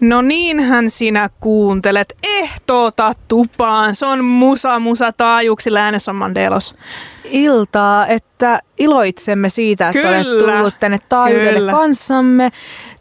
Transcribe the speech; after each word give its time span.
No 0.00 0.22
niinhän 0.22 0.90
sinä 0.90 1.30
kuuntelet. 1.40 2.16
Ehtoota 2.22 3.12
tupaan. 3.28 3.94
Se 3.94 4.06
on 4.06 4.24
musa 4.24 4.78
musa 4.78 5.12
taajuuksilla 5.12 5.78
äänessä 5.78 6.10
on 6.10 6.16
Mandelos. 6.16 6.74
Iltaa, 7.24 8.06
että 8.06 8.60
iloitsemme 8.78 9.48
siitä, 9.48 9.88
että 9.88 10.00
Kyllä, 10.02 10.16
olet 10.16 10.56
tullut 10.56 10.74
tänne 10.80 10.98
taajuudelle 11.08 11.58
kyllä. 11.58 11.72
kanssamme. 11.72 12.52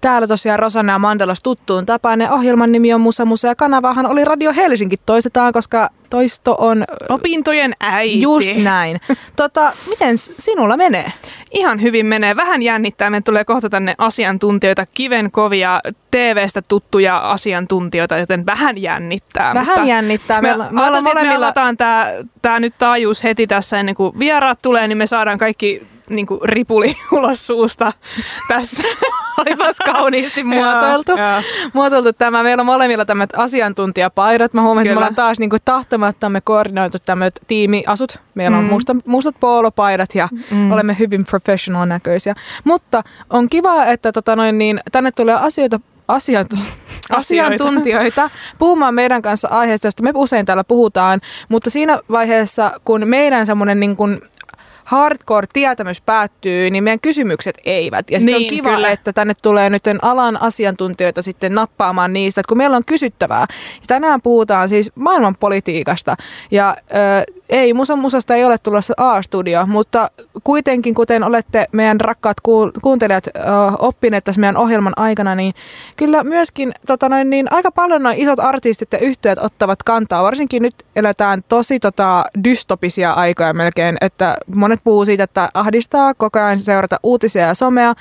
Täällä 0.01 0.27
tosiaan 0.27 0.59
Rosanna 0.59 0.93
ja 0.93 0.99
Mandelos 0.99 1.41
tuttuun 1.41 1.85
tapaan. 1.85 2.21
Ja 2.21 2.31
ohjelman 2.31 2.71
nimi 2.71 2.93
on 2.93 3.01
Musa 3.01 3.25
Musa 3.25 3.47
ja 3.47 3.55
kanavahan 3.55 4.05
oli 4.05 4.25
Radio 4.25 4.53
Helsinki 4.53 4.97
toistetaan, 5.05 5.53
koska 5.53 5.89
toisto 6.09 6.55
on 6.59 6.85
Opintojen 7.09 7.73
äiti. 7.79 8.21
just 8.21 8.55
näin. 8.63 8.99
Tota, 9.35 9.73
miten 9.89 10.17
sinulla 10.17 10.77
menee? 10.77 11.11
Ihan 11.51 11.81
hyvin 11.81 12.05
menee. 12.05 12.35
Vähän 12.35 12.61
jännittää. 12.61 13.09
Meille 13.09 13.23
tulee 13.23 13.45
kohta 13.45 13.69
tänne 13.69 13.95
asiantuntijoita, 13.97 14.85
kivenkovia, 14.93 15.79
TV-stä 16.11 16.61
tuttuja 16.67 17.17
asiantuntijoita, 17.17 18.17
joten 18.17 18.45
vähän 18.45 18.81
jännittää. 18.81 19.53
Vähän 19.53 19.67
mutta 19.67 19.89
jännittää. 19.89 20.41
Me, 20.41 20.51
Me, 20.51 20.57
me, 20.57 20.65
me 20.71 20.91
me 20.91 21.01
molemmilla... 21.01 21.45
avataan 21.47 21.77
tämä 21.77 22.07
tää 22.41 22.59
nyt 22.59 22.73
taajuus 22.77 23.23
heti 23.23 23.47
tässä 23.47 23.79
ennen 23.79 23.95
kuin 23.95 24.19
vieraat 24.19 24.59
tulee, 24.61 24.87
niin 24.87 24.97
me 24.97 25.07
saadaan 25.07 25.37
kaikki 25.37 25.64
niin 26.09 26.25
kuin 26.25 26.39
ripuli 26.43 26.95
ulos 27.17 27.47
suusta 27.47 27.93
tässä. 28.47 28.83
Olipas 29.41 29.77
kauniisti 29.85 30.43
muotoiltu. 30.43 31.11
Joo. 31.11 31.41
muotoiltu 31.73 32.13
tämä. 32.13 32.43
Meillä 32.43 32.61
on 32.61 32.65
molemmilla 32.65 33.05
tämmöiset 33.05 33.33
asiantuntijapaidot. 33.37 34.53
Mä 34.53 34.61
huomaan, 34.61 34.85
että 34.85 34.93
me 34.93 34.97
ollaan 34.97 35.15
taas 35.15 35.39
niin 35.39 35.49
kuin 35.49 35.61
tahtomattamme 35.65 36.41
koordinoitu 36.41 36.97
tämmöiset 37.05 37.39
tiimiasut. 37.47 38.19
Meillä 38.35 38.57
on 38.57 38.63
Mm. 38.63 38.69
musta, 38.69 38.95
mustat 39.05 39.35
poolopaidat 39.39 40.15
ja 40.15 40.29
Mm. 40.51 40.71
olemme 40.71 40.95
hyvin 40.99 41.25
professional 41.25 41.85
näköisiä. 41.85 42.35
Mutta 42.63 43.03
on 43.29 43.49
kiva, 43.49 43.85
että 43.85 44.11
tota 44.11 44.35
noin, 44.35 44.57
niin, 44.57 44.79
tänne 44.91 45.11
tulee 45.11 45.35
asioita, 45.35 45.79
asiantu- 46.07 46.57
asiantuntijoita 47.11 48.29
puhumaan 48.59 48.93
meidän 48.93 49.21
kanssa 49.21 49.47
aiheesta, 49.47 49.87
josta 49.87 50.03
me 50.03 50.11
usein 50.15 50.45
täällä 50.45 50.63
puhutaan, 50.63 51.21
mutta 51.49 51.69
siinä 51.69 51.99
vaiheessa, 52.11 52.71
kun 52.85 53.01
meidän 53.07 53.45
semmoinen 53.45 53.79
niin 53.79 53.95
kuin 53.95 54.21
hardcore-tietämys 54.85 56.01
päättyy, 56.01 56.69
niin 56.69 56.83
meidän 56.83 56.99
kysymykset 56.99 57.57
eivät. 57.65 58.09
Ja 58.11 58.19
Niin, 58.19 58.35
on 58.35 58.45
kiva, 58.45 58.75
kyllä. 58.75 58.91
että 58.91 59.13
tänne 59.13 59.33
tulee 59.41 59.69
nyt 59.69 59.83
alan 60.01 60.41
asiantuntijoita 60.41 61.21
sitten 61.21 61.55
nappaamaan 61.55 62.13
niistä, 62.13 62.41
että 62.41 62.47
kun 62.49 62.57
meillä 62.57 62.77
on 62.77 62.85
kysyttävää. 62.85 63.45
Ja 63.49 63.87
tänään 63.87 64.21
puhutaan 64.21 64.69
siis 64.69 64.91
maailmanpolitiikasta. 64.95 66.15
Ja 66.51 66.75
ö, 67.29 67.34
ei, 67.49 67.73
Musa 67.73 67.95
Musasta 67.95 68.35
ei 68.35 68.45
ole 68.45 68.57
tulossa 68.57 68.93
A-studio, 68.97 69.65
mutta 69.65 70.11
kuitenkin, 70.43 70.95
kuten 70.95 71.23
olette 71.23 71.67
meidän 71.71 72.01
rakkaat 72.01 72.37
kuuntelijat 72.81 73.27
oppineet 73.79 74.23
tässä 74.23 74.41
meidän 74.41 74.57
ohjelman 74.57 74.93
aikana, 74.95 75.35
niin 75.35 75.53
kyllä 75.97 76.23
myöskin 76.23 76.73
tota 76.87 77.09
noin, 77.09 77.29
niin 77.29 77.47
aika 77.51 77.71
paljon 77.71 78.03
noin 78.03 78.17
isot 78.17 78.39
artistit 78.39 78.93
ja 78.93 78.99
yhtiöt 78.99 79.39
ottavat 79.39 79.83
kantaa. 79.83 80.23
Varsinkin 80.23 80.61
nyt 80.61 80.75
eletään 80.95 81.43
tosi 81.49 81.79
tota, 81.79 82.23
dystopisia 82.43 83.11
aikoja 83.11 83.53
melkein, 83.53 83.97
että 84.01 84.37
monet 84.55 84.79
puhuu 84.83 85.05
siitä, 85.05 85.23
että 85.23 85.49
ahdistaa 85.53 86.13
koko 86.13 86.39
ajan 86.39 86.59
seurata 86.59 86.99
uutisia 87.03 87.47
ja 87.47 87.53
somea. 87.53 87.93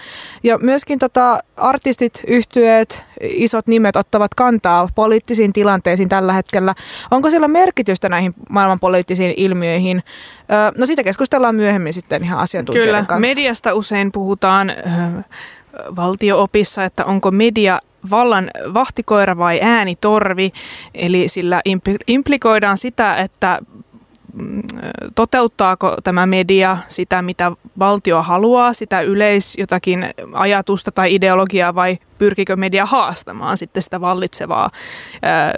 Ja 0.42 0.59
myöskin 0.59 0.98
tota, 0.98 1.39
artistit, 1.56 2.22
yhtyöt, 2.27 3.05
isot 3.28 3.67
nimet 3.67 3.97
ottavat 3.97 4.34
kantaa 4.34 4.89
poliittisiin 4.94 5.53
tilanteisiin 5.53 6.08
tällä 6.08 6.33
hetkellä. 6.33 6.75
Onko 7.11 7.31
sillä 7.31 7.48
merkitystä 7.48 8.08
näihin 8.08 8.34
maailmanpoliittisiin 8.50 9.34
ilmiöihin? 9.36 10.03
Ö, 10.39 10.78
No 10.78 10.86
siitä 10.86 11.03
keskustellaan 11.03 11.55
myöhemmin 11.55 11.94
sitten 11.94 12.25
ihan 12.25 12.39
asiantuntijoiden 12.39 12.94
Kyllä, 12.94 13.06
kanssa. 13.06 13.20
mediasta 13.20 13.75
usein 13.75 14.12
puhutaan 14.12 14.70
äh, 14.70 15.25
valtioopissa, 15.97 16.84
että 16.84 17.05
onko 17.05 17.31
media 17.31 17.81
vallan 18.11 18.50
vahtikoira 18.75 19.36
vai 19.38 19.61
äänitorvi, 19.62 20.53
eli 20.94 21.28
sillä 21.28 21.61
impli- 21.69 22.05
implikoidaan 22.06 22.78
sitä, 22.78 23.16
että 23.16 23.59
toteuttaako 25.15 25.97
tämä 26.05 26.27
media 26.27 26.79
sitä, 26.89 27.22
mitä 27.22 27.53
valtio 27.78 28.22
haluaa, 28.22 28.72
sitä 28.72 29.00
yleis 29.00 29.55
jotakin 29.59 30.06
ajatusta 30.33 30.93
tai 30.93 31.15
ideologiaa 31.15 31.75
vai 31.75 31.99
pyrkikö 32.19 32.56
media 32.56 32.87
haastamaan 32.87 33.56
sitten 33.56 33.83
sitä 33.83 34.00
vallitsevaa 34.00 34.71
ää, 35.23 35.55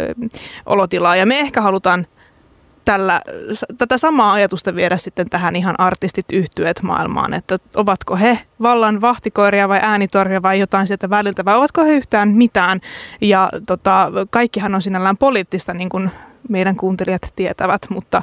olotilaa. 0.67 1.17
Ja 1.17 1.27
me 1.27 1.41
ehkä 1.41 1.61
halutaan 1.61 2.07
tällä, 2.87 3.23
tätä 3.79 3.99
samaa 3.99 4.33
ajatusta 4.33 4.75
viedä 4.75 4.97
sitten 4.97 5.31
tähän 5.31 5.57
ihan 5.57 5.81
artistit 5.81 6.27
yhtyöt 6.33 6.83
maailmaan, 6.83 7.35
että 7.35 7.59
ovatko 7.77 8.17
he 8.17 8.39
vallan 8.63 9.01
vahtikoiria 9.01 9.69
vai 9.69 9.81
äänitorvia 9.83 10.43
vai 10.43 10.61
jotain 10.61 10.87
sieltä 10.87 11.11
väliltä 11.11 11.45
vai 11.45 11.57
ovatko 11.57 11.85
he 11.85 11.93
yhtään 11.93 12.29
mitään. 12.29 12.81
Ja 13.21 13.51
tota, 13.67 14.13
kaikkihan 14.31 14.75
on 14.75 14.83
sinällään 14.83 15.17
poliittista, 15.17 15.75
niin 15.75 15.89
kuin 15.89 16.11
meidän 16.49 16.77
kuuntelijat 16.77 17.33
tietävät, 17.37 17.87
mutta 17.89 18.23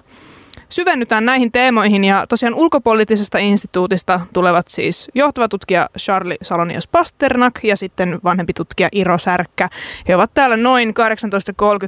syvennytään 0.73 1.25
näihin 1.25 1.51
teemoihin 1.51 2.03
ja 2.03 2.25
tosiaan 2.29 2.53
ulkopoliittisesta 2.55 3.37
instituutista 3.37 4.21
tulevat 4.33 4.67
siis 4.67 5.11
johtava 5.15 5.47
tutkija 5.47 5.89
Charlie 5.97 6.37
Salonius 6.41 6.87
Pasternak 6.87 7.59
ja 7.63 7.77
sitten 7.77 8.19
vanhempi 8.23 8.53
tutkija 8.53 8.89
Iro 8.91 9.17
Särkkä. 9.17 9.69
He 10.07 10.15
ovat 10.15 10.33
täällä 10.33 10.57
noin 10.57 10.89
18.30, 10.89 10.95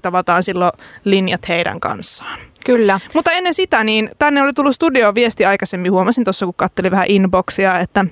avataan 0.03 0.43
silloin 0.43 0.71
linjat 1.05 1.47
heidän 1.47 1.79
kanssaan. 1.79 2.39
Kyllä. 2.65 2.99
Mutta 3.13 3.31
ennen 3.31 3.53
sitä, 3.53 3.83
niin 3.83 4.09
tänne 4.19 4.41
oli 4.41 4.53
tullut 4.53 4.75
studioon 4.75 5.15
viesti 5.15 5.45
aikaisemmin, 5.45 5.91
huomasin 5.91 6.23
tuossa 6.23 6.45
kun 6.45 6.55
kattelin 6.57 6.91
vähän 6.91 7.05
inboxia, 7.09 7.79
että 7.79 8.05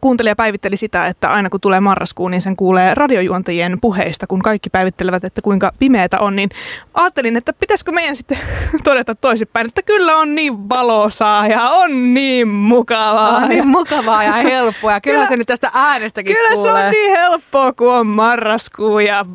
kuuntelija 0.00 0.36
päivitteli 0.36 0.76
sitä, 0.76 1.06
että 1.06 1.30
aina 1.30 1.50
kun 1.50 1.60
tulee 1.60 1.80
marraskuu, 1.80 2.28
niin 2.28 2.40
sen 2.40 2.56
kuulee 2.56 2.94
radiojuontajien 2.94 3.80
puheista, 3.80 4.26
kun 4.26 4.42
kaikki 4.42 4.70
päivittelevät, 4.70 5.24
että 5.24 5.40
kuinka 5.42 5.72
pimeätä 5.78 6.18
on, 6.20 6.36
niin 6.36 6.50
ajattelin, 6.94 7.36
että 7.36 7.52
pitäisikö 7.52 7.92
meidän 7.92 8.16
sitten 8.16 8.38
todeta 8.84 9.14
toisinpäin, 9.14 9.66
että 9.66 9.82
kyllä 9.82 10.16
on 10.16 10.34
niin 10.34 10.68
valosaa 10.68 11.46
ja 11.46 11.62
on 11.70 12.14
niin 12.14 12.48
mukavaa. 12.48 13.36
On 13.36 13.42
ja 13.42 13.48
niin 13.48 13.68
mukavaa 13.68 14.24
ja 14.24 14.32
helppoa. 14.32 14.92
Ja 14.92 15.00
kyllähän 15.00 15.26
Kyllä- 15.26 15.28
se 15.28 15.36
nyt 15.36 15.46
tästä 15.46 15.70
äänestäkin 15.74 16.36
Kyllä 16.36 16.48
se 16.50 16.54
kuulee. 16.54 16.86
on 16.86 16.92
niin 16.92 17.10
helppoa, 17.18 17.72
kun 17.72 17.94
on 17.94 18.06
marraskuu 18.06 18.98
ja 18.98 19.26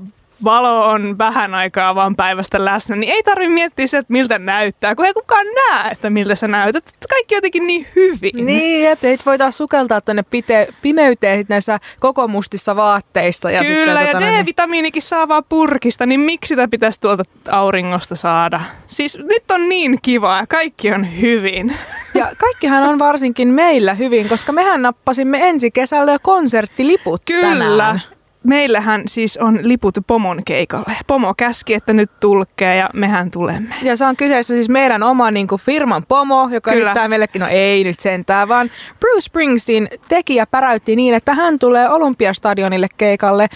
valo 0.43 0.85
on 0.87 1.17
vähän 1.17 1.55
aikaa 1.55 1.95
vaan 1.95 2.15
päivästä 2.15 2.65
läsnä, 2.65 2.95
niin 2.95 3.13
ei 3.13 3.23
tarvi 3.23 3.49
miettiä 3.49 3.87
se, 3.87 3.97
että 3.97 4.13
miltä 4.13 4.39
näyttää, 4.39 4.95
kun 4.95 5.05
ei 5.05 5.13
kukaan 5.13 5.45
näe, 5.69 5.91
että 5.91 6.09
miltä 6.09 6.35
sä 6.35 6.47
näytät. 6.47 6.83
Kaikki 7.09 7.35
jotenkin 7.35 7.67
niin 7.67 7.87
hyvin. 7.95 8.45
Niin, 8.45 8.83
jep, 8.83 9.03
ei 9.03 9.17
voi 9.25 9.37
taas 9.37 9.57
sukeltaa 9.57 10.01
tänne 10.01 10.21
pite- 10.21 10.73
pimeyteen 10.81 11.37
sit 11.37 11.49
näissä 11.49 11.79
koko 11.99 12.27
mustissa 12.27 12.75
vaatteissa. 12.75 13.51
Ja 13.51 13.63
Kyllä, 13.63 13.85
sitten, 13.85 14.07
ja 14.07 14.11
tota, 14.13 14.19
niin- 14.31 14.45
D-vitamiinikin 14.45 15.01
saa 15.01 15.27
vaan 15.27 15.43
purkista, 15.49 16.05
niin 16.05 16.19
miksi 16.19 16.47
sitä 16.47 16.67
pitäisi 16.67 17.01
tuolta 17.01 17.23
auringosta 17.51 18.15
saada? 18.15 18.61
Siis 18.87 19.17
nyt 19.17 19.51
on 19.51 19.69
niin 19.69 19.99
kiva 20.01 20.37
ja 20.37 20.47
kaikki 20.47 20.91
on 20.91 21.21
hyvin. 21.21 21.75
Ja 22.13 22.31
kaikkihan 22.37 22.83
on 22.83 22.99
varsinkin 22.99 23.47
meillä 23.47 23.93
hyvin, 23.93 24.29
koska 24.29 24.51
mehän 24.51 24.81
nappasimme 24.81 25.49
ensi 25.49 25.71
kesällä 25.71 26.11
jo 26.11 26.17
konserttiliput 26.21 27.21
Kyllä. 27.25 27.41
tänään. 27.47 28.01
Meillähän 28.43 29.01
siis 29.07 29.37
on 29.37 29.59
liput 29.61 29.97
pomon 30.07 30.41
keikalle. 30.45 30.93
Pomo 31.07 31.33
käski, 31.37 31.73
että 31.73 31.93
nyt 31.93 32.11
tulkee 32.19 32.75
ja 32.75 32.89
mehän 32.93 33.31
tulemme. 33.31 33.75
Ja 33.81 33.97
se 33.97 34.05
on 34.05 34.15
kyseessä 34.17 34.53
siis 34.53 34.69
meidän 34.69 35.03
oma 35.03 35.31
niin 35.31 35.47
kuin 35.47 35.61
firman 35.61 36.03
pomo, 36.07 36.49
joka 36.51 36.71
Kyllä. 36.71 36.89
esittää 36.91 37.07
meillekin, 37.07 37.39
no 37.39 37.47
ei 37.47 37.83
nyt 37.83 37.99
sentään, 37.99 38.47
vaan 38.47 38.71
Bruce 38.99 39.21
Springsteen 39.21 39.87
tekijä 40.09 40.45
päräytti 40.45 40.95
niin, 40.95 41.13
että 41.13 41.33
hän 41.33 41.59
tulee 41.59 41.89
Olympiastadionille 41.89 42.87
keikalle 42.97 43.47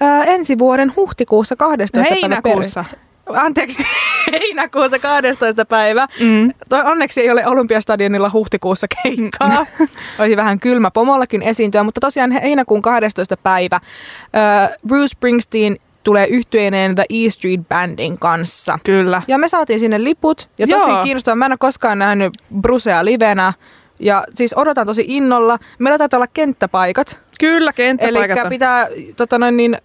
ää, 0.00 0.24
ensi 0.24 0.58
vuoden 0.58 0.92
huhtikuussa 0.96 1.56
12. 1.56 2.00
päivä 2.00 2.14
Heinäkuussa. 2.14 2.84
per- 2.90 3.03
Anteeksi, 3.26 3.82
heinäkuussa 4.32 4.98
12. 4.98 5.64
päivä. 5.64 6.06
Mm. 6.20 6.50
Toi 6.68 6.80
onneksi 6.84 7.20
ei 7.20 7.30
ole 7.30 7.46
Olympiastadionilla 7.46 8.30
huhtikuussa 8.32 8.86
keikkaa. 9.02 9.66
Olisi 10.18 10.36
vähän 10.36 10.60
kylmä 10.60 10.90
pomollakin 10.90 11.42
esiintyä, 11.42 11.82
mutta 11.82 12.00
tosiaan 12.00 12.30
heinäkuun 12.30 12.82
12. 12.82 13.36
päivä 13.36 13.76
äh, 13.76 14.70
Bruce 14.88 15.08
Springsteen 15.08 15.76
tulee 16.02 16.26
yhtyeineen 16.26 16.94
The 16.94 17.04
E 17.08 17.30
Street 17.30 17.60
Bandin 17.68 18.18
kanssa. 18.18 18.78
Kyllä. 18.84 19.22
Ja 19.28 19.38
me 19.38 19.48
saatiin 19.48 19.80
sinne 19.80 20.04
liput. 20.04 20.48
Ja 20.58 20.66
tosi 20.66 20.90
Joo. 20.90 21.02
kiinnostavaa. 21.02 21.36
Mä 21.36 21.46
en 21.46 21.52
ole 21.52 21.58
koskaan 21.58 21.98
nähnyt 21.98 22.32
Brucea 22.60 23.04
livenä. 23.04 23.52
Ja 24.00 24.24
siis 24.34 24.54
odotan 24.56 24.86
tosi 24.86 25.04
innolla. 25.08 25.58
Meillä 25.78 25.98
taitaa 25.98 26.18
olla 26.18 26.26
kenttäpaikat. 26.26 27.20
Kyllä, 27.40 27.70
Eli 27.70 27.74
kenttäpaikat 27.76 28.44
on. 28.44 28.48
pitää 28.48 28.86
tota 29.16 29.38
noin, 29.38 29.56
niin, 29.56 29.78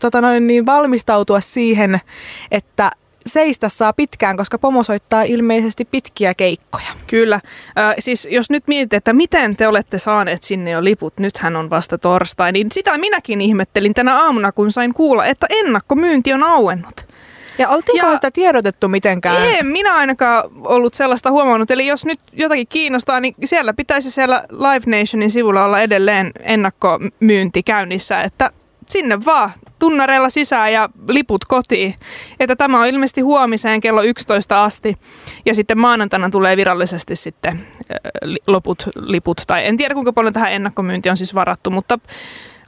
tota 0.00 0.20
noin, 0.20 0.46
niin 0.46 0.66
valmistautua 0.66 1.40
siihen, 1.40 2.00
että 2.50 2.90
seistä 3.26 3.68
saa 3.68 3.92
pitkään, 3.92 4.36
koska 4.36 4.58
pomo 4.58 4.82
soittaa 4.82 5.22
ilmeisesti 5.22 5.84
pitkiä 5.84 6.34
keikkoja. 6.34 6.86
Kyllä. 7.06 7.34
Äh, 7.34 7.94
siis 7.98 8.28
jos 8.30 8.50
nyt 8.50 8.64
mietit, 8.66 8.92
että 8.92 9.12
miten 9.12 9.56
te 9.56 9.68
olette 9.68 9.98
saaneet 9.98 10.42
sinne 10.42 10.70
jo 10.70 10.84
liput, 10.84 11.18
nythän 11.18 11.56
on 11.56 11.70
vasta 11.70 11.98
torstai, 11.98 12.52
niin 12.52 12.66
sitä 12.72 12.98
minäkin 12.98 13.40
ihmettelin 13.40 13.94
tänä 13.94 14.22
aamuna, 14.22 14.52
kun 14.52 14.72
sain 14.72 14.94
kuulla, 14.94 15.26
että 15.26 15.46
ennakkomyynti 15.50 16.32
on 16.32 16.42
auennut. 16.42 17.06
Ja 17.58 17.68
oltiinko 17.68 18.06
Ja- 18.06 18.14
sitä 18.14 18.30
tiedotettu 18.30 18.88
mitenkään? 18.88 19.44
En 19.44 19.66
minä 19.66 19.94
ainakaan 19.94 20.50
ollut 20.64 20.94
sellaista 20.94 21.30
huomannut. 21.30 21.70
Eli 21.70 21.86
jos 21.86 22.06
nyt 22.06 22.20
jotakin 22.32 22.66
kiinnostaa, 22.68 23.20
niin 23.20 23.34
siellä 23.44 23.74
pitäisi 23.74 24.10
siellä 24.10 24.44
Live 24.50 24.98
Nationin 24.98 25.30
sivulla 25.30 25.64
olla 25.64 25.80
edelleen 25.80 26.32
ennakkomyynti 26.40 27.62
käynnissä, 27.62 28.22
että 28.22 28.50
sinne 28.90 29.24
vaan 29.24 29.50
tunnareilla 29.78 30.30
sisään 30.30 30.72
ja 30.72 30.88
liput 31.08 31.44
kotiin. 31.44 31.94
Että 32.40 32.56
tämä 32.56 32.80
on 32.80 32.86
ilmeisesti 32.86 33.20
huomiseen 33.20 33.80
kello 33.80 34.02
11 34.02 34.64
asti 34.64 34.96
ja 35.46 35.54
sitten 35.54 35.78
maanantaina 35.78 36.30
tulee 36.30 36.56
virallisesti 36.56 37.16
sitten 37.16 37.66
loput 38.46 38.88
liput. 38.96 39.42
Tai 39.46 39.66
en 39.66 39.76
tiedä 39.76 39.94
kuinka 39.94 40.12
paljon 40.12 40.34
tähän 40.34 40.52
ennakkomyynti 40.52 41.10
on 41.10 41.16
siis 41.16 41.34
varattu, 41.34 41.70
mutta 41.70 41.98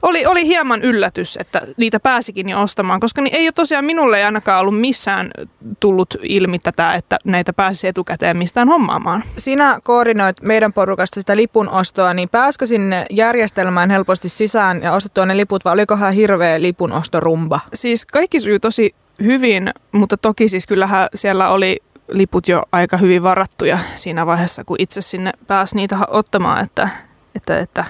oli, 0.03 0.25
oli 0.25 0.47
hieman 0.47 0.81
yllätys, 0.81 1.37
että 1.37 1.61
niitä 1.77 1.99
pääsikin 1.99 2.49
jo 2.49 2.61
ostamaan, 2.61 2.99
koska 2.99 3.21
niin 3.21 3.35
ei 3.35 3.45
ole 3.45 3.51
tosiaan 3.51 3.85
minulle 3.85 4.17
ei 4.17 4.23
ainakaan 4.23 4.61
ollut 4.61 4.79
missään 4.79 5.31
tullut 5.79 6.17
ilmi 6.23 6.59
tätä, 6.59 6.93
että 6.93 7.17
näitä 7.25 7.53
pääsi 7.53 7.87
etukäteen 7.87 8.37
mistään 8.37 8.67
hommaamaan. 8.67 9.23
Sinä 9.37 9.79
koordinoit 9.83 10.41
meidän 10.41 10.73
porukasta 10.73 11.19
sitä 11.19 11.35
lipun 11.35 11.69
ostoa, 11.69 12.13
niin 12.13 12.29
pääskö 12.29 12.65
sinne 12.65 13.05
järjestelmään 13.09 13.89
helposti 13.89 14.29
sisään 14.29 14.81
ja 14.81 14.93
ostettua 14.93 15.25
ne 15.25 15.37
liput, 15.37 15.65
vai 15.65 15.73
olikohan 15.73 16.13
hirveä 16.13 16.61
lipun 16.61 16.91
ostorumba? 16.91 17.59
Siis 17.73 18.05
kaikki 18.05 18.39
sujuu 18.39 18.59
tosi 18.59 18.95
hyvin, 19.23 19.71
mutta 19.91 20.17
toki 20.17 20.47
siis 20.47 20.67
kyllähän 20.67 21.07
siellä 21.15 21.49
oli 21.49 21.79
liput 22.07 22.47
jo 22.47 22.63
aika 22.71 22.97
hyvin 22.97 23.23
varattuja 23.23 23.79
siinä 23.95 24.25
vaiheessa, 24.25 24.63
kun 24.63 24.77
itse 24.79 25.01
sinne 25.01 25.31
pääsi 25.47 25.75
niitä 25.75 25.97
ottamaan, 26.07 26.63
että, 26.63 26.89
että, 27.35 27.59
että 27.59 27.85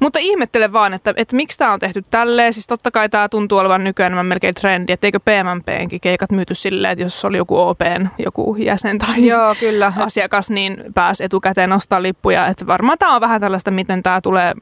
mutta 0.00 0.18
ihmettelen 0.18 0.72
vaan, 0.72 0.94
että, 0.94 1.14
että 1.16 1.36
miksi 1.36 1.58
tämä 1.58 1.72
on 1.72 1.80
tehty 1.80 2.04
tälleen. 2.10 2.52
Siis 2.52 2.66
totta 2.66 2.90
kai 2.90 3.08
tämä 3.08 3.28
tuntuu 3.28 3.58
olevan 3.58 3.84
nykyään 3.84 4.26
melkein 4.26 4.54
trendi, 4.54 4.92
että 4.92 5.06
eikö 5.06 5.20
PMMPnkin 5.20 6.00
keikat 6.00 6.32
myyty 6.32 6.54
silleen, 6.54 6.92
että 6.92 7.02
jos 7.02 7.24
oli 7.24 7.36
joku 7.36 7.58
OPn 7.58 8.08
joku 8.18 8.56
jäsen 8.58 8.98
tai 8.98 9.26
Joo, 9.26 9.54
kyllä. 9.60 9.92
asiakas, 9.96 10.50
niin 10.50 10.84
pääsi 10.94 11.24
etukäteen 11.24 11.72
ostaa 11.72 12.02
lippuja. 12.02 12.46
Että 12.46 12.66
varmaan 12.66 12.98
tämä 12.98 13.14
on 13.14 13.20
vähän 13.20 13.40
tällaista, 13.40 13.70
miten 13.70 14.02
tämä 14.02 14.20
tulee 14.20 14.54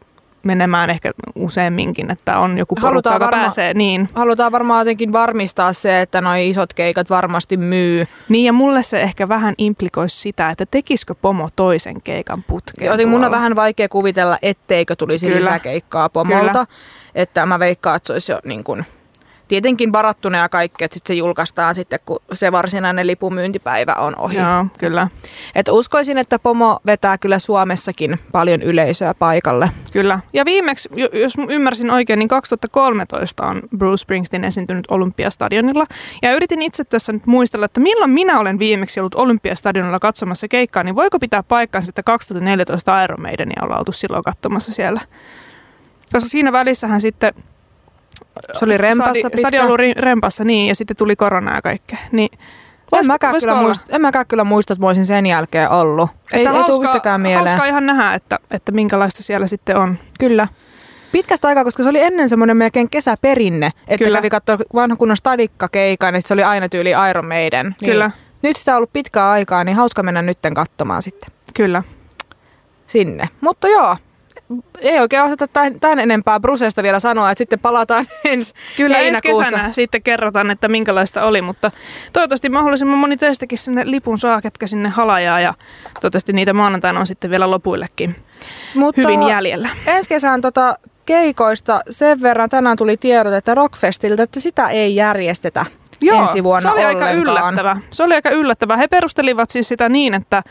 menemään 0.45 0.91
ehkä 0.91 1.13
useamminkin, 1.35 2.11
että 2.11 2.39
on 2.39 2.59
joku 2.59 2.75
porukka, 2.75 3.13
joka 3.13 3.25
varma, 3.25 3.43
pääsee. 3.43 3.75
Niin. 3.75 4.09
Halutaan 4.15 4.53
varmaan 4.53 4.81
jotenkin 4.81 5.13
varmistaa 5.13 5.73
se, 5.73 6.01
että 6.01 6.21
nuo 6.21 6.35
isot 6.35 6.75
keikat 6.75 7.11
varmasti 7.11 7.57
myy. 7.57 8.07
Niin 8.29 8.45
ja 8.45 8.53
mulle 8.53 8.83
se 8.83 9.03
ehkä 9.03 9.29
vähän 9.29 9.55
implikoisi 9.59 10.21
sitä, 10.21 10.51
että 10.51 10.67
tekisikö 10.67 11.15
pomo 11.15 11.49
toisen 11.57 12.03
keikan 12.03 12.43
putkeen 12.43 12.91
Joten 12.91 13.09
mun 13.09 13.25
on 13.25 13.31
vähän 13.31 13.57
vaikea 13.57 13.89
kuvitella, 13.89 14.39
etteikö 14.43 14.97
tulisi 14.97 15.27
Kyllä. 15.27 15.41
lisäkeikkaa 15.41 16.09
pomolta. 16.09 16.53
Kyllä. 16.53 16.67
Että 17.15 17.47
mä 17.47 17.59
veikkaan, 17.59 17.97
että 17.97 18.07
se 18.07 18.13
olisi 18.13 18.33
jo 18.33 18.39
niin 18.45 18.65
kuin 18.65 18.85
tietenkin 19.53 19.93
varattuna 19.93 20.39
ja 20.39 20.49
kaikki, 20.49 20.85
että 20.85 20.95
sit 20.95 21.07
se 21.07 21.15
julkaistaan 21.15 21.75
sitten, 21.75 21.99
kun 22.07 22.19
se 22.33 22.53
varsinainen 22.53 23.07
lipumyyntipäivä 23.07 23.95
on 23.95 24.19
ohi. 24.19 24.37
Joo, 24.37 24.67
kyllä. 24.79 25.09
Et 25.55 25.69
uskoisin, 25.69 26.19
että 26.19 26.39
Pomo 26.39 26.81
vetää 26.87 27.19
kyllä 27.19 27.39
Suomessakin 27.39 28.19
paljon 28.33 28.63
yleisöä 28.63 29.15
paikalle. 29.15 29.71
Kyllä. 29.93 30.21
Ja 30.33 30.45
viimeksi, 30.45 30.89
jos 31.13 31.35
ymmärsin 31.49 31.91
oikein, 31.91 32.19
niin 32.19 32.29
2013 32.29 33.47
on 33.47 33.63
Bruce 33.77 33.97
Springsteen 33.97 34.45
esiintynyt 34.45 34.85
Olympiastadionilla. 34.91 35.87
Ja 36.23 36.33
yritin 36.33 36.63
itse 36.63 36.85
tässä 36.85 37.13
nyt 37.13 37.27
muistella, 37.27 37.67
että 37.67 37.81
milloin 37.81 38.11
minä 38.11 38.39
olen 38.39 38.59
viimeksi 38.59 39.01
ollut 39.01 39.15
Olympiastadionilla 39.15 39.99
katsomassa 39.99 40.49
keikkaa, 40.49 40.83
niin 40.85 40.97
voiko 40.97 41.19
pitää 41.19 41.43
paikkansa, 41.43 41.91
että 41.91 42.03
2014 42.03 43.05
Iron 43.05 43.23
Maidenia 43.23 43.63
ollaan 43.63 43.81
oltu 43.81 43.93
silloin 43.93 44.25
katsomassa 44.25 44.73
siellä. 44.73 45.01
Koska 46.13 46.29
siinä 46.29 46.53
välissähän 46.53 47.01
sitten 47.01 47.35
se 48.59 48.65
oli 48.65 48.77
rempassa 48.77 49.11
Stadi, 49.11 49.23
pitkä. 49.23 49.39
Stadion 49.49 49.71
oli 49.71 49.95
rempassa, 49.95 50.45
niin, 50.45 50.69
ja 50.69 50.75
sitten 50.75 50.97
tuli 50.97 51.17
korona 51.17 51.55
ja 51.55 51.63
kaikkea. 51.63 51.99
Niin, 52.13 52.39
en 52.93 53.07
mäkään, 53.07 53.35
kyllä 53.41 53.55
muista, 53.55 53.85
en 53.89 54.01
mäkään 54.01 54.27
kyllä 54.27 54.45
muista, 54.45 54.73
että 54.73 54.81
mä 54.81 54.87
olisin 54.87 55.07
sen 55.07 55.27
jälkeen 55.27 55.71
ollut. 55.71 56.11
Ei, 56.33 56.41
ei 56.41 56.47
hauska, 56.47 56.73
tule 56.73 56.87
yhtäkään 56.87 57.21
mieleen. 57.21 57.47
Hauskaa 57.47 57.67
ihan 57.67 57.87
nähdä, 57.87 58.15
että, 58.15 58.39
että 58.51 58.73
minkälaista 58.73 59.23
siellä 59.23 59.47
sitten 59.47 59.77
on. 59.77 59.99
Kyllä. 60.19 60.49
Pitkästä 61.13 61.49
aikaa, 61.49 61.65
koska 61.65 61.83
se 61.83 61.89
oli 61.89 62.01
ennen 62.01 62.29
semmoinen 62.29 62.57
melkein 62.57 62.91
kesäperinne, 62.91 63.67
että 63.89 64.05
Kyllä. 64.05 64.19
kävi 64.19 64.31
katsoa 64.31 64.59
vanha 64.75 64.97
kunnon 64.97 65.17
stadikkakeikan, 65.17 66.17
että 66.17 66.29
se 66.29 66.35
oli 66.35 66.43
aina 66.43 66.69
tyyli 66.69 66.93
Iron 67.11 67.27
Maiden. 67.27 67.67
Niin 67.81 67.93
Kyllä. 67.93 68.11
Nyt 68.43 68.57
sitä 68.57 68.73
on 68.73 68.77
ollut 68.77 68.93
pitkää 68.93 69.31
aikaa, 69.31 69.65
niin 69.65 69.77
hauska 69.77 70.03
mennä 70.03 70.23
nytten 70.23 70.55
katsomaan 70.55 71.03
sitten. 71.03 71.31
Kyllä. 71.55 71.83
Sinne. 72.87 73.29
Mutta 73.41 73.69
joo, 73.69 73.97
ei 74.81 75.01
oikein 75.01 75.23
osata 75.23 75.49
tämän, 75.49 75.81
tämän 75.81 75.99
enempää 75.99 76.41
Bruseesta 76.41 76.83
vielä 76.83 77.01
sanoa, 77.01 77.31
että 77.31 77.39
sitten 77.41 77.59
palataan 77.59 78.07
ensi 78.25 78.55
Kyllä 78.77 78.99
ensi 78.99 79.21
kesänä 79.23 79.73
sitten 79.73 80.03
kerrotaan, 80.03 80.51
että 80.51 80.69
minkälaista 80.69 81.25
oli, 81.25 81.43
mutta 81.43 81.71
toivottavasti 82.13 82.49
mahdollisimman 82.49 82.99
moni 82.99 83.17
teistäkin 83.17 83.59
sinne 83.59 83.83
lipun 83.85 84.19
saa, 84.19 84.41
ketkä 84.41 84.67
sinne 84.67 84.89
halajaa 84.89 85.41
ja 85.41 85.55
toivottavasti 86.01 86.33
niitä 86.33 86.53
maanantaina 86.53 87.01
on 87.01 87.07
sitten 87.07 87.31
vielä 87.31 87.51
lopuillekin 87.51 88.17
mutta 88.75 89.01
hyvin 89.01 89.23
jäljellä. 89.23 89.69
Ensi 89.87 90.09
kesän 90.09 90.41
tota 90.41 90.75
keikoista 91.07 91.81
sen 91.91 92.23
verran 92.23 92.51
tänään 92.51 92.77
tuli 92.77 92.97
tiedot, 92.97 93.33
että 93.33 93.55
Rockfestiltä, 93.55 94.23
että 94.23 94.41
sitä 94.41 94.69
ei 94.69 94.97
järjestetä 94.97 95.67
Joo, 96.01 96.23
ensi 96.23 96.45
vuonna 96.45 96.71
se 96.71 96.75
oli 96.75 96.85
ollenkaan. 96.85 97.11
aika 97.11 97.21
yllättävä. 97.21 97.77
Se 97.91 98.03
oli 98.03 98.15
aika 98.15 98.31
yllättävä. 98.31 98.77
He 98.77 98.89
perustelivat 98.89 99.51
siis 99.51 99.69
sitä 99.69 99.89
niin, 99.89 100.15
että 100.15 100.43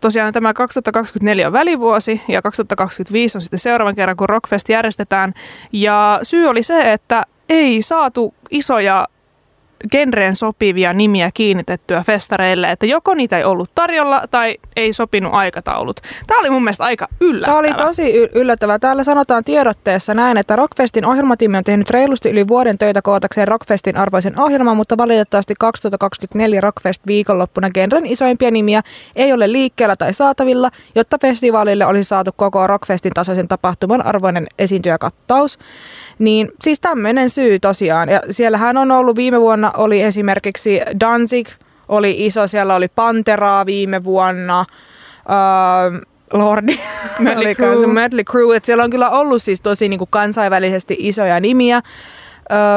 tosiaan 0.00 0.32
tämä 0.32 0.54
2024 0.54 1.46
on 1.46 1.52
välivuosi 1.52 2.22
ja 2.28 2.42
2025 2.42 3.38
on 3.38 3.42
sitten 3.42 3.58
seuraavan 3.58 3.94
kerran, 3.94 4.16
kun 4.16 4.28
Rockfest 4.28 4.68
järjestetään. 4.68 5.34
Ja 5.72 6.20
syy 6.22 6.46
oli 6.46 6.62
se, 6.62 6.92
että 6.92 7.22
ei 7.48 7.82
saatu 7.82 8.34
isoja 8.50 9.06
genreen 9.92 10.36
sopivia 10.36 10.92
nimiä 10.92 11.30
kiinnitettyä 11.34 12.02
festareille, 12.06 12.70
että 12.70 12.86
joko 12.86 13.14
niitä 13.14 13.38
ei 13.38 13.44
ollut 13.44 13.70
tarjolla 13.74 14.22
tai 14.30 14.56
ei 14.76 14.92
sopinut 14.92 15.34
aikataulut. 15.34 16.00
Tämä 16.26 16.40
oli 16.40 16.50
mun 16.50 16.64
mielestä 16.64 16.84
aika 16.84 17.08
yllättävä. 17.20 17.46
Tämä 17.46 17.58
oli 17.58 17.74
tosi 17.74 18.28
yllättävää. 18.34 18.78
Täällä 18.78 19.04
sanotaan 19.04 19.44
tiedotteessa 19.44 20.14
näin, 20.14 20.36
että 20.36 20.56
Rockfestin 20.56 21.04
ohjelmatiimi 21.04 21.56
on 21.56 21.64
tehnyt 21.64 21.90
reilusti 21.90 22.30
yli 22.30 22.48
vuoden 22.48 22.78
töitä 22.78 23.02
kootakseen 23.02 23.48
Rockfestin 23.48 23.96
arvoisen 23.96 24.40
ohjelman, 24.40 24.76
mutta 24.76 24.96
valitettavasti 24.96 25.54
2024 25.58 26.60
Rockfest 26.60 27.06
viikonloppuna 27.06 27.70
genren 27.70 28.06
isoimpia 28.06 28.50
nimiä 28.50 28.82
ei 29.16 29.32
ole 29.32 29.52
liikkeellä 29.52 29.96
tai 29.96 30.14
saatavilla, 30.14 30.70
jotta 30.94 31.18
festivaalille 31.18 31.86
olisi 31.86 32.08
saatu 32.08 32.30
koko 32.36 32.66
Rockfestin 32.66 33.12
tasoisen 33.12 33.48
tapahtuman 33.48 34.06
arvoinen 34.06 34.46
esiintyjäkattaus. 34.58 35.58
Niin 36.18 36.48
siis 36.62 36.80
tämmöinen 36.80 37.30
syy 37.30 37.58
tosiaan. 37.58 38.08
Ja 38.08 38.20
siellähän 38.30 38.76
on 38.76 38.90
ollut 38.90 39.16
viime 39.16 39.40
vuonna 39.40 39.72
oli 39.76 40.02
esimerkiksi 40.02 40.80
Danzig, 41.00 41.48
oli 41.88 42.26
iso, 42.26 42.46
siellä 42.46 42.74
oli 42.74 42.88
Panteraa 42.88 43.66
viime 43.66 44.04
vuonna, 44.04 44.64
uh, 45.28 46.00
Lordi, 46.32 46.78
Medley 47.18 47.54
Crew. 47.54 47.90
Medley 47.90 48.24
Crew, 48.24 48.54
että 48.54 48.66
siellä 48.66 48.84
on 48.84 48.90
kyllä 48.90 49.10
ollut 49.10 49.42
siis 49.42 49.60
tosi 49.60 49.88
niin 49.88 49.98
kuin 49.98 50.10
kansainvälisesti 50.10 50.96
isoja 50.98 51.40
nimiä. 51.40 51.82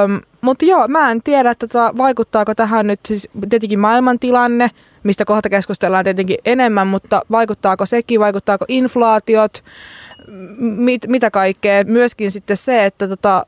Um, 0.06 0.22
mutta 0.42 0.66
joo, 0.66 0.88
mä 0.88 1.12
en 1.12 1.24
tiedä, 1.24 1.52
että 1.52 1.68
tota, 1.68 1.94
vaikuttaako 1.98 2.56
tähän 2.56 2.88
nyt 2.88 3.00
siis 3.08 3.30
tietenkin 3.50 3.80
maailmantilanne, 3.80 4.72
mistä 5.04 5.26
kohta 5.26 5.50
keskustellaan 5.50 6.04
tietenkin 6.04 6.38
enemmän, 6.46 6.88
mutta 6.88 7.22
vaikuttaako 7.31 7.86
sekin, 7.86 8.19
vaikuttaako 8.19 8.66
inflaatiot, 8.68 9.64
mit, 10.59 11.07
mitä 11.07 11.31
kaikkea. 11.31 11.83
Myöskin 11.83 12.31
sitten 12.31 12.57
se, 12.57 12.86
että 12.86 13.07
tota, 13.07 13.45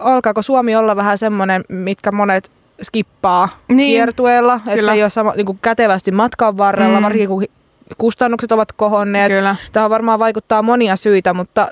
alkaako 0.00 0.42
Suomi 0.42 0.76
olla 0.76 0.96
vähän 0.96 1.18
semmoinen, 1.18 1.64
mitkä 1.68 2.12
monet 2.12 2.50
skippaa 2.82 3.48
niin, 3.68 3.90
kiertueella, 3.90 4.60
että 4.68 4.86
se 4.86 4.92
ei 4.92 5.02
ole 5.02 5.10
sama, 5.10 5.32
niin 5.36 5.46
kuin 5.46 5.58
kätevästi 5.62 6.10
matkan 6.10 6.58
varrella, 6.58 7.00
mm. 7.00 7.04
varsinkin 7.04 7.28
kun 7.28 7.44
kustannukset 7.98 8.52
ovat 8.52 8.72
kohonneet. 8.72 9.32
Kyllä. 9.32 9.56
Tähän 9.72 9.90
varmaan 9.90 10.18
vaikuttaa 10.18 10.62
monia 10.62 10.96
syitä, 10.96 11.34
mutta 11.34 11.68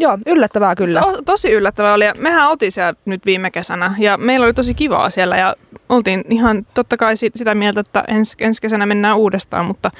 Joo, 0.00 0.18
yllättävää 0.26 0.74
kyllä. 0.74 1.00
To, 1.00 1.22
tosi 1.22 1.52
yllättävää 1.52 1.94
oli. 1.94 2.04
Mehän 2.18 2.50
oltiin 2.50 2.72
siellä 2.72 2.94
nyt 3.04 3.26
viime 3.26 3.50
kesänä 3.50 3.94
ja 3.98 4.16
meillä 4.16 4.44
oli 4.46 4.54
tosi 4.54 4.74
kivaa 4.74 5.10
siellä 5.10 5.36
ja 5.36 5.56
oltiin 5.88 6.24
ihan 6.30 6.66
totta 6.74 6.96
kai 6.96 7.16
sitä 7.16 7.54
mieltä, 7.54 7.80
että 7.80 8.04
ens, 8.08 8.36
ensi 8.38 8.62
kesänä 8.62 8.86
mennään 8.86 9.16
uudestaan, 9.16 9.66
mutta 9.66 9.90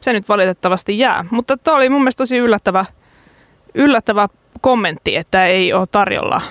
se 0.00 0.12
nyt 0.12 0.28
valitettavasti 0.28 0.98
jää. 0.98 1.24
Mutta 1.30 1.56
tuo 1.56 1.74
oli 1.74 1.88
mun 1.88 2.00
mielestä 2.00 2.18
tosi 2.18 2.36
yllättävä, 2.36 2.84
yllättävä 3.74 4.28
kommentti, 4.60 5.16
että 5.16 5.46
ei 5.46 5.72
ole 5.72 5.86
tarjolla 5.92 6.42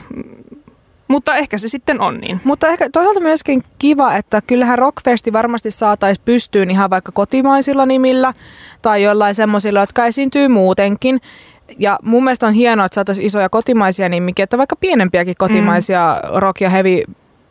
mutta 1.10 1.36
ehkä 1.36 1.58
se 1.58 1.68
sitten 1.68 2.02
on 2.02 2.18
niin. 2.18 2.42
Mutta 2.44 2.68
ehkä 2.68 2.90
toisaalta 2.90 3.20
myöskin 3.20 3.64
kiva, 3.80 4.16
että 4.16 4.42
kyllähän 4.42 4.80
Rockfesti 4.80 5.34
varmasti 5.34 5.72
saataisiin 5.72 6.26
pystyyn 6.26 6.72
ihan 6.72 6.90
vaikka 6.90 7.12
kotimaisilla 7.12 7.86
nimillä 7.86 8.34
tai 8.82 9.04
jollain 9.04 9.36
semmoisilla, 9.36 9.80
jotka 9.80 10.06
esiintyy 10.06 10.48
muutenkin. 10.48 11.22
Ja 11.78 12.00
mun 12.04 12.24
mielestä 12.24 12.48
on 12.48 12.54
hienoa, 12.54 12.86
että 12.86 12.96
saataisiin 12.96 13.26
isoja 13.26 13.50
kotimaisia 13.50 14.10
nimikin, 14.10 14.44
että 14.44 14.58
vaikka 14.58 14.76
pienempiäkin 14.76 15.36
kotimaisia 15.38 16.22
mm. 16.24 16.40
rock- 16.40 16.62
ja 16.62 16.70
heavy 16.70 17.04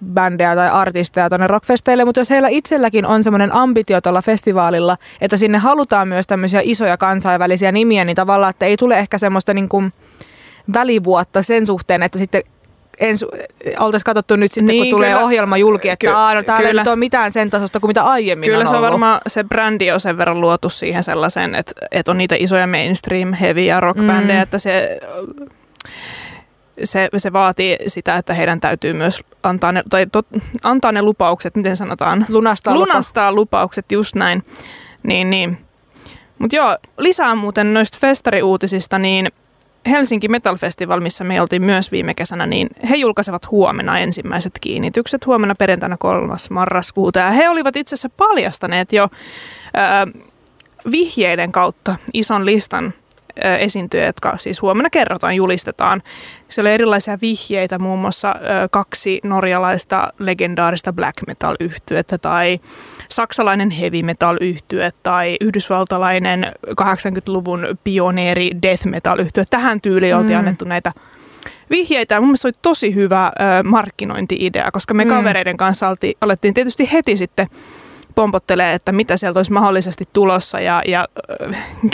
bändejä 0.05 0.55
tai 0.55 0.71
artisteja 0.71 1.29
tuonne 1.29 1.47
rockfesteille, 1.47 2.05
mutta 2.05 2.21
jos 2.21 2.31
heillä 2.31 2.49
itselläkin 2.49 3.07
on 3.07 3.25
semmoinen 3.25 3.55
ambitio 3.55 4.01
tuolla 4.01 4.23
festivaalilla, 4.23 4.97
että 5.21 5.37
sinne 5.37 5.59
halutaan 5.59 6.09
myös 6.09 6.27
tämmöisiä 6.27 6.61
isoja 6.65 6.97
kansainvälisiä 6.97 7.73
nimiä, 7.73 8.05
niin 8.05 8.17
tavallaan, 8.17 8.51
että 8.51 8.67
ei 8.67 8.77
tule 8.77 8.99
ehkä 8.99 9.19
semmoista 9.19 9.55
niin 9.55 9.69
kuin 9.69 9.93
välivuotta 10.73 11.43
sen 11.43 11.67
suhteen, 11.67 12.03
että 12.03 12.19
sitten 12.19 12.43
ens, 13.01 13.25
oltaisiin 13.79 14.05
katsottu 14.05 14.37
nyt 14.37 14.53
sitten, 14.53 14.67
niin, 14.67 14.85
kun 14.85 14.91
tulee 14.91 15.11
kyllä, 15.11 15.25
ohjelma 15.25 15.57
julki, 15.57 15.89
että 15.89 16.07
ky- 16.07 16.13
Aa, 16.13 16.35
no, 16.35 16.43
täällä 16.43 16.69
kyllä. 16.69 16.81
ei 16.81 16.85
nyt 16.85 16.87
ole 16.87 16.97
mitään 16.97 17.33
sen 17.33 17.51
tasosta 17.51 17.81
kuin 17.81 17.89
mitä 17.89 18.05
aiemmin 18.05 18.47
Kyllä 18.51 18.61
on 18.61 18.67
se 18.67 18.75
on 18.75 18.83
varmaan, 18.83 19.21
se 19.27 19.45
brändi 19.45 19.91
on 19.91 20.01
sen 20.01 20.19
verran 20.19 20.41
luotu 20.41 20.71
siihen 20.71 21.03
sellaisen, 21.03 21.55
että, 21.55 21.73
että 21.91 22.11
on 22.11 22.19
niitä 22.19 22.35
isoja 22.39 22.67
mainstream 22.67 23.33
heavy 23.33 23.61
ja 23.61 23.81
rockbändejä, 23.81 24.39
mm. 24.39 24.43
että 24.43 24.59
se 24.59 24.99
se, 26.85 27.09
se 27.17 27.33
vaatii 27.33 27.77
sitä, 27.87 28.17
että 28.17 28.35
heidän 28.35 28.61
täytyy 28.61 28.93
myös 28.93 29.21
antaa 29.43 29.73
ne, 29.73 29.83
tai 29.91 30.07
tot, 30.07 30.27
antaa 30.63 30.93
ne 30.93 31.03
lupaukset, 31.03 31.57
miten 31.57 31.77
sanotaan? 31.77 32.27
Lunastaa, 32.29 32.75
Lunastaa 32.75 33.33
lupa. 33.33 33.41
lupaukset, 33.41 33.93
just 33.93 34.15
näin. 34.15 34.43
Niin, 35.03 35.31
niin. 35.31 35.59
Mutta 36.39 36.57
joo, 36.57 36.77
lisää 36.99 37.35
muuten 37.35 37.75
noista 37.75 37.99
festariuutisista, 38.01 38.99
niin 38.99 39.29
Helsinki 39.91 40.29
Metal 40.29 40.57
Festival, 40.57 41.01
missä 41.01 41.25
me 41.25 41.41
oltiin 41.41 41.65
myös 41.65 41.93
viime 41.93 42.15
kesänä, 42.15 42.47
niin 42.47 42.69
he 42.91 42.97
julkaisevat 42.97 43.51
huomenna 43.51 43.99
ensimmäiset 43.99 44.53
kiinnitykset, 44.61 45.27
huomenna 45.27 45.55
perjantaina 45.55 45.97
3. 45.97 46.35
marraskuuta. 46.51 47.19
Ja 47.19 47.31
he 47.31 47.49
olivat 47.49 47.77
itse 47.77 47.95
asiassa 47.95 48.11
paljastaneet 48.17 48.93
jo 48.93 49.09
ää, 49.75 50.07
vihjeiden 50.91 51.53
kautta 51.53 51.97
ison 52.15 52.47
listan 52.47 52.95
esiintyjä, 53.59 54.07
jotka 54.07 54.39
siis 54.39 54.63
huomenna 54.63 54.91
kerrotaan, 54.91 55.37
julistetaan. 55.37 56.03
Siellä 56.49 56.69
oli 56.69 56.75
erilaisia 56.75 57.19
vihjeitä, 57.23 57.79
muun 57.79 57.99
muassa 57.99 58.35
kaksi 58.71 59.21
norjalaista 59.25 60.13
legendaarista 60.19 60.93
black 60.93 61.27
metal 61.27 61.57
yhtyettä 61.61 62.19
tai 62.19 62.61
saksalainen 63.09 63.71
heavy 63.71 64.03
metal 64.03 64.39
yhtye 64.41 64.91
tai 65.03 65.37
yhdysvaltalainen 65.41 66.53
80-luvun 66.71 67.79
pioneeri 67.85 68.51
death 68.63 68.87
metal 68.87 69.19
yhtye. 69.19 69.45
Tähän 69.51 69.81
tyyliin 69.81 70.17
oltiin 70.17 70.33
mm. 70.33 70.39
annettu 70.39 70.65
näitä 70.65 70.93
vihjeitä. 71.71 72.21
Mun 72.21 72.29
mielestä 72.29 72.43
se 72.43 72.49
oli 72.49 72.59
tosi 72.63 72.95
hyvä 72.95 73.33
markkinointi-idea, 73.65 74.71
koska 74.71 74.95
me 74.95 75.05
mm. 75.05 75.11
kavereiden 75.11 75.57
kanssa 75.57 75.97
alettiin 76.21 76.55
tietysti 76.55 76.93
heti 76.93 77.17
sitten 77.17 77.49
pompottelee, 78.19 78.75
että 78.75 78.93
mitä 78.93 79.17
sieltä 79.17 79.39
olisi 79.39 79.53
mahdollisesti 79.53 80.09
tulossa 80.13 80.61
ja, 80.61 80.83
ja 80.87 81.09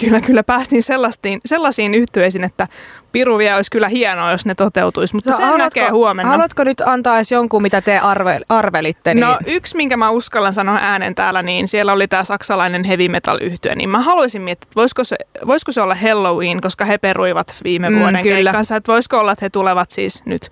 kyllä, 0.01 0.21
kyllä 0.21 0.43
päästiin 0.43 0.83
sellaisiin, 0.83 1.41
sellaisiin 1.45 1.95
yhtyeisiin, 1.95 2.45
että 2.45 2.69
Piru 3.13 3.39
vielä 3.39 3.57
olisi 3.57 3.71
kyllä 3.71 3.89
hienoa, 3.89 4.33
jos 4.33 4.47
ne 4.47 4.55
toteutuisi, 4.55 5.15
mutta 5.15 5.31
no, 5.31 5.37
sen 5.37 5.47
haluatko, 5.47 5.65
näkee 5.65 5.91
huomenna. 5.91 6.31
Haluatko 6.31 6.65
nyt 6.65 6.81
antaa 6.81 7.17
edes 7.17 7.33
jonkun, 7.33 7.63
mitä 7.63 7.81
te 7.81 7.99
arve, 7.99 8.41
arvelitte? 8.49 9.15
Niin? 9.15 9.21
No 9.21 9.39
yksi, 9.47 9.77
minkä 9.77 9.97
mä 9.97 10.11
uskallan 10.11 10.53
sanoa 10.55 10.79
äänen 10.83 11.15
täällä, 11.15 11.43
niin 11.43 11.69
siellä 11.69 11.93
oli 11.93 12.09
tämä 12.09 12.25
saksalainen 12.25 12.85
heavy 12.85 13.09
metal 13.09 13.39
yhtye, 13.41 13.75
niin 13.75 13.89
mä 13.89 14.01
haluaisin 14.01 14.43
miettiä, 14.43 14.67
että 14.67 14.77
voisiko 14.77 15.05
se, 15.05 15.17
voisiko 15.47 15.73
se 15.73 15.81
olla 15.81 15.95
Halloween, 15.95 16.61
koska 16.61 16.85
he 16.85 16.99
peruivat 16.99 17.55
viime 17.65 17.91
mm, 17.91 17.99
vuoden 17.99 18.23
kyllä. 18.23 18.35
keikkansa, 18.35 18.77
että 18.77 18.93
voisiko 18.93 19.19
olla, 19.19 19.33
että 19.33 19.45
he 19.45 19.51
tulevat 19.51 19.91
siis 19.91 20.23
nyt 20.25 20.51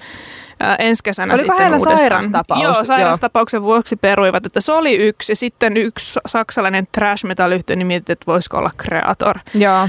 ensi 0.78 1.04
kesänä 1.04 1.34
Oliko 1.34 1.52
sitten 1.52 1.74
uudestaan. 1.74 1.98
sairastapaus? 1.98 2.62
Joo, 2.62 2.84
sairastapauksen 2.84 3.58
Joo. 3.58 3.64
vuoksi 3.64 3.96
peruivat, 3.96 4.46
että 4.46 4.60
se 4.60 4.72
oli 4.72 4.96
yksi. 4.96 5.34
Sitten 5.34 5.76
yksi 5.76 6.20
saksalainen 6.26 6.88
trash 6.92 7.24
metal 7.24 7.52
yhtye, 7.52 7.76
niin 7.76 7.86
mietit, 7.86 8.10
että 8.10 8.26
voisiko 8.26 8.58
olla 8.58 8.70
Creator. 8.82 9.38
Joo. 9.54 9.88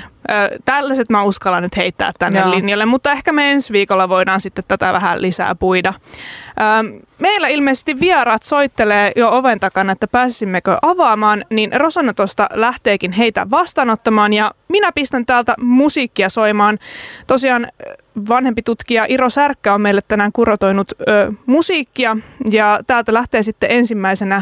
Tällaiset 0.66 1.10
mä 1.10 1.24
uskallan 1.24 1.64
nyt 1.64 1.78
heittää 1.78 2.12
tänne 2.20 2.40
Joo. 2.40 2.52
linjalle, 2.52 2.86
mutta 2.86 3.12
ehkä 3.12 3.32
me 3.32 3.52
ensi 3.52 3.74
viikolla 3.74 4.10
voidaan 4.10 4.40
sitten 4.40 4.64
tätä 4.68 4.94
vähän 4.94 5.22
lisää 5.22 5.56
puida. 5.56 5.94
Meillä 7.20 7.48
ilmeisesti 7.48 8.00
vieraat 8.00 8.44
soittelee 8.44 9.12
jo 9.16 9.30
oven 9.30 9.60
takana, 9.60 9.92
että 9.92 10.08
pääsisimmekö 10.08 10.78
avaamaan, 10.82 11.46
niin 11.50 11.72
Rosanotosta 11.82 12.50
lähteekin 12.54 13.12
heitä 13.12 13.48
vastaanottamaan 13.52 14.34
ja 14.34 14.52
minä 14.68 14.92
pistän 14.92 15.26
täältä 15.26 15.56
musiikkia 15.62 16.30
soimaan. 16.30 16.80
Tosiaan 17.28 17.68
vanhempi 18.30 18.62
tutkija 18.62 19.06
Iro 19.10 19.30
Särkkä 19.30 19.74
on 19.74 19.82
meille 19.82 20.02
tänään 20.08 20.32
kurotoinut 20.32 20.92
ö, 20.92 21.32
musiikkia 21.46 22.18
ja 22.52 22.80
täältä 22.88 23.14
lähtee 23.14 23.44
sitten 23.44 23.72
ensimmäisenä 23.72 24.42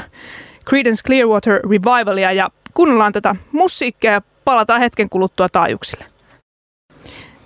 Creedence 0.69 1.03
Clearwater 1.03 1.61
Revivalia 1.69 2.31
ja 2.31 2.49
kuunnellaan 2.73 3.13
tätä 3.13 3.35
musiikkia 3.51 4.11
ja 4.11 4.21
palataan 4.45 4.81
hetken 4.81 5.09
kuluttua 5.09 5.49
taajuuksille. 5.49 6.05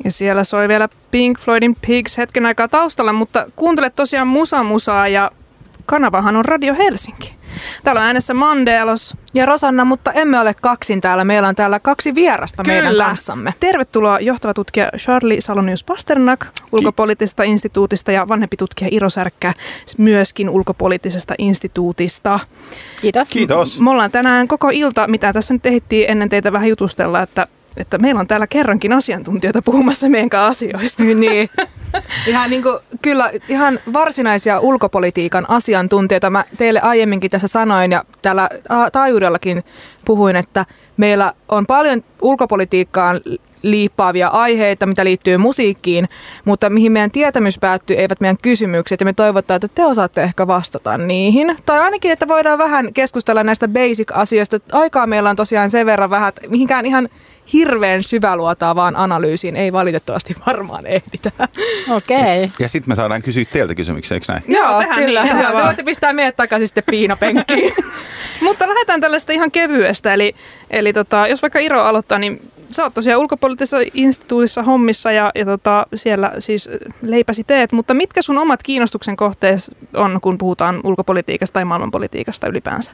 Ja 0.03 0.11
siellä 0.11 0.43
soi 0.43 0.67
vielä 0.67 0.89
Pink 1.11 1.39
Floydin 1.39 1.75
Pigs 1.87 2.17
hetken 2.17 2.45
aikaa 2.45 2.67
taustalla, 2.67 3.13
mutta 3.13 3.45
kuuntele 3.55 3.89
tosiaan 3.89 4.27
Musa 4.27 4.63
Musaa 4.63 5.07
ja 5.07 5.31
kanavahan 5.85 6.35
on 6.35 6.45
Radio 6.45 6.75
Helsinki. 6.75 7.35
Täällä 7.83 8.01
on 8.01 8.07
äänessä 8.07 8.33
Mandelos. 8.33 9.17
Ja 9.33 9.45
Rosanna, 9.45 9.85
mutta 9.85 10.11
emme 10.11 10.39
ole 10.39 10.55
kaksin 10.61 11.01
täällä. 11.01 11.23
Meillä 11.23 11.47
on 11.47 11.55
täällä 11.55 11.79
kaksi 11.79 12.15
vierasta 12.15 12.63
Kyllä. 12.63 12.81
meidän 12.81 13.07
kanssamme. 13.07 13.53
Tervetuloa 13.59 14.19
johtava 14.19 14.53
tutkija 14.53 14.89
Charlie 14.97 15.41
Salonius 15.41 15.83
Pasternak 15.83 16.45
ulkopoliittisesta 16.71 17.43
instituutista 17.43 18.11
ja 18.11 18.27
vanhempi 18.27 18.57
tutkija 18.57 18.89
Iro 18.91 19.09
Särkkä 19.09 19.53
myöskin 19.97 20.49
ulkopoliittisesta 20.49 21.33
instituutista. 21.37 22.39
Kiitos. 23.01 23.29
Kiitos. 23.29 23.81
Me 23.81 23.89
ollaan 23.89 24.11
tänään 24.11 24.47
koko 24.47 24.69
ilta, 24.73 25.07
mitä 25.07 25.33
tässä 25.33 25.53
nyt 25.53 25.65
ehdittiin 25.65 26.11
ennen 26.11 26.29
teitä 26.29 26.51
vähän 26.53 26.69
jutustella, 26.69 27.21
että 27.21 27.47
että 27.77 27.97
meillä 27.97 28.19
on 28.19 28.27
täällä 28.27 28.47
kerrankin 28.47 28.93
asiantuntijoita 28.93 29.61
puhumassa 29.61 30.09
meidän 30.09 30.41
asioista. 30.41 31.03
niin. 31.13 31.49
Ihan 32.27 32.49
niin 32.49 32.63
kuin, 32.63 32.77
kyllä 33.01 33.31
ihan 33.49 33.79
varsinaisia 33.93 34.59
ulkopolitiikan 34.59 35.49
asiantuntijoita. 35.49 36.29
Mä 36.29 36.45
teille 36.57 36.79
aiemminkin 36.79 37.31
tässä 37.31 37.47
sanoin 37.47 37.91
ja 37.91 38.03
täällä 38.21 38.49
taajuudellakin 38.91 39.63
puhuin, 40.05 40.35
että 40.35 40.65
meillä 40.97 41.33
on 41.49 41.65
paljon 41.65 42.03
ulkopolitiikkaan 42.21 43.21
liippaavia 43.61 44.27
aiheita, 44.27 44.85
mitä 44.85 45.05
liittyy 45.05 45.37
musiikkiin, 45.37 46.09
mutta 46.45 46.69
mihin 46.69 46.91
meidän 46.91 47.11
tietämys 47.11 47.59
päättyy, 47.59 47.95
eivät 47.95 48.21
meidän 48.21 48.37
kysymykset, 48.41 48.99
ja 48.99 49.05
me 49.05 49.13
toivotaan, 49.13 49.55
että 49.55 49.67
te 49.75 49.85
osaatte 49.85 50.23
ehkä 50.23 50.47
vastata 50.47 50.97
niihin. 50.97 51.57
Tai 51.65 51.79
ainakin, 51.79 52.11
että 52.11 52.27
voidaan 52.27 52.57
vähän 52.57 52.93
keskustella 52.93 53.43
näistä 53.43 53.67
basic-asioista. 53.67 54.59
Aikaa 54.71 55.07
meillä 55.07 55.29
on 55.29 55.35
tosiaan 55.35 55.71
sen 55.71 55.85
verran 55.85 56.09
vähän, 56.09 56.29
että 56.29 56.41
mihinkään 56.49 56.85
ihan 56.85 57.09
hirveän 57.53 58.03
syväluotaavaan 58.03 58.95
analyysiin 58.95 59.55
ei 59.55 59.73
valitettavasti 59.73 60.35
varmaan 60.47 60.85
ehditä. 60.85 61.31
Okei. 61.89 62.43
Okay. 62.43 62.49
Ja 62.59 62.69
sitten 62.69 62.91
me 62.91 62.95
saadaan 62.95 63.21
kysyä 63.21 63.45
teiltä 63.45 63.75
kysymyksiä, 63.75 64.15
eikö 64.15 64.25
näin? 64.29 64.43
Joo, 64.47 64.81
Joo 64.81 64.95
kyllä. 64.95 65.23
Niin, 65.23 65.37
Te 65.37 65.63
voitte 65.63 65.83
pistää 65.83 66.13
meidät 66.13 66.35
takaisin 66.35 66.67
sitten 66.67 66.83
piinapenkkiin. 66.91 67.73
Mutta 68.41 68.69
lähdetään 68.69 69.01
tällaista 69.01 69.33
ihan 69.33 69.51
kevyestä. 69.51 70.13
Eli, 70.13 70.35
eli 70.71 70.93
tota, 70.93 71.27
jos 71.27 71.41
vaikka 71.41 71.59
Iro 71.59 71.81
aloittaa, 71.81 72.19
niin 72.19 72.41
sä 72.69 72.83
oot 72.83 72.93
tosiaan 72.93 73.21
ulkopoliittisessa 73.21 73.77
instituutissa 73.93 74.63
hommissa 74.63 75.11
ja, 75.11 75.31
ja 75.35 75.45
tota, 75.45 75.87
siellä 75.95 76.31
siis 76.39 76.69
leipäsi 77.01 77.43
teet, 77.43 77.71
mutta 77.71 77.93
mitkä 77.93 78.21
sun 78.21 78.37
omat 78.37 78.63
kiinnostuksen 78.63 79.15
kohteet 79.15 79.59
on, 79.93 80.19
kun 80.21 80.37
puhutaan 80.37 80.79
ulkopolitiikasta 80.83 81.53
tai 81.53 81.65
maailmanpolitiikasta 81.65 82.47
ylipäänsä? 82.47 82.91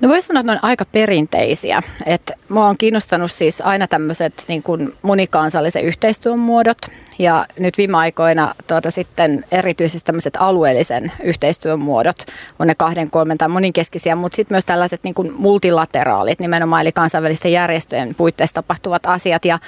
No 0.00 0.08
voisi 0.08 0.26
sanoa, 0.26 0.40
että 0.40 0.52
ne 0.52 0.58
on 0.58 0.64
aika 0.64 0.84
perinteisiä. 0.92 1.82
Et 2.06 2.32
mua 2.48 2.68
on 2.68 2.78
kiinnostanut 2.78 3.32
siis 3.32 3.60
aina 3.60 3.86
tämmöiset 3.86 4.44
niin 4.48 4.62
monikansallisen 5.02 5.84
yhteistyön 5.84 6.38
muodot. 6.38 6.78
Ja 7.18 7.46
nyt 7.58 7.78
viime 7.78 7.96
aikoina 7.96 8.54
tuota, 8.66 8.90
sitten 8.90 9.44
erityisesti 9.52 10.06
tämmöiset 10.06 10.36
alueellisen 10.36 11.12
yhteistyön 11.22 11.78
muodot 11.80 12.16
on 12.58 12.66
ne 12.66 12.74
kahden, 12.74 13.10
kolmen 13.10 13.38
tai 13.38 13.48
moninkeskisiä, 13.48 14.16
mutta 14.16 14.36
sitten 14.36 14.54
myös 14.54 14.64
tällaiset 14.64 15.00
niin 15.04 15.14
kuin 15.14 15.32
multilateraalit 15.36 16.40
nimenomaan, 16.40 16.82
eli 16.82 16.92
kansainvälisten 16.92 17.52
järjestöjen 17.52 18.14
puitteissa 18.14 18.54
tapahtuvat 18.54 19.06
asiat. 19.06 19.44
Ja, 19.44 19.58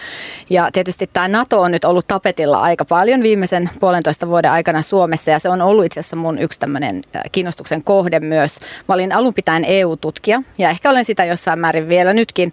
ja 0.50 0.68
tietysti 0.72 1.10
tämä 1.12 1.28
NATO 1.28 1.60
on 1.60 1.72
nyt 1.72 1.84
ollut 1.84 2.06
tapetilla 2.06 2.60
aika 2.60 2.84
paljon 2.84 3.22
viimeisen 3.22 3.70
puolentoista 3.80 4.28
vuoden 4.28 4.50
aikana 4.50 4.82
Suomessa, 4.82 5.30
ja 5.30 5.38
se 5.38 5.48
on 5.48 5.62
ollut 5.62 5.84
itse 5.84 6.00
asiassa 6.00 6.16
mun 6.16 6.38
yksi 6.38 6.60
tämmöinen 6.60 7.00
kiinnostuksen 7.32 7.84
kohde 7.84 8.20
myös. 8.20 8.58
Mä 8.88 8.94
olin 8.94 9.12
alun 9.12 9.34
pitäen 9.34 9.64
EU-tutkija, 9.64 10.42
ja 10.58 10.70
ehkä 10.70 10.90
olen 10.90 11.04
sitä 11.04 11.24
jossain 11.24 11.58
määrin 11.58 11.88
vielä 11.88 12.12
nytkin 12.12 12.52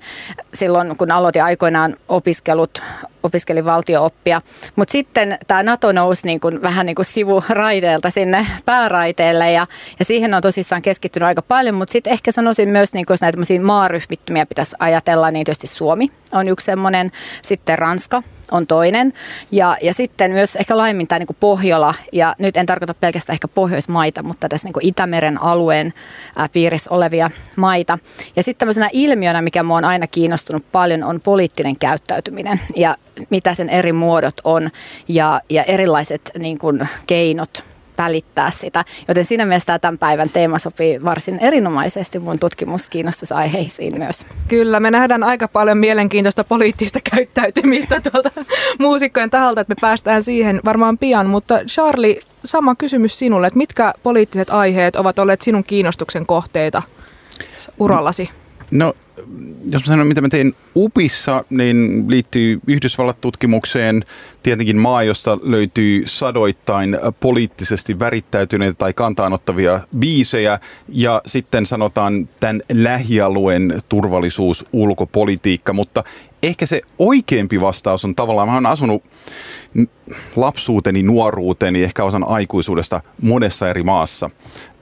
silloin, 0.54 0.98
kun 0.98 1.12
aloitin 1.12 1.44
aikoinaan 1.44 1.96
opiskelut 2.08 2.82
opiskelin 3.24 3.66
valtiooppia. 3.66 4.42
Mutta 4.76 4.92
sitten 4.92 5.38
tämä 5.48 5.64
NATO 5.64 5.92
nousi 5.92 6.22
niin 6.26 6.40
kuin, 6.40 6.62
vähän 6.62 6.86
niin 6.86 6.96
kuin 6.96 7.06
sivuraiteelta 7.06 8.10
sinne 8.10 8.48
pääraiteelle 8.66 9.52
ja, 9.52 9.68
ja 10.00 10.06
siihen 10.06 10.34
on 10.34 10.42
tosissaan 10.42 10.82
keskittynyt 10.82 11.28
aika 11.28 11.42
paljon. 11.42 11.76
Mutta 11.76 11.92
sitten 11.92 12.14
ehkä 12.14 12.32
sanoisin 12.32 12.70
myös, 12.70 12.94
niin 12.94 13.06
kuin, 13.06 13.14
jos 13.14 13.22
näitä 13.22 13.38
maaryhmittymiä 13.62 14.46
pitäisi 14.46 14.76
ajatella, 14.80 15.32
niin 15.32 15.46
tietysti 15.46 15.68
Suomi 15.68 16.12
on 16.32 16.48
yksi 16.48 16.66
semmoinen, 16.66 17.12
sitten 17.42 17.80
Ranska 17.80 18.24
on 18.54 18.68
toinen. 18.68 19.14
Ja, 19.52 19.78
ja 19.82 19.94
sitten 19.94 20.32
myös 20.32 20.56
ehkä 20.56 20.78
laajemmin 20.78 21.08
tämä 21.08 21.20
niin 21.20 21.38
Pohjola, 21.40 21.94
ja 22.12 22.36
nyt 22.40 22.58
en 22.58 22.66
tarkoita 22.66 22.94
pelkästään 22.94 23.34
ehkä 23.34 23.48
Pohjoismaita, 23.48 24.24
mutta 24.24 24.50
tässä 24.50 24.68
niin 24.68 24.88
Itämeren 24.88 25.42
alueen 25.42 25.94
ää, 26.36 26.50
piirissä 26.50 26.92
olevia 26.92 27.32
maita. 27.56 28.00
Ja 28.36 28.44
sitten 28.44 28.60
tämmöisenä 28.60 28.90
ilmiönä, 28.94 29.42
mikä 29.42 29.64
mua 29.64 29.78
on 29.78 29.86
aina 29.86 30.08
kiinnostunut 30.08 30.72
paljon, 30.72 31.04
on 31.04 31.22
poliittinen 31.22 31.80
käyttäytyminen 31.80 32.60
ja 32.76 32.96
mitä 33.30 33.56
sen 33.56 33.70
eri 33.70 33.94
muodot 33.94 34.42
on 34.44 34.70
ja, 35.08 35.42
ja 35.50 35.64
erilaiset 35.64 36.32
niin 36.38 36.58
kuin, 36.58 36.88
keinot 37.08 37.64
välittää 37.98 38.52
sitä. 38.52 38.86
Joten 39.08 39.26
siinä 39.26 39.46
mielessä 39.46 39.80
tämän 39.80 39.98
päivän 39.98 40.30
teema 40.30 40.60
sopii 40.60 41.04
varsin 41.04 41.40
erinomaisesti 41.40 42.20
mun 42.20 42.40
tutkimuskiinnostusaiheisiin 42.40 43.98
myös. 43.98 44.26
Kyllä, 44.48 44.80
me 44.80 44.92
nähdään 44.92 45.24
aika 45.24 45.48
paljon 45.48 45.78
mielenkiintoista 45.78 46.44
poliittista 46.44 47.00
käyttäytymistä 47.14 48.02
tuolta 48.02 48.32
muusikkojen 48.80 49.30
taholta, 49.30 49.62
että 49.62 49.72
me 49.72 49.82
päästään 49.82 50.24
siihen 50.24 50.60
varmaan 50.66 50.98
pian. 50.98 51.28
Mutta 51.28 51.60
Charlie, 51.68 52.20
sama 52.46 52.76
kysymys 52.76 53.20
sinulle, 53.20 53.48
että 53.48 53.58
mitkä 53.58 53.94
poliittiset 54.04 54.50
aiheet 54.50 54.96
ovat 54.96 55.20
olleet 55.20 55.42
sinun 55.42 55.64
kiinnostuksen 55.64 56.26
kohteita 56.26 56.82
urallasi? 57.80 58.30
No 58.72 58.94
jos 59.70 59.86
mä 59.86 59.88
sanon, 59.88 60.08
mitä 60.08 60.22
mä 60.22 60.30
tein 60.30 60.56
UPissa, 60.76 61.46
niin 61.50 62.06
liittyy 62.08 62.60
Yhdysvallat-tutkimukseen. 62.68 64.06
Tietenkin 64.44 64.78
maa, 64.78 65.04
josta 65.04 65.38
löytyy 65.44 66.04
sadoittain 66.06 66.98
poliittisesti 67.20 68.00
värittäytyneitä 68.00 68.74
tai 68.78 68.94
kantaanottavia 68.94 69.80
biisejä. 70.00 70.60
Ja 70.90 71.22
sitten 71.26 71.66
sanotaan 71.66 72.30
tämän 72.40 72.62
lähialueen 72.72 73.82
turvallisuus, 73.90 74.66
ulkopolitiikka. 74.74 75.74
Mutta 75.74 76.04
ehkä 76.44 76.66
se 76.66 76.82
oikeampi 77.00 77.62
vastaus 77.62 78.06
on 78.06 78.16
tavallaan, 78.16 78.48
mä 78.48 78.54
oon 78.54 78.66
asunut 78.66 79.04
lapsuuteni, 80.36 81.04
nuoruuteni, 81.04 81.84
ehkä 81.84 82.04
osan 82.04 82.24
aikuisuudesta 82.24 83.02
monessa 83.22 83.70
eri 83.70 83.84
maassa. 83.84 84.30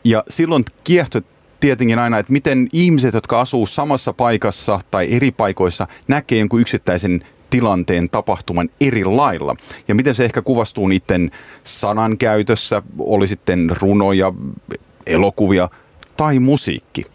Ja 0.04 0.24
silloin 0.30 0.66
kiehto 0.84 1.22
tietenkin 1.62 2.00
aina, 2.00 2.18
että 2.18 2.34
miten 2.34 2.68
ihmiset, 2.74 3.14
jotka 3.14 3.42
asuu 3.42 3.66
samassa 3.66 4.14
paikassa 4.14 4.80
tai 4.92 5.08
eri 5.12 5.32
paikoissa, 5.32 5.88
näkee 6.08 6.40
jonkun 6.40 6.62
yksittäisen 6.62 7.24
tilanteen 7.50 8.10
tapahtuman 8.10 8.70
eri 8.82 9.06
lailla. 9.06 9.56
Ja 9.88 9.96
miten 9.96 10.16
se 10.16 10.26
ehkä 10.26 10.42
kuvastuu 10.42 10.88
niiden 10.88 11.32
sanankäytössä, 11.64 12.82
oli 13.00 13.28
sitten 13.28 13.72
runoja, 13.82 14.34
elokuvia 15.06 15.70
tai 16.18 16.40
musiikki. 16.40 17.06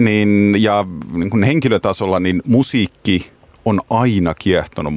Niin, 0.00 0.56
ja 0.58 0.86
niin 1.12 1.30
kuin 1.30 1.42
henkilötasolla 1.42 2.20
niin 2.20 2.42
musiikki 2.46 3.30
on 3.64 3.80
aina 3.90 4.34
kiehtonut 4.34 4.94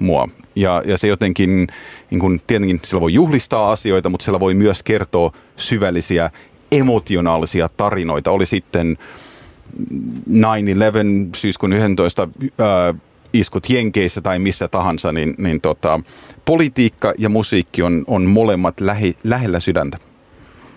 mua. 0.00 0.28
Ja, 0.56 0.82
ja 0.86 0.98
se 0.98 1.08
jotenkin, 1.08 1.66
niin 2.10 2.20
kuin, 2.20 2.42
tietenkin 2.46 2.80
sillä 2.84 3.00
voi 3.00 3.12
juhlistaa 3.12 3.72
asioita, 3.72 4.08
mutta 4.08 4.24
sillä 4.24 4.40
voi 4.40 4.54
myös 4.54 4.82
kertoa 4.82 5.32
syvällisiä 5.56 6.30
emotionaalisia 6.72 7.68
tarinoita. 7.76 8.30
Oli 8.30 8.46
sitten 8.46 8.98
9-11 9.78 10.32
syyskuun 11.36 11.72
11 11.72 12.28
ää, 12.58 12.94
iskut 13.32 13.70
Jenkeissä 13.70 14.20
tai 14.20 14.38
missä 14.38 14.68
tahansa, 14.68 15.12
niin, 15.12 15.34
niin 15.38 15.60
tota, 15.60 16.00
politiikka 16.44 17.12
ja 17.18 17.28
musiikki 17.28 17.82
on, 17.82 18.04
on 18.06 18.22
molemmat 18.22 18.80
lähi, 18.80 19.16
lähellä 19.24 19.60
sydäntä. 19.60 19.98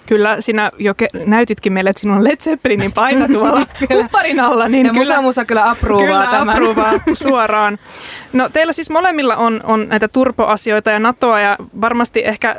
Kyllä, 0.05 0.41
sinä 0.41 0.71
jo 0.79 0.93
ke- 0.93 1.25
näytitkin 1.25 1.73
meille, 1.73 1.89
että 1.89 1.99
sinulla 1.99 2.19
on 2.19 2.23
Led 2.23 2.37
Zeppelinin 2.37 2.91
paita 2.91 3.27
tuolla 3.27 3.65
kupparin 3.87 4.39
alla. 4.39 4.67
Niin 4.67 4.85
ja 4.85 4.93
kyllä, 4.93 5.05
musa, 5.05 5.21
musa 5.21 5.45
kyllä 5.45 5.69
approovaa 5.69 6.05
kyllä 6.05 6.27
tämän. 6.31 6.49
Approovaa 6.49 6.93
suoraan. 7.23 7.79
No 8.33 8.49
teillä 8.49 8.73
siis 8.73 8.89
molemmilla 8.89 9.35
on, 9.35 9.61
on 9.63 9.89
näitä 9.89 10.07
turpoasioita 10.07 10.91
ja 10.91 10.99
NATOa 10.99 11.39
ja 11.39 11.57
varmasti 11.81 12.21
ehkä 12.25 12.55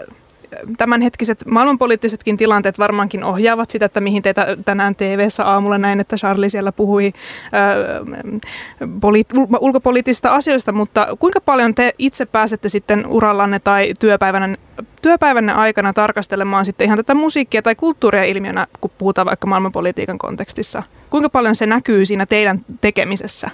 tämänhetkiset 0.78 1.44
maailmanpoliittisetkin 1.46 2.36
tilanteet 2.36 2.78
varmaankin 2.78 3.24
ohjaavat 3.24 3.70
sitä, 3.70 3.86
että 3.86 4.00
mihin 4.00 4.22
teitä 4.22 4.56
tänään 4.64 4.94
TV-ssä 4.94 5.44
aamulla 5.44 5.78
näin, 5.78 6.00
että 6.00 6.16
Charlie 6.16 6.48
siellä 6.48 6.72
puhui 6.72 7.12
äh, 7.44 8.42
poli- 9.00 9.58
ulkopoliittisista 9.60 10.34
asioista, 10.34 10.72
mutta 10.72 11.08
kuinka 11.18 11.40
paljon 11.40 11.74
te 11.74 11.94
itse 11.98 12.26
pääsette 12.26 12.68
sitten 12.68 13.06
urallanne 13.06 13.58
tai 13.58 13.94
työpäivänä, 14.00 14.56
työpäivänne 15.02 15.52
aikana 15.52 15.92
tarkastelemaan 15.92 16.64
sitten 16.64 16.84
ihan 16.84 16.98
tätä 16.98 17.14
musiikkia 17.14 17.62
tai 17.62 17.74
kulttuuria 17.74 18.24
ilmiönä, 18.24 18.66
kun 18.80 18.90
puhutaan 18.98 19.26
vaikka 19.26 19.46
maailmanpolitiikan 19.46 20.18
kontekstissa? 20.18 20.82
Kuinka 21.10 21.28
paljon 21.28 21.54
se 21.54 21.66
näkyy 21.66 22.04
siinä 22.04 22.26
teidän 22.26 22.58
tekemisessä? 22.80 23.50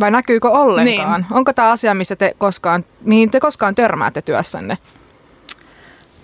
Vai 0.00 0.10
näkyykö 0.10 0.50
ollenkaan? 0.50 1.20
Niin. 1.20 1.32
Onko 1.38 1.52
tämä 1.52 1.70
asia, 1.70 1.94
missä 1.94 2.16
te 2.16 2.34
koskaan, 2.38 2.84
mihin 3.00 3.30
te 3.30 3.40
koskaan 3.40 3.74
törmäätte 3.74 4.22
työssänne? 4.22 4.78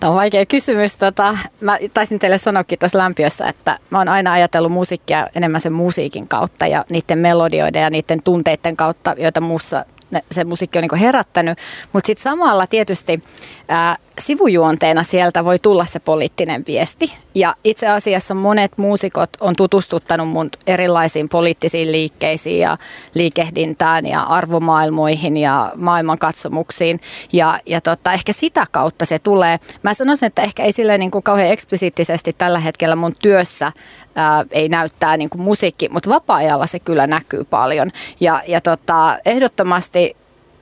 Tämä 0.01 0.11
on 0.11 0.17
vaikea 0.17 0.45
kysymys. 0.45 0.97
Tota, 0.97 1.37
mä 1.61 1.77
taisin 1.93 2.19
teille 2.19 2.37
sanoakin 2.37 2.79
tuossa 2.79 2.97
lämpiössä, 2.97 3.47
että 3.47 3.77
mä 3.89 3.97
oon 3.97 4.09
aina 4.09 4.31
ajatellut 4.33 4.71
musiikkia 4.71 5.27
enemmän 5.35 5.61
sen 5.61 5.73
musiikin 5.73 6.27
kautta 6.27 6.67
ja 6.67 6.85
niiden 6.89 7.17
melodioiden 7.17 7.81
ja 7.81 7.89
niiden 7.89 8.23
tunteiden 8.23 8.77
kautta, 8.77 9.15
joita 9.17 9.41
muussa 9.41 9.85
se 10.31 10.43
musiikki 10.43 10.77
on 10.79 10.81
niin 10.91 10.99
herättänyt. 10.99 11.57
Mutta 11.93 12.07
sitten 12.07 12.23
samalla 12.23 12.67
tietysti 12.67 13.19
ää, 13.67 13.97
sivujuonteena 14.19 15.03
sieltä 15.03 15.45
voi 15.45 15.59
tulla 15.59 15.85
se 15.85 15.99
poliittinen 15.99 16.63
viesti. 16.67 17.13
Ja 17.35 17.55
itse 17.63 17.87
asiassa 17.87 18.33
monet 18.33 18.77
muusikot 18.77 19.29
on 19.39 19.55
tutustuttanut 19.55 20.29
mun 20.29 20.49
erilaisiin 20.67 21.29
poliittisiin 21.29 21.91
liikkeisiin 21.91 22.59
ja 22.59 22.77
liikehdintään 23.13 24.05
ja 24.05 24.21
arvomaailmoihin 24.21 25.37
ja 25.37 25.71
maailmankatsomuksiin. 25.75 27.01
Ja, 27.33 27.59
ja 27.65 27.81
tota, 27.81 28.13
ehkä 28.13 28.33
sitä 28.33 28.65
kautta 28.71 29.05
se 29.05 29.19
tulee. 29.19 29.59
Mä 29.83 29.93
sanoisin, 29.93 30.27
että 30.27 30.41
ehkä 30.41 30.63
ei 30.63 30.71
sille 30.71 30.97
niin 30.97 31.11
kuin 31.11 31.23
kauhean 31.23 31.51
eksplisiittisesti 31.51 32.33
tällä 32.37 32.59
hetkellä 32.59 32.95
mun 32.95 33.15
työssä 33.21 33.71
ää, 34.15 34.45
ei 34.51 34.69
näyttää 34.69 35.17
niin 35.17 35.29
kuin 35.29 35.41
musiikki, 35.41 35.89
mutta 35.89 36.09
vapaa-ajalla 36.09 36.67
se 36.67 36.79
kyllä 36.79 37.07
näkyy 37.07 37.43
paljon. 37.43 37.91
Ja, 38.19 38.43
ja 38.47 38.61
tota, 38.61 39.17
ehdottomasti 39.25 40.15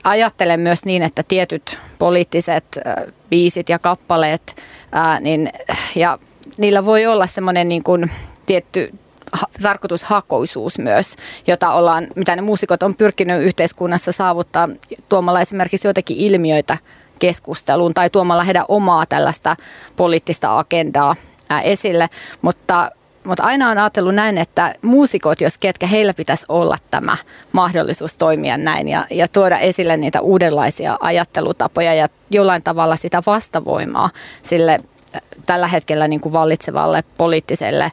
ajattelen 0.04 0.60
myös 0.60 0.86
niin, 0.86 1.04
että 1.04 1.24
tietyt 1.28 1.78
poliittiset 2.00 2.66
ää, 2.86 3.06
biisit 3.30 3.70
ja 3.70 3.80
kappaleet, 3.80 4.56
ää, 4.92 5.20
niin, 5.20 5.50
ja 5.96 6.20
niillä 6.58 6.86
voi 6.86 7.06
olla 7.06 7.28
semmoinen 7.28 7.70
niin 7.70 7.84
kuin 7.84 8.12
tietty 8.46 8.94
ha- 9.32 9.48
tarkoitushakoisuus 9.62 10.78
myös, 10.78 11.16
jota 11.48 11.74
ollaan, 11.74 12.08
mitä 12.16 12.36
ne 12.36 12.42
muusikot 12.42 12.84
on 12.84 12.96
pyrkinyt 12.96 13.42
yhteiskunnassa 13.42 14.12
saavuttaa 14.12 14.70
tuomalla 15.10 15.42
esimerkiksi 15.42 15.88
joitakin 15.88 16.18
ilmiöitä 16.18 16.78
keskusteluun 17.20 17.94
tai 17.94 18.10
tuomalla 18.10 18.44
heidän 18.44 18.66
omaa 18.68 19.06
tällaista 19.06 19.56
poliittista 19.96 20.60
agendaa 20.60 21.16
esille, 21.64 22.10
mutta 22.42 22.92
mutta 23.24 23.44
aina 23.44 23.70
on 23.70 23.78
ajatellut 23.78 24.16
näin, 24.16 24.38
että 24.38 24.76
muusikot, 24.82 25.42
jos 25.42 25.58
ketkä, 25.58 25.88
heillä 25.88 26.14
pitäisi 26.14 26.46
olla 26.50 26.78
tämä 26.92 27.18
mahdollisuus 27.52 28.16
toimia 28.16 28.58
näin 28.58 28.88
ja, 28.88 29.06
ja 29.10 29.28
tuoda 29.28 29.60
esille 29.60 29.98
niitä 29.98 30.22
uudenlaisia 30.22 30.98
ajattelutapoja 31.00 31.94
ja 31.94 32.08
jollain 32.32 32.64
tavalla 32.64 32.96
sitä 32.96 33.24
vastavoimaa 33.26 34.10
sille 34.44 34.72
äh, 35.16 35.22
tällä 35.46 35.68
hetkellä 35.68 36.08
niin 36.08 36.22
kuin 36.22 36.34
vallitsevalle 36.34 37.04
poliittiselle 37.18 37.92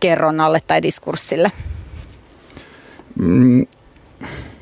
kerronnalle 0.00 0.60
tai 0.66 0.82
diskurssille. 0.82 1.52
Mm, 3.20 3.66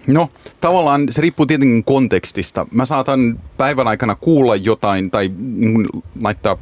No, 0.07 0.31
tavallaan 0.61 1.07
se 1.11 1.21
riippuu 1.21 1.47
tietenkin 1.47 1.85
kontekstista. 1.85 2.67
Mä 2.71 2.85
saatan 2.85 3.41
päivän 3.57 3.89
aikana 3.89 4.15
kuulla 4.15 4.57
jotain 4.57 5.11
tai 5.11 5.31
niin 5.39 5.87
laittaa 6.23 6.59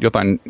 jotain 0.00 0.40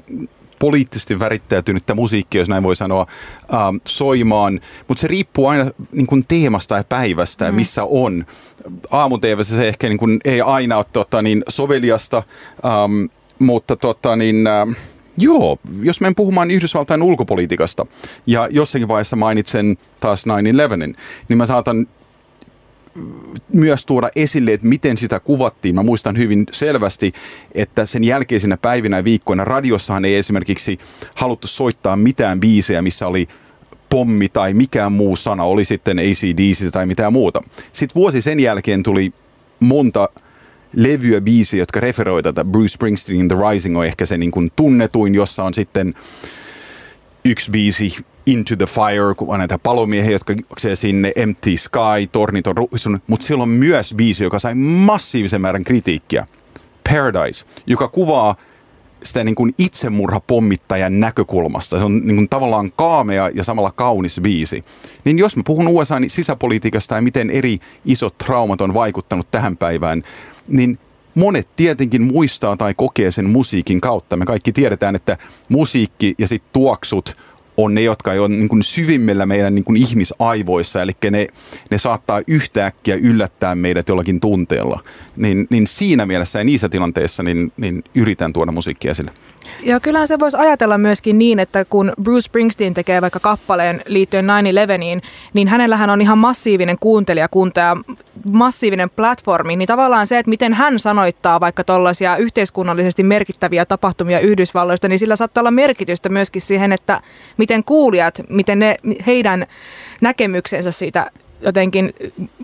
poliittisesti 0.64 1.18
värittäytynyttä 1.18 1.94
musiikkia, 1.94 2.40
jos 2.40 2.48
näin 2.48 2.62
voi 2.62 2.76
sanoa, 2.76 3.06
ähm, 3.54 3.76
soimaan, 3.84 4.60
mutta 4.88 5.00
se 5.00 5.08
riippuu 5.08 5.46
aina 5.46 5.70
niin 5.92 6.06
kuin 6.06 6.24
teemasta 6.28 6.76
ja 6.76 6.84
päivästä, 6.84 7.50
mm. 7.50 7.54
missä 7.54 7.84
on. 7.84 8.26
aamu 8.90 9.18
se 9.42 9.68
ehkä 9.68 9.88
niin 9.88 9.98
kuin, 9.98 10.20
ei 10.24 10.40
aina 10.40 10.76
ole 10.76 10.84
tota, 10.92 11.22
niin 11.22 11.42
soveliasta, 11.48 12.22
ähm, 12.64 13.04
mutta 13.38 13.76
tota, 13.76 14.16
niin, 14.16 14.46
äh, 14.46 14.76
Joo, 15.16 15.58
jos 15.82 16.00
menen 16.00 16.14
puhumaan 16.14 16.50
Yhdysvaltain 16.50 17.02
ulkopolitiikasta 17.02 17.86
ja 18.26 18.48
jossakin 18.50 18.88
vaiheessa 18.88 19.16
mainitsen 19.16 19.76
taas 20.00 20.24
9-11, 20.26 20.28
niin 21.28 21.38
mä 21.38 21.46
saatan 21.46 21.86
myös 23.52 23.86
tuoda 23.86 24.10
esille, 24.16 24.52
että 24.52 24.66
miten 24.66 24.96
sitä 24.96 25.20
kuvattiin. 25.20 25.74
Mä 25.74 25.82
muistan 25.82 26.18
hyvin 26.18 26.46
selvästi, 26.52 27.12
että 27.52 27.86
sen 27.86 28.04
jälkeisinä 28.04 28.56
päivinä 28.56 28.96
ja 28.96 29.04
viikkoina 29.04 29.44
radiossahan 29.44 30.04
ei 30.04 30.16
esimerkiksi 30.16 30.78
haluttu 31.14 31.46
soittaa 31.46 31.96
mitään 31.96 32.40
biisejä, 32.40 32.82
missä 32.82 33.06
oli 33.06 33.28
pommi 33.90 34.28
tai 34.28 34.54
mikään 34.54 34.92
muu 34.92 35.16
sana, 35.16 35.44
oli 35.44 35.64
sitten 35.64 35.98
ACDC 35.98 36.72
tai 36.72 36.86
mitään 36.86 37.12
muuta. 37.12 37.42
Sitten 37.72 37.94
vuosi 37.94 38.22
sen 38.22 38.40
jälkeen 38.40 38.82
tuli 38.82 39.12
monta 39.60 40.08
levyä, 40.76 41.20
biisiä, 41.20 41.58
jotka 41.58 41.80
referoi 41.80 42.22
tätä. 42.22 42.44
Bruce 42.44 42.68
Springsteenin 42.68 43.28
The 43.28 43.36
Rising 43.50 43.78
on 43.78 43.86
ehkä 43.86 44.06
se 44.06 44.18
niin 44.18 44.30
kuin 44.30 44.50
tunnetuin, 44.56 45.14
jossa 45.14 45.44
on 45.44 45.54
sitten 45.54 45.94
yksi 47.24 47.50
biisi 47.50 47.96
Into 48.26 48.56
the 48.56 48.66
Fire, 48.66 49.14
kun 49.16 49.28
on 49.28 49.38
näitä 49.38 49.58
palomiehiä, 49.58 50.12
jotka 50.12 50.34
se 50.58 50.76
sinne 50.76 51.12
Empty 51.16 51.56
Sky, 51.56 52.06
tornit 52.12 52.46
on 52.46 52.56
ruisunut, 52.56 53.02
mutta 53.06 53.26
siellä 53.26 53.42
on 53.42 53.48
myös 53.48 53.94
biisi, 53.94 54.24
joka 54.24 54.38
sai 54.38 54.54
massiivisen 54.54 55.40
määrän 55.40 55.64
kritiikkiä. 55.64 56.26
Paradise, 56.90 57.44
joka 57.66 57.88
kuvaa 57.88 58.36
sitä 59.04 59.24
niin 59.24 59.34
kuin 59.34 59.54
itsemurhapommittajan 59.58 61.00
näkökulmasta. 61.00 61.78
Se 61.78 61.84
on 61.84 62.00
niin 62.04 62.16
kuin 62.16 62.28
tavallaan 62.28 62.72
kaamea 62.76 63.30
ja 63.34 63.44
samalla 63.44 63.72
kaunis 63.72 64.20
biisi. 64.22 64.64
Niin 65.04 65.18
jos 65.18 65.36
mä 65.36 65.42
puhun 65.46 65.68
USA 65.68 65.94
sisäpolitiikasta 66.08 66.94
ja 66.94 67.02
miten 67.02 67.30
eri 67.30 67.58
isot 67.84 68.18
traumat 68.18 68.60
on 68.60 68.74
vaikuttanut 68.74 69.30
tähän 69.30 69.56
päivään, 69.56 70.02
niin 70.48 70.78
monet 71.14 71.48
tietenkin 71.56 72.02
muistaa 72.02 72.56
tai 72.56 72.74
kokee 72.74 73.10
sen 73.10 73.30
musiikin 73.30 73.80
kautta. 73.80 74.16
Me 74.16 74.24
kaikki 74.24 74.52
tiedetään, 74.52 74.96
että 74.96 75.18
musiikki 75.48 76.14
ja 76.18 76.28
sitten 76.28 76.50
tuoksut 76.52 77.16
on 77.56 77.74
ne, 77.74 77.82
jotka 77.82 78.10
on 78.10 78.38
niin 78.38 78.48
kuin 78.48 78.62
syvimmällä 78.62 79.26
meidän 79.26 79.54
niin 79.54 79.64
kuin 79.64 79.76
ihmisaivoissa, 79.76 80.82
eli 80.82 80.92
ne, 81.10 81.26
ne 81.70 81.78
saattaa 81.78 82.20
yhtäkkiä 82.26 82.94
yllättää 82.94 83.54
meidät 83.54 83.88
jollakin 83.88 84.20
tunteella. 84.20 84.80
Niin, 85.16 85.46
niin 85.50 85.66
siinä 85.66 86.06
mielessä 86.06 86.38
ja 86.38 86.44
niissä 86.44 86.68
tilanteissa 86.68 87.22
niin, 87.22 87.52
niin 87.56 87.84
yritän 87.94 88.32
tuoda 88.32 88.52
musiikkia 88.52 88.90
esille. 88.90 89.10
Ja 89.62 89.80
kyllähän 89.80 90.08
se 90.08 90.18
voisi 90.18 90.36
ajatella 90.36 90.78
myöskin 90.78 91.18
niin, 91.18 91.38
että 91.38 91.64
kun 91.64 91.92
Bruce 92.02 92.20
Springsteen 92.20 92.74
tekee 92.74 93.02
vaikka 93.02 93.20
kappaleen 93.20 93.82
liittyen 93.86 94.26
9-11, 95.00 95.04
niin 95.34 95.48
hänellähän 95.48 95.90
on 95.90 96.00
ihan 96.00 96.18
massiivinen 96.18 96.76
kuuntelijakunta 96.80 97.60
ja 97.60 97.76
massiivinen 98.32 98.90
platformi, 98.90 99.56
niin 99.56 99.66
tavallaan 99.66 100.06
se, 100.06 100.18
että 100.18 100.30
miten 100.30 100.54
hän 100.54 100.78
sanoittaa 100.78 101.40
vaikka 101.40 101.64
tuollaisia 101.64 102.16
yhteiskunnallisesti 102.16 103.02
merkittäviä 103.02 103.64
tapahtumia 103.64 104.20
Yhdysvalloista, 104.20 104.88
niin 104.88 104.98
sillä 104.98 105.16
saattaa 105.16 105.42
olla 105.42 105.50
merkitystä 105.50 106.08
myöskin 106.08 106.42
siihen, 106.42 106.72
että 106.72 107.00
miten 107.36 107.64
kuulijat, 107.64 108.22
miten 108.28 108.58
ne, 108.58 108.76
heidän 109.06 109.46
näkemyksensä 110.00 110.70
siitä 110.70 111.10
jotenkin 111.44 111.94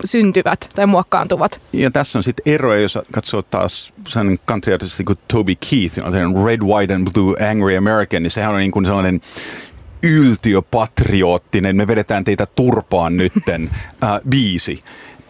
syntyvät 0.05 0.69
tai 0.75 0.85
muokkaantuvat. 0.85 1.61
Ja 1.73 1.91
tässä 1.91 2.19
on 2.19 2.23
sitten 2.23 2.53
ero, 2.53 2.75
jos 2.75 2.99
katsoo 3.11 3.41
taas 3.41 3.93
sellainen 4.07 4.39
country 4.47 4.73
artisti 4.73 5.03
kuin 5.03 5.19
Toby 5.27 5.55
Keith, 5.69 5.99
on 6.05 6.45
Red, 6.45 6.61
White 6.61 6.93
and 6.93 7.07
Blue 7.13 7.49
Angry 7.49 7.77
American, 7.77 8.23
niin 8.23 8.31
sehän 8.31 8.53
on 8.53 8.59
niin 8.59 8.71
kuin 8.71 8.85
sellainen 8.85 9.21
yltiöpatriottinen, 10.03 11.75
me 11.75 11.87
vedetään 11.87 12.23
teitä 12.23 12.45
turpaan 12.45 13.17
nytten 13.17 13.69
äh, 14.03 14.09
biisi. 14.29 14.83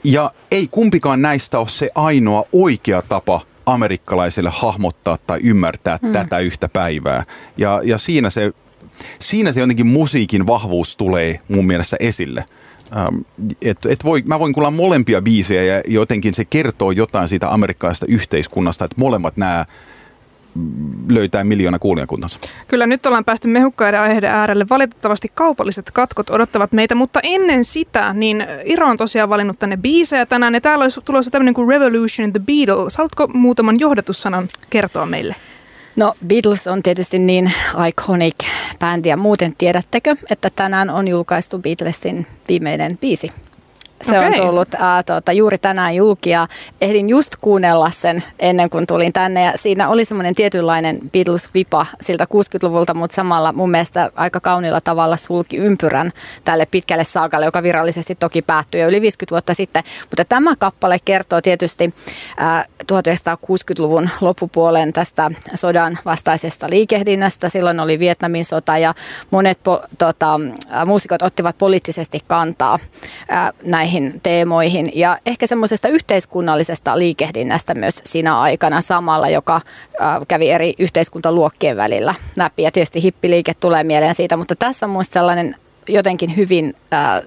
Ja 0.04 0.32
ei 0.52 0.68
kumpikaan 0.72 1.22
näistä 1.22 1.60
ole 1.60 1.68
se 1.68 1.90
ainoa 1.96 2.46
oikea 2.52 3.02
tapa 3.02 3.42
amerikkalaisille 3.66 4.52
hahmottaa 4.54 5.18
tai 5.28 5.40
ymmärtää 5.44 6.00
hmm. 6.02 6.12
tätä 6.12 6.40
yhtä 6.40 6.70
päivää. 6.70 7.24
Ja, 7.58 7.82
ja 7.84 7.98
siinä, 7.98 8.30
se, 8.30 8.52
siinä 9.20 9.52
se 9.52 9.60
jotenkin 9.60 9.88
musiikin 9.88 10.48
vahvuus 10.48 10.98
tulee 10.98 11.40
mun 11.48 11.68
mielestä 11.68 11.98
esille. 12.00 12.46
Ähm, 12.98 13.16
et, 13.62 13.78
et 13.86 14.04
voi, 14.04 14.24
mä 14.26 14.40
voin 14.40 14.54
kuulla 14.54 14.72
molempia 14.72 15.22
biisejä 15.22 15.64
ja 15.64 15.84
jotenkin 15.88 16.34
se 16.34 16.46
kertoo 16.46 16.92
jotain 16.92 17.30
siitä 17.30 17.54
amerikkalaisesta 17.54 18.06
yhteiskunnasta, 18.10 18.86
että 18.86 18.96
molemmat 18.98 19.38
nämä 19.38 19.66
löytää 21.10 21.44
miljoona 21.44 21.80
kuulijakuntansa. 21.80 22.40
Kyllä 22.68 22.88
nyt 22.88 23.06
ollaan 23.06 23.26
päästy 23.26 23.48
mehukkaiden 23.48 24.00
aiheiden 24.00 24.32
äärelle. 24.32 24.66
Valitettavasti 24.70 25.32
kaupalliset 25.34 25.92
katkot 25.92 26.30
odottavat 26.30 26.72
meitä, 26.72 26.96
mutta 26.96 27.20
ennen 27.24 27.64
sitä, 27.64 28.14
niin 28.14 28.46
Iro 28.66 28.88
on 28.88 28.98
tosiaan 28.98 29.30
valinnut 29.30 29.60
tänne 29.60 29.78
biisejä 29.78 30.26
tänään. 30.26 30.54
Ja 30.54 30.62
täällä 30.62 30.84
olisi 30.84 31.02
tulossa 31.06 31.32
tämmöinen 31.32 31.54
kuin 31.54 31.70
Revolution 31.70 32.28
in 32.28 32.34
the 32.34 32.40
Beatles. 32.40 32.98
Haluatko 32.98 33.28
muutaman 33.28 33.80
johdatussanan 33.80 34.48
kertoa 34.70 35.06
meille? 35.06 35.36
No 35.96 36.14
Beatles 36.28 36.68
on 36.68 36.84
tietysti 36.84 37.20
niin 37.20 37.52
iconic 37.88 38.36
bändi 38.80 39.10
ja 39.10 39.18
muuten 39.18 39.56
tiedättekö, 39.58 40.16
että 40.30 40.50
tänään 40.56 40.90
on 40.90 41.08
julkaistu 41.08 41.60
Beatlesin 41.60 42.28
viimeinen 42.48 42.98
biisi 42.98 43.32
se 44.02 44.20
okay. 44.20 44.26
on 44.26 44.34
tullut 44.48 44.68
ää, 44.80 45.04
tuota, 45.04 45.32
juuri 45.32 45.58
tänään 45.58 45.96
julki 45.96 46.30
ja 46.30 46.48
ehdin 46.82 47.10
just 47.10 47.36
kuunnella 47.42 47.92
sen 47.92 48.24
ennen 48.40 48.70
kuin 48.70 48.88
tulin 48.88 49.14
tänne. 49.14 49.44
Ja 49.44 49.54
siinä 49.56 49.90
oli 49.90 50.06
semmoinen 50.06 50.36
tietynlainen 50.36 51.00
Beatles-vipa 51.12 51.86
siltä 52.02 52.28
60-luvulta, 52.34 52.94
mutta 52.94 53.16
samalla 53.16 53.54
mun 53.54 53.72
mielestä 53.72 54.12
aika 54.16 54.40
kaunilla 54.40 54.82
tavalla 54.82 55.18
sulki 55.18 55.58
ympyrän 55.58 56.12
tälle 56.44 56.66
pitkälle 56.66 57.04
saakalle, 57.04 57.46
joka 57.46 57.64
virallisesti 57.64 58.16
toki 58.16 58.42
päättyi 58.42 58.82
jo 58.82 58.88
yli 58.88 59.02
50 59.02 59.32
vuotta 59.32 59.54
sitten. 59.54 59.84
Mutta 60.10 60.26
tämä 60.26 60.56
kappale 60.56 60.98
kertoo 61.06 61.42
tietysti 61.42 61.94
ää, 62.38 62.66
1960-luvun 62.84 64.10
loppupuolen 64.22 64.94
tästä 64.94 65.32
sodan 65.56 66.00
vastaisesta 66.06 66.70
liikehdinnästä. 66.70 67.50
Silloin 67.50 67.80
oli 67.80 68.00
Vietnamin 68.00 68.46
sota 68.46 68.78
ja 68.78 68.94
monet 69.32 69.60
po, 69.64 69.82
tota, 69.98 70.40
muusikot 70.86 71.22
ottivat 71.22 71.58
poliittisesti 71.58 72.20
kantaa 72.28 72.80
ää, 73.30 73.52
näihin 73.64 73.91
näihin 73.92 74.22
teemoihin 74.24 74.92
ja 74.96 75.18
ehkä 75.26 75.48
semmoisesta 75.48 75.88
yhteiskunnallisesta 75.88 77.00
liikehdinnästä 77.00 77.76
myös 77.76 78.02
siinä 78.06 78.40
aikana 78.40 78.82
samalla, 78.82 79.30
joka 79.30 79.62
kävi 80.28 80.52
eri 80.52 80.74
yhteiskuntaluokkien 80.80 81.78
välillä 81.78 82.16
läpi. 82.36 82.64
Ja 82.64 82.72
tietysti 82.72 83.04
hippiliike 83.04 83.54
tulee 83.54 83.84
mieleen 83.84 84.16
siitä, 84.16 84.38
mutta 84.38 84.56
tässä 84.56 84.86
on 84.86 84.90
minusta 84.90 85.14
sellainen 85.14 85.56
jotenkin 85.88 86.36
hyvin 86.36 86.76
äh, 86.94 87.22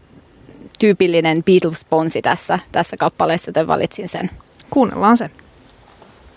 tyypillinen 0.79 1.45
Beatles-ponsi 1.45 2.23
tässä, 2.23 2.59
tässä 2.73 2.97
kappaleessa, 2.97 3.49
joten 3.49 3.67
valitsin 3.67 4.09
sen. 4.09 4.31
Kuunnellaan 4.71 5.17
se. 5.17 5.31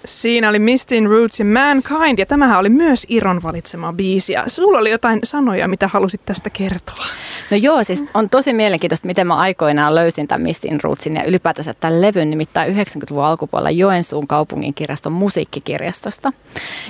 Siinä 0.07 0.49
oli 0.49 0.59
Mistin 0.59 1.09
Roots 1.09 1.39
ja 1.39 1.45
Mankind, 1.45 2.19
ja 2.19 2.25
tämähän 2.25 2.59
oli 2.59 2.69
myös 2.69 3.05
Iron 3.09 3.43
valitsema 3.43 3.93
biisi. 3.93 4.33
Ja 4.33 4.43
sulla 4.47 4.77
oli 4.77 4.91
jotain 4.91 5.19
sanoja, 5.23 5.67
mitä 5.67 5.87
halusit 5.87 6.21
tästä 6.25 6.49
kertoa. 6.49 7.05
No 7.51 7.57
joo, 7.57 7.83
siis 7.83 8.03
on 8.13 8.29
tosi 8.29 8.53
mielenkiintoista, 8.53 9.07
miten 9.07 9.27
mä 9.27 9.35
aikoinaan 9.35 9.95
löysin 9.95 10.27
tämän 10.27 10.41
Mistin 10.41 10.83
Rootsin 10.83 11.15
ja 11.15 11.23
ylipäätänsä 11.23 11.73
tämän 11.73 12.01
levyn, 12.01 12.29
nimittäin 12.29 12.75
90-luvun 12.75 13.25
alkupuolella 13.25 13.69
Joensuun 13.69 14.27
kaupungin 14.27 14.73
kirjaston 14.73 15.11
musiikkikirjastosta. 15.11 16.33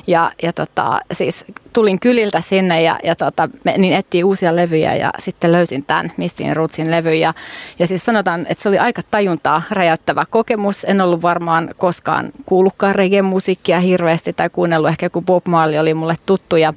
Ja, 0.08 0.32
ja 0.44 0.54
tota, 0.54 1.00
siis 1.12 1.46
tulin 1.74 2.00
kyliltä 2.00 2.42
sinne 2.42 2.82
ja, 2.82 3.00
ja 3.04 3.16
tota, 3.16 3.50
niin 3.78 3.94
etsii 3.94 4.24
uusia 4.24 4.56
levyjä 4.56 4.96
ja 4.96 5.10
sitten 5.20 5.52
löysin 5.52 5.86
tämän 5.86 6.12
Mistin 6.18 6.56
Rootsin 6.56 6.92
levyn. 6.92 7.20
Ja, 7.20 7.34
ja 7.80 7.88
siis 7.88 8.06
sanotaan, 8.06 8.46
että 8.50 8.64
se 8.64 8.70
oli 8.70 8.80
aika 8.80 9.02
tajuntaa 9.12 9.62
räjäyttävä 9.72 10.26
kokemus. 10.30 10.84
En 10.84 11.02
ollut 11.02 11.22
varmaan 11.22 11.70
koskaan 11.78 12.32
kuullutkaan 12.46 12.96
reggae-musiikkia 13.08 13.80
hirveästi 13.80 14.34
tai 14.34 14.50
kuunnellut 14.50 14.90
ehkä 14.90 15.10
kun 15.10 15.26
Bob 15.26 15.46
Marley 15.46 15.80
oli 15.80 15.94
mulle 15.94 16.16
tuttu. 16.26 16.56
Ja, 16.56 16.74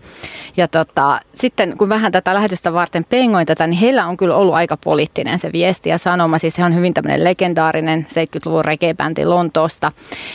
ja 0.57 0.69
tota, 0.69 1.21
sitten 1.35 1.77
kun 1.79 1.89
vähän 1.89 2.13
tätä 2.13 2.35
lähetystä 2.35 2.73
varten 2.73 3.05
pengoin 3.05 3.47
tätä, 3.47 3.67
niin 3.67 3.81
heillä 3.81 4.07
on 4.07 4.17
kyllä 4.17 4.37
ollut 4.37 4.55
aika 4.55 4.77
poliittinen 4.77 5.39
se 5.39 5.53
viesti 5.53 5.89
ja 5.89 5.99
sanoma. 5.99 6.39
Siis 6.39 6.59
he 6.59 6.65
on 6.65 6.75
hyvin 6.75 6.95
tämmöinen 6.95 7.25
legendaarinen 7.25 8.07
70-luvun 8.09 8.65
reggae-bändi 8.65 9.25
Lontoosta 9.25 9.93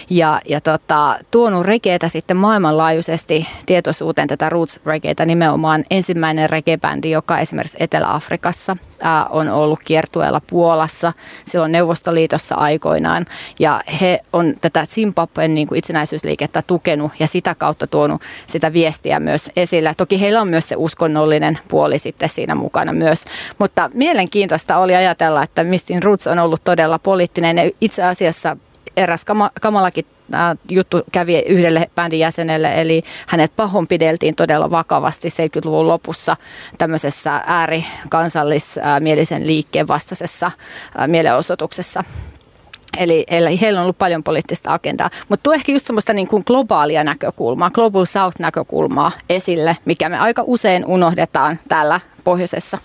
ja, 0.09 0.41
ja 0.49 0.61
tota, 0.61 1.15
tuonut 1.31 1.65
reggaetä 1.65 2.09
sitten 2.09 2.37
maailmanlaajuisesti 2.37 3.47
tietoisuuteen 3.65 4.27
tätä 4.27 4.49
roots 4.49 4.79
reggaetä 4.85 5.25
nimenomaan 5.25 5.83
ensimmäinen 5.89 6.49
reggae-bändi, 6.49 7.07
joka 7.09 7.39
esimerkiksi 7.39 7.77
Etelä-Afrikassa 7.79 8.77
ää, 9.01 9.25
on 9.25 9.49
ollut 9.49 9.79
kiertueella 9.85 10.41
Puolassa, 10.47 11.13
silloin 11.45 11.71
Neuvostoliitossa 11.71 12.55
aikoinaan 12.55 13.25
ja 13.59 13.81
he 14.01 14.19
on 14.33 14.53
tätä 14.61 14.85
Zimbabwen 14.85 15.55
niin 15.55 15.67
kuin 15.67 15.79
itsenäisyysliikettä 15.79 16.63
tukenut 16.67 17.11
ja 17.19 17.27
sitä 17.27 17.55
kautta 17.55 17.87
tuonut 17.87 18.21
sitä 18.47 18.73
viestiä 18.73 19.19
myös 19.19 19.51
esille. 19.55 19.93
Toki 19.97 20.21
heillä 20.21 20.41
on 20.41 20.47
myös 20.47 20.69
se 20.69 20.75
uskonnollinen 20.77 21.59
puoli 21.67 21.99
sitten 21.99 22.29
siinä 22.29 22.55
mukana 22.55 22.93
myös, 22.93 23.25
mutta 23.59 23.89
mielenkiintoista 23.93 24.77
oli 24.77 24.95
ajatella, 24.95 25.43
että 25.43 25.63
Mistin 25.63 26.03
Roots 26.03 26.27
on 26.27 26.39
ollut 26.39 26.63
todella 26.63 26.99
poliittinen 26.99 27.57
ja 27.57 27.69
itse 27.81 28.03
asiassa 28.03 28.57
eräs 28.97 29.25
kamalakin 29.61 30.05
juttu 30.71 31.01
kävi 31.11 31.39
yhdelle 31.39 31.89
bändin 31.95 32.19
jäsenelle, 32.19 32.81
eli 32.81 33.03
hänet 33.27 33.55
pahoinpideltiin 33.55 34.35
todella 34.35 34.71
vakavasti 34.71 35.29
70-luvun 35.29 35.87
lopussa 35.87 36.37
tämmöisessä 36.77 37.41
äärikansallismielisen 37.45 39.47
liikkeen 39.47 39.87
vastaisessa 39.87 40.51
mielenosoituksessa. 41.07 42.03
Eli, 42.97 43.23
eli 43.27 43.61
heillä 43.61 43.79
on 43.79 43.83
ollut 43.83 43.97
paljon 43.97 44.23
poliittista 44.23 44.73
agendaa. 44.73 45.09
Mutta 45.29 45.43
tuo 45.43 45.53
ehkä 45.53 45.71
just 45.71 45.85
semmoista 45.85 46.13
niin 46.13 46.27
kuin 46.27 46.43
globaalia 46.47 47.03
näkökulmaa, 47.03 47.69
Global 47.69 48.05
South-näkökulmaa 48.05 49.11
esille, 49.29 49.77
mikä 49.85 50.09
me 50.09 50.17
aika 50.17 50.43
usein 50.45 50.85
unohdetaan 50.85 51.59
täällä 51.69 51.99
pohjoisessa. 52.23 52.77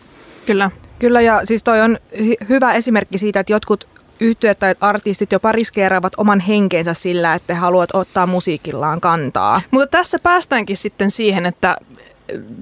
Kyllä. 0.46 0.70
Kyllä 0.98 1.20
ja 1.20 1.40
siis 1.44 1.62
toi 1.62 1.80
on 1.80 1.98
hy- 2.16 2.46
hyvä 2.48 2.72
esimerkki 2.72 3.18
siitä, 3.18 3.40
että 3.40 3.52
jotkut 3.52 3.88
yhtyöt 4.20 4.58
tai 4.58 4.74
artistit 4.80 5.32
jopa 5.32 5.52
riskeeraavat 5.52 6.12
oman 6.16 6.40
henkensä 6.40 6.94
sillä, 6.94 7.34
että 7.34 7.54
haluat 7.54 7.90
ottaa 7.92 8.26
musiikillaan 8.26 9.00
kantaa. 9.00 9.60
Mutta 9.70 9.98
tässä 9.98 10.18
päästäänkin 10.22 10.76
sitten 10.76 11.10
siihen, 11.10 11.46
että 11.46 11.76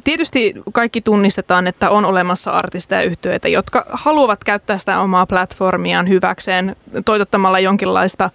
tietysti 0.04 0.54
kaikki 0.72 1.00
tunnistetaan, 1.00 1.66
että 1.66 1.90
on 1.90 2.04
olemassa 2.04 2.50
artisteja 2.50 3.02
yhtyöitä, 3.02 3.48
jotka 3.48 3.86
haluavat 3.90 4.44
käyttää 4.44 4.78
sitä 4.78 5.00
omaa 5.00 5.26
platformiaan 5.26 6.08
hyväkseen 6.08 6.76
toitottamalla 7.04 7.60
jonkinlaista 7.60 8.30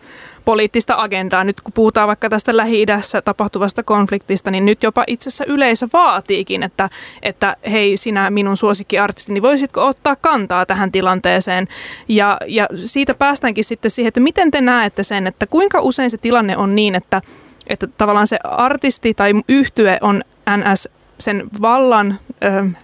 poliittista 0.46 0.96
agendaa. 0.98 1.44
Nyt 1.44 1.62
kun 1.62 1.74
puhutaan 1.74 2.08
vaikka 2.08 2.30
tästä 2.30 2.58
Lähi-idässä 2.58 3.22
tapahtuvasta 3.22 3.84
konfliktista, 3.84 4.52
niin 4.52 4.66
nyt 4.66 4.84
jopa 4.84 5.04
itse 5.08 5.30
asiassa 5.30 5.46
yleisö 5.46 5.88
vaatiikin, 5.94 6.64
että, 6.64 6.90
että 7.22 7.58
hei 7.72 7.98
sinä 7.98 8.30
minun 8.30 8.58
suosikkiartistini, 8.58 9.42
voisitko 9.42 9.88
ottaa 9.88 10.16
kantaa 10.16 10.66
tähän 10.66 10.92
tilanteeseen? 10.92 11.68
Ja, 12.08 12.38
ja 12.48 12.68
siitä 12.86 13.14
päästäänkin 13.14 13.64
sitten 13.64 13.92
siihen, 13.92 14.08
että 14.08 14.20
miten 14.20 14.52
te 14.52 14.62
näette 14.62 15.04
sen, 15.04 15.28
että 15.28 15.48
kuinka 15.48 15.82
usein 15.82 16.10
se 16.10 16.18
tilanne 16.18 16.58
on 16.58 16.76
niin, 16.76 16.96
että, 16.96 17.22
että 17.68 17.88
tavallaan 17.88 18.28
se 18.28 18.40
artisti 18.44 19.14
tai 19.14 19.34
yhtye 19.50 19.98
on 20.02 20.24
NS 20.58 20.90
sen 21.24 21.44
vallan 21.62 22.20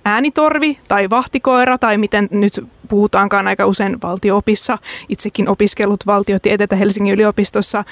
äänitorvi 0.05 0.79
tai 0.87 1.09
vahtikoira 1.09 1.77
tai 1.77 1.97
miten 1.97 2.27
nyt 2.31 2.65
puhutaankaan 2.87 3.47
aika 3.47 3.65
usein 3.65 3.97
valtioopissa, 4.03 4.77
itsekin 5.09 5.49
opiskellut 5.49 6.05
valtiotieteitä 6.05 6.75
Helsingin 6.75 7.13
yliopistossa, 7.13 7.83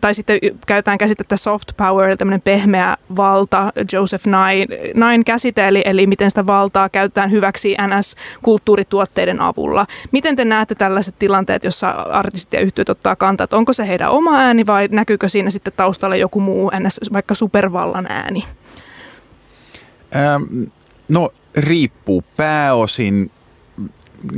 tai 0.00 0.14
sitten 0.14 0.38
käytetään 0.66 0.98
käsitettä 0.98 1.36
soft 1.36 1.68
power, 1.76 2.16
tämmöinen 2.16 2.40
pehmeä 2.40 2.96
valta, 3.16 3.72
Joseph 3.92 4.24
Nine 4.94 5.24
käsite, 5.26 5.68
eli, 5.68 5.82
eli 5.84 6.06
miten 6.06 6.30
sitä 6.30 6.46
valtaa 6.46 6.88
käytetään 6.88 7.30
hyväksi 7.30 7.76
NS-kulttuurituotteiden 7.80 9.40
avulla. 9.40 9.86
Miten 10.12 10.36
te 10.36 10.44
näette 10.44 10.74
tällaiset 10.74 11.14
tilanteet, 11.18 11.64
jossa 11.64 11.90
artistit 11.90 12.52
ja 12.52 12.60
yhtiöt 12.60 12.88
ottaa 12.88 13.16
kantaa, 13.16 13.44
että 13.44 13.56
onko 13.56 13.72
se 13.72 13.88
heidän 13.88 14.10
oma 14.10 14.38
ääni 14.38 14.66
vai 14.66 14.88
näkyykö 14.90 15.28
siinä 15.28 15.50
sitten 15.50 15.72
taustalla 15.76 16.16
joku 16.16 16.40
muu 16.40 16.70
NS, 16.80 17.00
vaikka 17.12 17.34
supervallan 17.34 18.06
ääni? 18.08 18.44
Ähm, 20.16 20.64
no 21.08 21.32
riippuu 21.56 22.24
pääosin, 22.36 23.30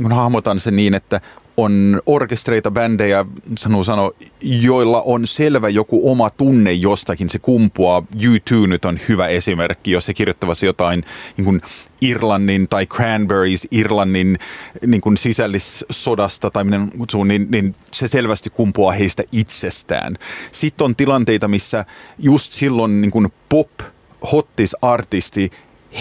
kun 0.01 0.11
hahmotan 0.11 0.59
sen 0.59 0.75
niin, 0.75 0.93
että 0.93 1.21
on 1.57 2.01
orkestreita, 2.05 2.71
bändejä, 2.71 3.25
sanoo 3.57 3.83
sano, 3.83 4.13
joilla 4.41 5.01
on 5.01 5.27
selvä 5.27 5.69
joku 5.69 6.11
oma 6.11 6.29
tunne 6.29 6.73
jostakin, 6.73 7.29
se 7.29 7.39
kumpuaa. 7.39 8.03
U2 8.15 8.67
nyt 8.67 8.85
on 8.85 8.99
hyvä 9.09 9.27
esimerkki, 9.27 9.91
jos 9.91 10.05
se 10.05 10.13
kirjoittavassa 10.13 10.65
jotain 10.65 11.03
niin 11.37 11.45
kuin 11.45 11.61
Irlannin 12.01 12.67
tai 12.67 12.85
Cranberries 12.85 13.67
Irlannin 13.71 14.37
niin 14.85 15.01
kuin 15.01 15.17
sisällissodasta 15.17 16.51
tai 16.51 16.65
kutsuu, 16.97 17.23
niin, 17.23 17.47
niin 17.49 17.75
se 17.91 18.07
selvästi 18.07 18.49
kumpuaa 18.49 18.91
heistä 18.91 19.23
itsestään. 19.31 20.17
Sitten 20.51 20.85
on 20.85 20.95
tilanteita, 20.95 21.47
missä 21.47 21.85
just 22.19 22.53
silloin 22.53 23.01
niin 23.01 23.11
kuin 23.11 23.27
pop 23.49 23.69
hottis 24.31 24.75
artisti 24.81 25.51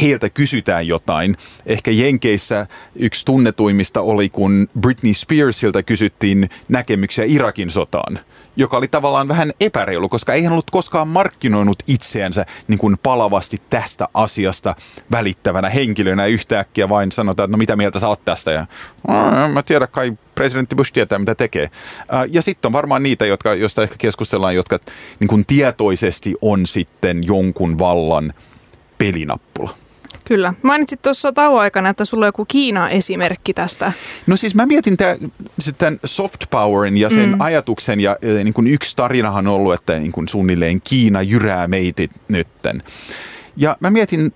heiltä 0.00 0.30
kysytään 0.30 0.86
jotain. 0.86 1.36
Ehkä 1.66 1.90
Jenkeissä 1.90 2.66
yksi 2.96 3.24
tunnetuimmista 3.24 4.00
oli, 4.00 4.28
kun 4.28 4.68
Britney 4.80 5.14
Spearsilta 5.14 5.82
kysyttiin 5.82 6.50
näkemyksiä 6.68 7.24
Irakin 7.28 7.70
sotaan, 7.70 8.18
joka 8.56 8.76
oli 8.76 8.88
tavallaan 8.88 9.28
vähän 9.28 9.52
epäreilu, 9.60 10.08
koska 10.08 10.32
ei 10.32 10.42
hän 10.42 10.52
ollut 10.52 10.70
koskaan 10.70 11.08
markkinoinut 11.08 11.82
itseänsä 11.86 12.46
niin 12.68 12.78
kuin 12.78 12.96
palavasti 13.02 13.62
tästä 13.70 14.08
asiasta 14.14 14.76
välittävänä 15.10 15.68
henkilönä 15.68 16.26
yhtäkkiä 16.26 16.88
vain 16.88 17.12
sanotaan, 17.12 17.44
että 17.44 17.56
no 17.56 17.58
mitä 17.58 17.76
mieltä 17.76 17.98
sä 17.98 18.08
oot 18.08 18.24
tästä 18.24 18.50
ja 18.50 18.66
mä 19.52 19.62
tiedän 19.62 19.88
kai 19.90 20.12
presidentti 20.34 20.74
Bush 20.76 20.92
tietää, 20.92 21.18
mitä 21.18 21.34
tekee. 21.34 21.70
Ja 22.30 22.42
sitten 22.42 22.68
on 22.68 22.72
varmaan 22.72 23.02
niitä, 23.02 23.26
jotka, 23.26 23.54
joista 23.54 23.82
ehkä 23.82 23.94
keskustellaan, 23.98 24.54
jotka 24.54 24.78
niin 25.20 25.28
kuin 25.28 25.46
tietoisesti 25.46 26.34
on 26.42 26.66
sitten 26.66 27.26
jonkun 27.26 27.78
vallan 27.78 28.32
pelinappula. 28.98 29.83
Kyllä. 30.24 30.54
Mainitsit 30.62 31.02
tuossa 31.02 31.32
tauon 31.32 31.60
aikana, 31.60 31.88
että 31.88 32.04
sulla 32.04 32.24
on 32.24 32.28
joku 32.28 32.44
Kiina-esimerkki 32.44 33.54
tästä. 33.54 33.92
No 34.26 34.36
siis 34.36 34.54
mä 34.54 34.66
mietin 34.66 34.96
tämän 35.78 36.00
soft 36.04 36.44
powerin 36.50 36.96
ja 36.96 37.10
sen 37.10 37.28
mm. 37.28 37.40
ajatuksen 37.40 38.00
ja, 38.00 38.16
ja 38.22 38.44
niin 38.44 38.54
kuin 38.54 38.66
yksi 38.66 38.96
tarinahan 38.96 39.46
on 39.46 39.54
ollut, 39.54 39.74
että 39.74 39.98
niin 39.98 40.12
kuin 40.12 40.28
suunnilleen 40.28 40.80
Kiina 40.84 41.22
jyrää 41.22 41.68
meitit 41.68 42.10
nytten. 42.28 42.82
Ja 43.56 43.76
mä 43.80 43.90
mietin 43.90 44.32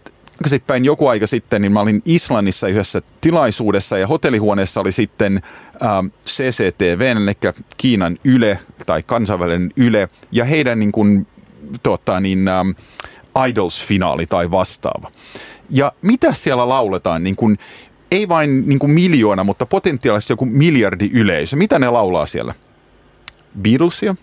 päin 0.67 0.85
joku 0.85 1.07
aika 1.07 1.27
sitten, 1.27 1.63
niin 1.63 1.73
mä 1.73 1.81
olin 1.81 2.03
Islannissa 2.05 2.69
yhdessä 2.69 3.03
tilaisuudessa 3.21 3.99
ja 3.99 4.07
hotellihuoneessa 4.07 4.81
oli 4.81 4.93
sitten 4.93 5.43
ähm, 5.83 6.07
CCTV, 6.27 7.01
eli 7.01 7.53
Kiinan 7.77 8.17
Yle 8.25 8.59
tai 8.87 9.03
kansainvälinen 9.03 9.71
Yle 9.77 10.09
ja 10.33 10.45
heidän 10.45 10.79
niin 10.79 10.93
kuin, 10.93 11.27
tota, 11.83 12.21
niin, 12.21 12.49
ähm, 12.49 12.71
Idols-finaali 13.49 14.27
tai 14.27 14.51
vastaava. 14.51 15.11
Ja 15.71 15.93
mitä 16.03 16.33
siellä 16.33 16.69
lauletaan, 16.69 17.25
niin 17.25 17.37
kuin, 17.37 17.59
ei 18.11 18.29
vain 18.29 18.69
niin 18.69 18.79
kuin 18.79 18.93
miljoona, 18.93 19.45
mutta 19.45 19.67
potentiaalisesti 19.67 20.33
joku 20.33 20.45
miljardi 20.45 21.11
yleisö. 21.13 21.57
Mitä 21.57 21.79
ne 21.79 21.91
laulaa 21.91 22.27
siellä? 22.27 22.55
Beatlesia, 23.63 24.15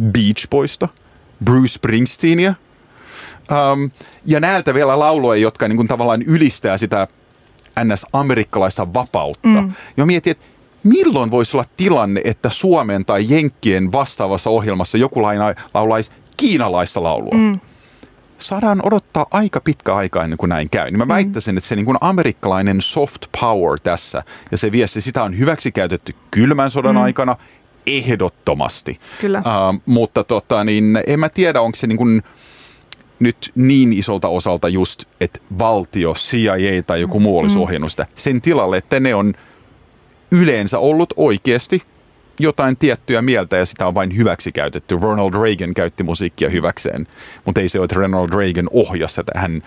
Beach 0.00 0.48
Boysta, 0.50 0.88
Bruce 1.44 1.68
Springsteenia. 1.68 2.54
Um, 3.72 3.90
ja 4.24 4.40
näiltä 4.40 4.74
vielä 4.74 4.98
lauloja, 4.98 5.40
jotka 5.40 5.68
niin 5.68 5.76
kuin 5.76 5.88
tavallaan 5.88 6.22
ylistää 6.22 6.78
sitä 6.78 7.08
ns-amerikkalaista 7.84 8.94
vapautta. 8.94 9.48
Mm. 9.48 9.72
Ja 9.96 10.06
mietin, 10.06 10.30
että 10.30 10.46
milloin 10.82 11.30
voisi 11.30 11.56
olla 11.56 11.66
tilanne, 11.76 12.20
että 12.24 12.50
Suomen 12.50 13.04
tai 13.04 13.26
Jenkkien 13.28 13.92
vastaavassa 13.92 14.50
ohjelmassa 14.50 14.98
joku 14.98 15.22
laulaisi 15.74 16.10
kiinalaista 16.36 17.02
laulua? 17.02 17.34
Mm 17.34 17.60
saadaan 18.38 18.86
odottaa 18.86 19.26
aika 19.30 19.60
pitkä 19.60 19.94
aika 19.94 20.24
ennen 20.24 20.36
kuin 20.36 20.48
näin 20.48 20.70
käy. 20.70 20.90
Niin 20.90 20.98
mä 20.98 21.04
mm. 21.04 21.08
väittäisin, 21.08 21.58
että 21.58 21.68
se 21.68 21.76
niin 21.76 21.86
kuin 21.86 21.98
amerikkalainen 22.00 22.82
soft 22.82 23.22
power 23.40 23.80
tässä 23.80 24.22
ja 24.50 24.58
se 24.58 24.72
viesti, 24.72 25.00
sitä 25.00 25.22
on 25.22 25.38
hyväksi 25.38 25.72
käytetty 25.72 26.14
kylmän 26.30 26.70
sodan 26.70 26.94
mm. 26.94 27.02
aikana 27.02 27.36
ehdottomasti. 27.86 29.00
Kyllä. 29.20 29.38
Uh, 29.38 29.82
mutta 29.86 30.24
tota, 30.24 30.64
niin, 30.64 31.02
en 31.06 31.20
mä 31.20 31.28
tiedä, 31.28 31.60
onko 31.60 31.76
se 31.76 31.86
niin 31.86 31.98
kuin, 31.98 32.22
nyt 33.20 33.52
niin 33.54 33.92
isolta 33.92 34.28
osalta 34.28 34.68
just, 34.68 35.04
että 35.20 35.40
valtio, 35.58 36.14
CIA 36.14 36.82
tai 36.86 37.00
joku 37.00 37.20
muu 37.20 37.38
olisi 37.38 37.56
mm. 37.56 37.62
ohjannut 37.62 37.90
sitä 37.90 38.06
sen 38.14 38.40
tilalle, 38.40 38.76
että 38.76 39.00
ne 39.00 39.14
on 39.14 39.34
yleensä 40.30 40.78
ollut 40.78 41.14
oikeasti 41.16 41.82
jotain 42.40 42.76
tiettyä 42.76 43.22
mieltä 43.22 43.56
ja 43.56 43.66
sitä 43.66 43.86
on 43.86 43.94
vain 43.94 44.16
hyväksi 44.16 44.52
käytetty. 44.52 44.98
Ronald 45.02 45.42
Reagan 45.42 45.74
käytti 45.74 46.02
musiikkia 46.02 46.50
hyväkseen, 46.50 47.06
mutta 47.44 47.60
ei 47.60 47.68
se 47.68 47.78
ole, 47.78 47.84
että 47.84 47.96
Ronald 47.96 48.28
Reagan 48.38 48.68
ohjasi, 48.70 49.20
että 49.20 49.40
hän 49.40 49.62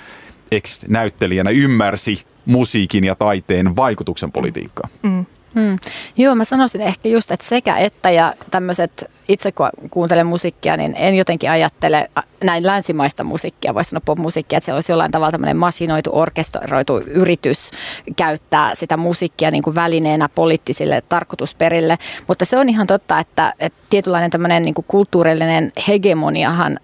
ex-näyttelijänä 0.52 1.50
ymmärsi 1.50 2.26
musiikin 2.46 3.04
ja 3.04 3.16
taiteen 3.16 3.76
vaikutuksen 3.76 4.32
politiikkaa. 4.32 4.90
Mm. 5.04 5.26
Hmm. 5.56 5.80
Joo, 6.18 6.36
mä 6.36 6.44
sanoisin 6.44 6.82
ehkä 6.82 7.10
just, 7.10 7.32
että 7.32 7.46
sekä 7.46 7.78
että 7.78 8.10
ja 8.10 8.34
tämmöiset, 8.52 9.12
itse 9.28 9.52
kun 9.52 9.70
kuuntelen 9.90 10.28
musiikkia, 10.28 10.78
niin 10.78 10.96
en 10.98 11.16
jotenkin 11.16 11.50
ajattele 11.50 12.10
näin 12.44 12.66
länsimaista 12.66 13.24
musiikkia, 13.24 13.74
voisi 13.74 13.90
sanoa 13.90 14.02
pop-musiikkia, 14.06 14.58
että 14.58 14.66
se 14.66 14.74
olisi 14.74 14.92
jollain 14.92 15.12
tavalla 15.12 15.32
tämmöinen 15.32 15.58
masinoitu, 15.58 16.10
orkestroitu 16.14 16.98
yritys 16.98 17.72
käyttää 18.16 18.76
sitä 18.76 18.98
musiikkia 18.98 19.52
niin 19.52 19.64
kuin 19.64 19.76
välineenä 19.76 20.30
poliittisille 20.36 21.02
tarkoitusperille. 21.10 21.98
Mutta 22.28 22.46
se 22.46 22.58
on 22.58 22.70
ihan 22.70 22.88
totta, 22.88 23.20
että, 23.20 23.54
että 23.60 23.80
tietynlainen 23.90 24.32
tämmöinen 24.32 24.64
niin 24.64 24.74
kuin 24.74 24.86
kulttuurillinen 24.88 25.72
hegemoniahan 25.88 26.80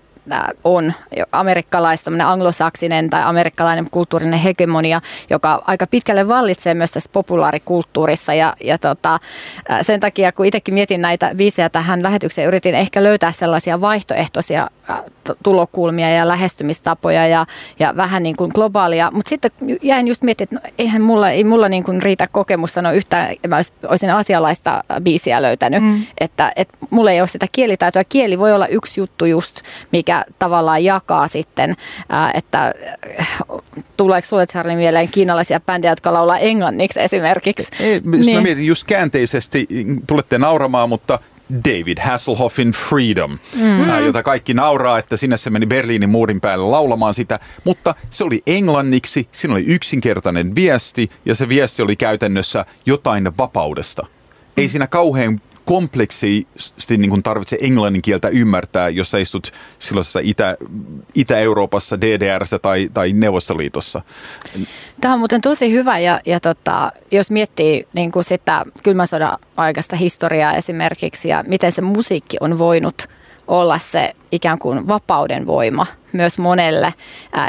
on 0.64 0.94
amerikkalaista, 1.32 2.12
anglosaksinen 2.26 3.10
tai 3.10 3.22
amerikkalainen 3.26 3.88
kulttuurinen 3.92 4.40
hegemonia, 4.40 5.02
joka 5.30 5.62
aika 5.68 5.88
pitkälle 5.88 6.28
vallitsee 6.28 6.74
myös 6.74 6.92
tässä 6.92 7.10
populaarikulttuurissa. 7.14 8.34
Ja, 8.34 8.54
ja 8.64 8.78
tota, 8.78 9.20
sen 9.82 10.00
takia, 10.00 10.32
kun 10.32 10.46
itsekin 10.46 10.74
mietin 10.74 11.02
näitä 11.02 11.32
viisejä 11.38 11.70
tähän 11.70 12.04
lähetykseen, 12.04 12.48
yritin 12.48 12.76
ehkä 12.76 13.04
löytää 13.04 13.32
sellaisia 13.32 13.82
vaihtoehtoisia 13.82 14.70
tulokulmia 15.44 16.10
ja 16.10 16.28
lähestymistapoja 16.28 17.28
ja, 17.28 17.46
ja 17.80 17.94
vähän 17.98 18.24
niin 18.24 18.36
kuin 18.36 18.52
globaalia. 18.56 19.12
Mutta 19.12 19.30
sitten 19.30 19.52
jäin 19.82 20.08
just 20.08 20.22
miettimään, 20.22 20.48
että 20.56 20.70
no, 20.70 20.74
eihän 20.80 21.02
mulla, 21.02 21.30
ei 21.30 21.44
mulla 21.44 21.70
niin 21.70 21.84
kuin 21.84 22.02
riitä 22.02 22.28
kokemus 22.28 22.74
sanoa 22.74 22.92
yhtään, 22.92 23.36
mä 23.48 23.58
olisin 23.88 24.10
asialaista 24.10 24.84
biisiä 25.04 25.42
löytänyt, 25.42 25.84
mm. 25.84 26.04
että, 26.20 26.52
että 26.56 26.78
mulla 26.90 27.12
ei 27.12 27.22
ole 27.22 27.28
sitä 27.28 27.46
kielitaitoa. 27.52 28.04
Kieli 28.04 28.40
voi 28.40 28.54
olla 28.54 28.68
yksi 28.68 29.02
juttu 29.02 29.26
just, 29.26 29.62
mikä 29.92 30.26
tavallaan 30.40 30.84
jakaa 30.84 31.28
sitten, 31.28 31.76
että 32.34 32.74
tuleeko 33.98 34.26
sulle 34.28 34.46
Charlie 34.46 34.76
mieleen 34.76 35.10
kiinalaisia 35.10 35.60
bändejä, 35.60 35.92
jotka 35.92 36.14
laulaa 36.14 36.38
englanniksi 36.38 37.02
esimerkiksi? 37.02 37.68
Ei, 37.80 38.02
niin. 38.06 38.36
Mä 38.38 38.42
mietin 38.42 38.66
just 38.66 38.84
käänteisesti, 38.84 39.68
tulette 40.08 40.38
nauramaan, 40.38 40.90
mutta 40.90 41.20
David 41.54 41.98
Hasselhoffin 42.00 42.72
Freedom, 42.72 43.38
mm. 43.56 43.90
ää, 43.90 44.00
jota 44.00 44.24
kaikki 44.24 44.54
nauraa, 44.54 45.00
että 45.00 45.18
sinne 45.18 45.38
se 45.38 45.50
meni 45.50 45.66
Berliinin 45.66 46.10
muurin 46.10 46.42
päälle 46.42 46.66
laulamaan 46.66 47.14
sitä, 47.14 47.40
mutta 47.64 47.96
se 48.10 48.24
oli 48.24 48.44
englanniksi, 48.48 49.28
siinä 49.32 49.54
oli 49.54 49.64
yksinkertainen 49.68 50.56
viesti 50.56 51.10
ja 51.26 51.36
se 51.36 51.50
viesti 51.50 51.82
oli 51.82 51.96
käytännössä 51.96 52.66
jotain 52.86 53.38
vapaudesta. 53.38 54.02
Mm. 54.02 54.10
Ei 54.58 54.70
siinä 54.70 54.88
kauhean 54.88 55.42
kompleksisesti 55.66 56.98
niin 56.98 57.24
tarvitse 57.24 57.58
englannin 57.62 58.02
kieltä 58.02 58.28
ymmärtää, 58.28 58.90
jos 58.90 59.12
sä 59.12 59.18
istut 59.18 59.52
silloisessa 59.80 60.20
Itä, 60.24 60.58
Itä-Euroopassa, 61.16 62.02
DDRssä 62.02 62.60
tai, 62.60 62.90
tai 62.94 63.14
Neuvostoliitossa. 63.14 64.02
Tämä 65.02 65.14
on 65.14 65.20
muuten 65.20 65.42
tosi 65.42 65.72
hyvä 65.72 66.00
ja, 66.00 66.20
ja 66.26 66.40
tota, 66.40 66.92
jos 67.12 67.32
miettii 67.32 67.88
niin 67.94 68.12
kuin 68.12 68.24
sitä 68.24 68.66
kylmän 68.84 69.08
sodan 69.08 69.38
aikaista 69.58 69.96
historiaa 69.96 70.54
esimerkiksi 70.54 71.30
ja 71.30 71.44
miten 71.48 71.72
se 71.72 71.82
musiikki 71.82 72.38
on 72.40 72.58
voinut 72.58 73.08
olla 73.48 73.80
se 73.80 74.14
ikään 74.32 74.60
kuin 74.60 74.88
vapauden 74.88 75.48
voima 75.48 75.86
myös 76.16 76.40
monelle. 76.40 76.94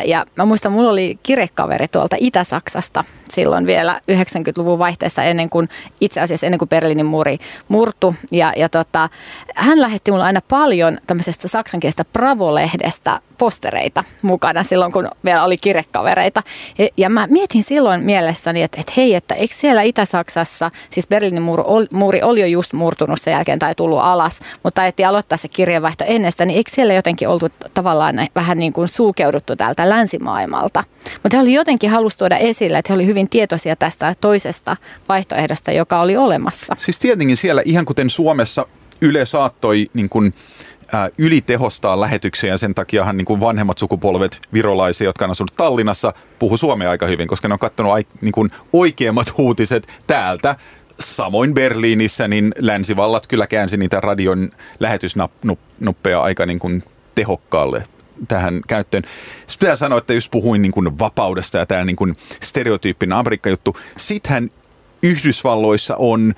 Ja 0.04 0.26
mä 0.36 0.44
muistan, 0.44 0.72
mulla 0.72 0.90
oli 0.90 1.18
kirjekaveri 1.22 1.88
tuolta 1.88 2.16
Itä-Saksasta 2.18 3.04
silloin 3.30 3.66
vielä 3.66 4.00
90-luvun 4.12 4.78
vaihteesta 4.78 5.22
ennen 5.22 5.50
kuin, 5.50 5.68
itse 6.00 6.20
asiassa 6.20 6.46
ennen 6.46 6.58
kuin 6.58 6.68
Berliinin 6.68 7.06
muuri 7.06 7.38
murtu. 7.68 8.14
Ja, 8.30 8.52
ja 8.56 8.68
tota, 8.68 9.08
hän 9.54 9.80
lähetti 9.80 10.10
mulle 10.10 10.24
aina 10.24 10.40
paljon 10.48 10.98
tämmöisestä 11.06 11.48
saksankielistä 11.48 12.04
Bravo-lehdestä 12.04 13.20
postereita 13.38 14.04
mukana 14.22 14.64
silloin, 14.64 14.92
kun 14.92 15.10
vielä 15.24 15.44
oli 15.44 15.58
kirjekavereita. 15.58 16.42
Ja, 16.78 16.88
ja 16.96 17.10
mä 17.10 17.26
mietin 17.30 17.62
silloin 17.62 18.04
mielessäni, 18.04 18.62
että, 18.62 18.80
että 18.80 18.92
hei, 18.96 19.14
että 19.14 19.34
eikö 19.34 19.54
siellä 19.54 19.82
Itä-Saksassa, 19.82 20.70
siis 20.90 21.06
Berliinin 21.08 21.42
muuri 21.90 22.22
oli 22.22 22.40
jo 22.40 22.46
just 22.46 22.72
murtunut 22.72 23.20
sen 23.20 23.32
jälkeen 23.32 23.58
tai 23.58 23.74
tullut 23.74 24.00
alas, 24.02 24.40
mutta 24.62 24.82
ajettiin 24.82 25.08
aloittaa 25.08 25.38
se 25.38 25.48
kirjeenvaihto 25.48 26.04
ennestä, 26.06 26.44
niin 26.44 26.58
eikö 26.66 26.74
siellä 26.74 26.94
jotenkin 26.94 27.28
oltu 27.28 27.48
tavallaan 27.74 28.28
vähän 28.34 28.58
niin 28.58 28.72
kuin 28.72 28.88
sulkeuduttu 28.88 29.56
täältä 29.56 29.88
länsimaailmalta. 29.88 30.84
Mutta 31.22 31.36
he 31.36 31.42
oli 31.42 31.52
jotenkin 31.52 31.90
halus 31.90 32.16
tuoda 32.16 32.36
esille, 32.36 32.78
että 32.78 32.92
he 32.92 32.94
oli 32.94 33.06
hyvin 33.06 33.28
tietoisia 33.28 33.76
tästä 33.76 34.14
toisesta 34.20 34.76
vaihtoehdosta, 35.08 35.72
joka 35.72 36.00
oli 36.00 36.16
olemassa. 36.16 36.74
Siis 36.78 36.98
tietenkin 36.98 37.36
siellä, 37.36 37.62
ihan 37.64 37.84
kuten 37.84 38.10
Suomessa, 38.10 38.66
Yle 39.00 39.26
saattoi 39.26 39.86
niin 39.94 40.08
kuin, 40.08 40.34
ylitehostaa 41.18 42.00
lähetyksiä 42.00 42.50
ja 42.50 42.58
sen 42.58 42.74
takiahan 42.74 43.16
niin 43.16 43.24
kuin 43.24 43.40
vanhemmat 43.40 43.78
sukupolvet 43.78 44.40
virolaisia, 44.52 45.04
jotka 45.04 45.24
on 45.24 45.30
asunut 45.30 45.56
Tallinnassa, 45.56 46.12
puhu 46.38 46.56
suomea 46.56 46.90
aika 46.90 47.06
hyvin, 47.06 47.28
koska 47.28 47.48
ne 47.48 47.54
on 47.54 47.58
katsonut 47.58 48.06
niin 48.20 48.32
kuin 48.32 48.50
oikeammat 48.72 49.32
uutiset 49.38 49.88
täältä. 50.06 50.56
Samoin 51.00 51.54
Berliinissä, 51.54 52.28
niin 52.28 52.52
länsivallat 52.60 53.26
kyllä 53.26 53.46
käänsi 53.46 53.76
niitä 53.76 54.00
radion 54.00 54.50
lähetysnuppeja 54.80 56.20
aika 56.22 56.46
niin 56.46 56.58
kuin 56.58 56.84
tehokkaalle 57.14 57.84
tähän 58.28 58.60
käyttöön. 58.68 59.02
Sitten 59.46 59.66
pitää 59.66 59.76
sanoa, 59.76 59.98
että 59.98 60.14
jos 60.14 60.28
puhuin 60.28 60.62
niin 60.62 60.72
kuin 60.72 60.98
vapaudesta 60.98 61.58
ja 61.58 61.66
tämä 61.66 61.84
niin 61.84 61.96
kuin 61.96 62.16
stereotyyppinen 62.42 63.18
Amerikka-juttu, 63.18 63.76
sittenhän 63.96 64.50
Yhdysvalloissa 65.02 65.96
on 65.96 66.34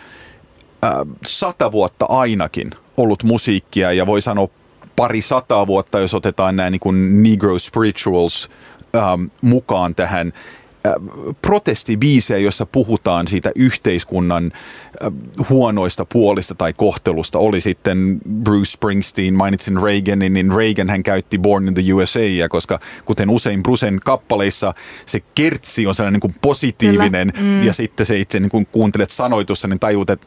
äh, 0.84 0.90
sata 1.26 1.72
vuotta 1.72 2.06
ainakin 2.08 2.70
ollut 2.96 3.22
musiikkia 3.22 3.92
ja 3.92 4.06
voi 4.06 4.22
sanoa 4.22 4.48
pari 4.96 5.22
sataa 5.22 5.66
vuotta, 5.66 6.00
jos 6.00 6.14
otetaan 6.14 6.56
nämä 6.56 6.70
niin 6.70 6.80
kuin 6.80 7.22
Negro 7.22 7.58
Spirituals 7.58 8.50
ähm, 8.96 9.24
mukaan 9.42 9.94
tähän 9.94 10.32
protestibiisejä, 11.42 12.38
jossa 12.38 12.66
puhutaan 12.66 13.28
siitä 13.28 13.52
yhteiskunnan 13.54 14.52
huonoista 15.48 16.04
puolista 16.04 16.54
tai 16.54 16.72
kohtelusta. 16.72 17.38
Oli 17.38 17.60
sitten 17.60 18.18
Bruce 18.42 18.70
Springsteen, 18.70 19.34
mainitsin 19.34 19.82
Reaganin, 19.82 20.34
niin 20.34 20.52
Reagan 20.52 20.90
hän 20.90 21.02
käytti 21.02 21.38
Born 21.38 21.68
in 21.68 21.74
the 21.74 21.92
USA, 21.92 22.20
ja 22.20 22.48
koska 22.48 22.80
kuten 23.04 23.30
usein 23.30 23.62
Brucen 23.62 24.00
kappaleissa 24.04 24.74
se 25.06 25.22
kertsi 25.34 25.86
on 25.86 25.94
sellainen 25.94 26.12
niin 26.12 26.32
kuin 26.32 26.34
positiivinen, 26.40 27.32
mm. 27.40 27.62
ja 27.62 27.72
sitten 27.72 28.06
se 28.06 28.18
itse 28.18 28.40
niin 28.40 28.50
kun 28.50 28.66
kuuntelet 28.66 29.10
sanoitussa, 29.10 29.68
niin 29.68 29.78
tajuut, 29.80 30.10
että 30.10 30.26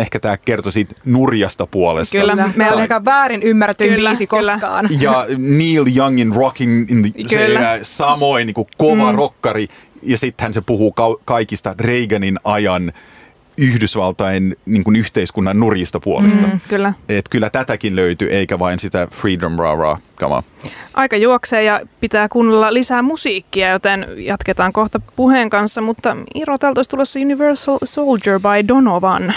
ehkä 0.00 0.20
tämä 0.20 0.36
kertoo 0.36 0.72
siitä 0.72 0.94
nurjasta 1.04 1.66
puolesta. 1.66 2.18
Kyllä, 2.18 2.48
me 2.56 2.72
on 2.72 2.82
ehkä 2.82 3.04
väärin 3.04 3.42
ymmärretty 3.42 3.88
biisi 3.96 4.26
koskaan. 4.26 4.88
Ja 5.00 5.26
Neil 5.38 5.84
Youngin 5.96 6.34
Rocking 6.34 6.90
in 6.90 7.02
the, 7.02 7.28
se, 7.28 7.78
samoin 7.82 8.46
niin 8.46 8.54
kuin 8.54 8.68
kova 8.76 9.12
mm. 9.12 9.18
rokkari, 9.18 9.68
ja 10.06 10.18
sitten 10.18 10.54
se 10.54 10.60
puhuu 10.60 10.92
ka- 10.92 11.16
kaikista 11.24 11.74
Reaganin 11.78 12.38
ajan 12.44 12.92
Yhdysvaltain 13.58 14.56
niin 14.66 14.84
kuin 14.84 14.96
yhteiskunnan 14.96 15.60
nurjista 15.60 16.00
puolesta. 16.00 16.46
Mm, 16.46 16.58
kyllä. 16.68 16.92
Et 17.08 17.28
kyllä 17.28 17.50
tätäkin 17.50 17.96
löytyy, 17.96 18.28
eikä 18.28 18.58
vain 18.58 18.78
sitä 18.78 19.06
freedom 19.06 19.56
rah 19.58 19.78
rah 19.78 20.00
kamaa. 20.14 20.42
Aika 20.94 21.16
juoksee 21.16 21.62
ja 21.62 21.80
pitää 22.00 22.28
kuunnella 22.28 22.74
lisää 22.74 23.02
musiikkia, 23.02 23.70
joten 23.70 24.06
jatketaan 24.16 24.72
kohta 24.72 25.00
puheen 25.16 25.50
kanssa, 25.50 25.80
mutta 25.80 26.16
Iro, 26.34 26.58
täältä 26.58 26.78
olisi 26.78 26.90
tulossa 26.90 27.20
Universal 27.20 27.78
Soldier 27.84 28.40
by 28.40 28.68
Donovan. 28.68 29.34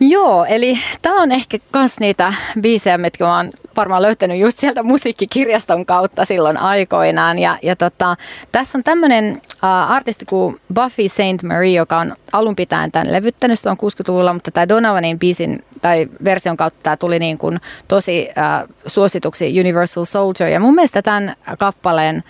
Joo, 0.00 0.44
eli 0.44 0.78
tämä 1.02 1.22
on 1.22 1.32
ehkä 1.32 1.58
myös 1.74 2.00
niitä 2.00 2.34
biisejä, 2.60 2.98
mitkä 2.98 3.24
mä 3.24 3.36
oon 3.36 3.50
varmaan 3.76 4.02
löytänyt 4.02 4.38
just 4.38 4.58
sieltä 4.58 4.82
musiikkikirjaston 4.82 5.86
kautta 5.86 6.24
silloin 6.24 6.56
aikoinaan. 6.56 7.38
Ja, 7.38 7.58
ja 7.62 7.76
tota, 7.76 8.16
tässä 8.52 8.78
on 8.78 8.84
tämmöinen 8.84 9.42
uh, 9.42 9.90
artisti 9.90 10.24
kuin 10.24 10.60
Buffy 10.74 11.08
St. 11.08 11.42
Marie, 11.42 11.76
joka 11.76 11.98
on 11.98 12.16
alun 12.32 12.56
pitäen 12.56 12.92
tämän 12.92 13.12
levyttänyt 13.12 13.66
on 13.66 13.76
60-luvulla, 13.76 14.32
mutta 14.32 14.50
tämä 14.50 14.68
Donovanin 14.68 15.18
biisin 15.18 15.64
tai 15.82 16.08
version 16.24 16.56
kautta 16.56 16.80
tämä 16.82 16.96
tuli 16.96 17.18
niin 17.18 17.38
kuin 17.38 17.60
tosi 17.88 18.28
uh, 18.28 18.74
suosituksi 18.86 19.60
Universal 19.60 20.04
Soldier. 20.04 20.48
Ja 20.48 20.60
mun 20.60 20.74
mielestä 20.74 21.02
tämän 21.02 21.34
kappaleen 21.58 22.24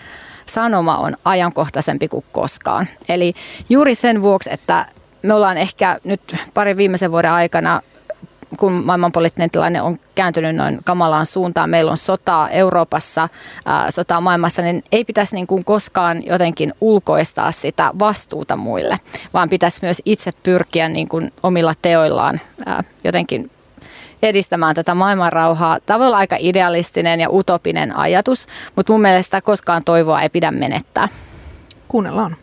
sanoma 0.45 0.97
on 0.97 1.15
ajankohtaisempi 1.25 2.07
kuin 2.07 2.25
koskaan. 2.31 2.87
Eli 3.09 3.33
juuri 3.69 3.95
sen 3.95 4.21
vuoksi, 4.21 4.49
että 4.53 4.85
me 5.21 5.33
ollaan 5.33 5.57
ehkä 5.57 5.99
nyt 6.03 6.35
parin 6.53 6.77
viimeisen 6.77 7.11
vuoden 7.11 7.31
aikana 7.31 7.81
kun 8.57 8.73
maailmanpoliittinen 8.73 9.51
tilanne 9.51 9.81
on 9.81 9.99
kääntynyt 10.21 10.55
noin 10.55 10.79
kamalaan 10.83 11.25
suuntaan, 11.25 11.69
meillä 11.69 11.91
on 11.91 11.97
sotaa 11.97 12.49
Euroopassa, 12.49 13.29
ää, 13.65 13.91
sotaa 13.91 14.21
maailmassa, 14.21 14.61
niin 14.61 14.83
ei 14.91 15.05
pitäisi 15.05 15.35
niin 15.35 15.47
kuin 15.47 15.65
koskaan 15.65 16.25
jotenkin 16.25 16.73
ulkoistaa 16.81 17.51
sitä 17.51 17.91
vastuuta 17.99 18.55
muille, 18.55 18.99
vaan 19.33 19.49
pitäisi 19.49 19.79
myös 19.81 20.01
itse 20.05 20.31
pyrkiä 20.43 20.89
niin 20.89 21.07
kuin 21.09 21.33
omilla 21.43 21.73
teoillaan 21.81 22.41
ää, 22.65 22.83
jotenkin 23.03 23.51
edistämään 24.21 24.75
tätä 24.75 24.95
maailmanrauhaa. 24.95 25.79
Tämä 25.85 26.05
olla 26.05 26.17
aika 26.17 26.35
idealistinen 26.39 27.19
ja 27.19 27.27
utopinen 27.31 27.95
ajatus, 27.97 28.47
mutta 28.75 28.93
mun 28.93 29.01
mielestä 29.01 29.41
koskaan 29.41 29.83
toivoa 29.83 30.21
ei 30.21 30.29
pidä 30.29 30.51
menettää. 30.51 31.07
Kuunnellaan. 31.87 32.35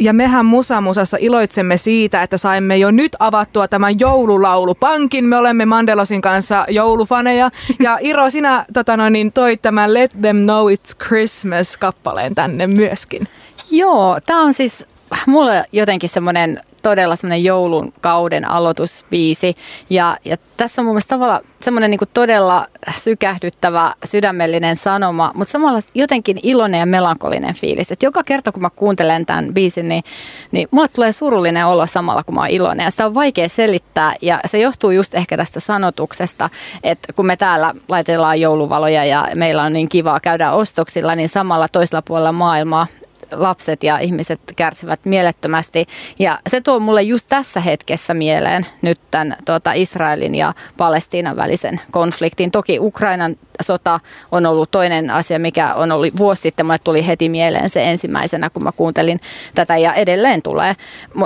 Ja 0.00 0.12
mehän 0.12 0.46
Musamusassa 0.46 1.16
iloitsemme 1.20 1.76
siitä, 1.76 2.22
että 2.22 2.36
saimme 2.36 2.76
jo 2.76 2.90
nyt 2.90 3.16
avattua 3.18 3.68
tämän 3.68 4.00
joululaulupankin. 4.00 5.24
Me 5.24 5.36
olemme 5.36 5.66
Mandelosin 5.66 6.22
kanssa 6.22 6.64
joulufaneja. 6.68 7.50
Ja 7.80 7.98
Iro, 8.00 8.30
sinä 8.30 8.64
tota 8.72 8.96
noin, 8.96 9.12
niin 9.12 9.32
toit 9.32 9.62
tämän 9.62 9.94
Let 9.94 10.12
Them 10.22 10.36
Know 10.36 10.68
It's 10.72 11.06
Christmas-kappaleen 11.06 12.34
tänne 12.34 12.66
myöskin. 12.66 13.28
Joo, 13.70 14.18
tämä 14.26 14.42
on 14.42 14.54
siis 14.54 14.86
mulle 15.26 15.64
jotenkin 15.72 16.08
semmoinen 16.08 16.60
todella 16.82 17.16
semmoinen 17.16 17.44
joulun 17.44 17.92
kauden 18.00 18.50
aloitusbiisi. 18.50 19.56
Ja, 19.90 20.16
ja 20.24 20.36
tässä 20.56 20.82
on 20.82 20.86
mun 20.86 20.94
mielestä 20.94 21.14
tavallaan 21.14 21.40
semmoinen 21.62 21.90
niin 21.90 22.00
todella 22.14 22.66
sykähdyttävä, 22.96 23.94
sydämellinen 24.04 24.76
sanoma, 24.76 25.32
mutta 25.34 25.52
samalla 25.52 25.80
jotenkin 25.94 26.40
iloinen 26.42 26.80
ja 26.80 26.86
melankolinen 26.86 27.54
fiilis. 27.54 27.92
Et 27.92 28.02
joka 28.02 28.22
kerta, 28.24 28.52
kun 28.52 28.62
mä 28.62 28.70
kuuntelen 28.70 29.26
tämän 29.26 29.54
biisin, 29.54 29.88
niin, 29.88 30.04
niin 30.52 30.68
mulle 30.70 30.88
tulee 30.88 31.12
surullinen 31.12 31.66
olo 31.66 31.86
samalla, 31.86 32.24
kun 32.24 32.34
mä 32.34 32.40
oon 32.40 32.50
iloinen. 32.50 32.84
Ja 32.84 32.90
sitä 32.90 33.06
on 33.06 33.14
vaikea 33.14 33.48
selittää 33.48 34.14
ja 34.22 34.40
se 34.46 34.58
johtuu 34.58 34.90
just 34.90 35.14
ehkä 35.14 35.36
tästä 35.36 35.60
sanotuksesta, 35.60 36.50
että 36.82 37.12
kun 37.12 37.26
me 37.26 37.36
täällä 37.36 37.74
laitellaan 37.88 38.40
jouluvaloja 38.40 39.04
ja 39.04 39.28
meillä 39.34 39.62
on 39.62 39.72
niin 39.72 39.88
kivaa 39.88 40.20
käydä 40.20 40.52
ostoksilla, 40.52 41.14
niin 41.14 41.28
samalla 41.28 41.68
toisella 41.68 42.02
puolella 42.02 42.32
maailmaa 42.32 42.86
lapset 43.32 43.82
ja 43.82 43.98
ihmiset 43.98 44.40
kärsivät 44.56 45.00
mielettömästi. 45.04 45.86
Ja 46.18 46.38
se 46.48 46.60
tuo 46.60 46.80
mulle 46.80 47.02
just 47.02 47.26
tässä 47.28 47.60
hetkessä 47.60 48.14
mieleen 48.14 48.66
nyt 48.82 49.00
tämän 49.10 49.36
tuota, 49.44 49.72
Israelin 49.72 50.34
ja 50.34 50.54
Palestiinan 50.76 51.36
välisen 51.36 51.80
konfliktin. 51.90 52.50
Toki 52.50 52.78
Ukrainan 52.80 53.36
sota 53.62 54.00
on 54.32 54.46
ollut 54.46 54.70
toinen 54.70 55.10
asia, 55.10 55.38
mikä 55.38 55.74
on 55.74 55.92
ollut 55.92 56.16
vuosi 56.18 56.42
sitten. 56.42 56.66
Mulle 56.66 56.78
tuli 56.78 57.06
heti 57.06 57.28
mieleen 57.28 57.70
se 57.70 57.90
ensimmäisenä, 57.90 58.50
kun 58.50 58.62
mä 58.62 58.72
kuuntelin 58.72 59.20
tätä 59.54 59.76
ja 59.76 59.94
edelleen 59.94 60.42
tulee. 60.42 60.74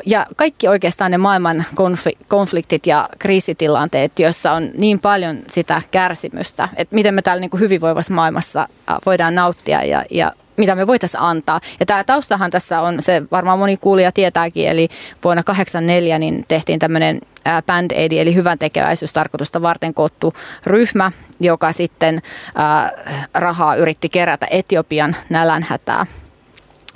Ja 0.07 0.27
kaikki 0.37 0.69
oikeastaan 0.69 1.11
ne 1.11 1.19
maailman 1.19 1.64
konfliktit 2.29 2.87
ja 2.87 3.09
kriisitilanteet, 3.19 4.19
joissa 4.19 4.53
on 4.53 4.71
niin 4.77 4.99
paljon 4.99 5.38
sitä 5.51 5.83
kärsimystä, 5.90 6.69
että 6.77 6.95
miten 6.95 7.14
me 7.14 7.23
täällä 7.23 7.40
niin 7.40 7.51
kuin 7.51 7.61
hyvinvoivassa 7.61 8.12
maailmassa 8.12 8.69
voidaan 9.07 9.35
nauttia 9.35 9.85
ja, 9.85 10.05
ja 10.11 10.33
mitä 10.57 10.75
me 10.75 10.87
voitaisiin 10.87 11.21
antaa. 11.21 11.61
Ja 11.81 11.87
tämä 11.87 12.05
taustahan 12.05 12.51
tässä 12.51 12.81
on, 12.81 13.03
se 13.03 13.23
varmaan 13.31 13.59
moni 13.59 13.77
kuulija 13.77 14.12
tietääkin, 14.12 14.69
eli 14.69 14.88
vuonna 15.25 15.43
1984 15.43 16.19
niin 16.19 16.45
tehtiin 16.49 16.79
tämmöinen 16.79 17.21
Band 17.67 17.90
Aid, 17.90 18.12
eli 18.12 18.35
hyvän 18.35 18.59
tekeväisyystarkoitusta 18.59 19.62
varten 19.62 19.95
koottu 19.95 20.35
ryhmä, 20.67 21.12
joka 21.40 21.73
sitten 21.73 22.23
ää, 22.55 22.93
rahaa 23.35 23.75
yritti 23.75 24.09
kerätä 24.09 24.47
Etiopian 24.51 25.17
nälänhätää 25.31 26.07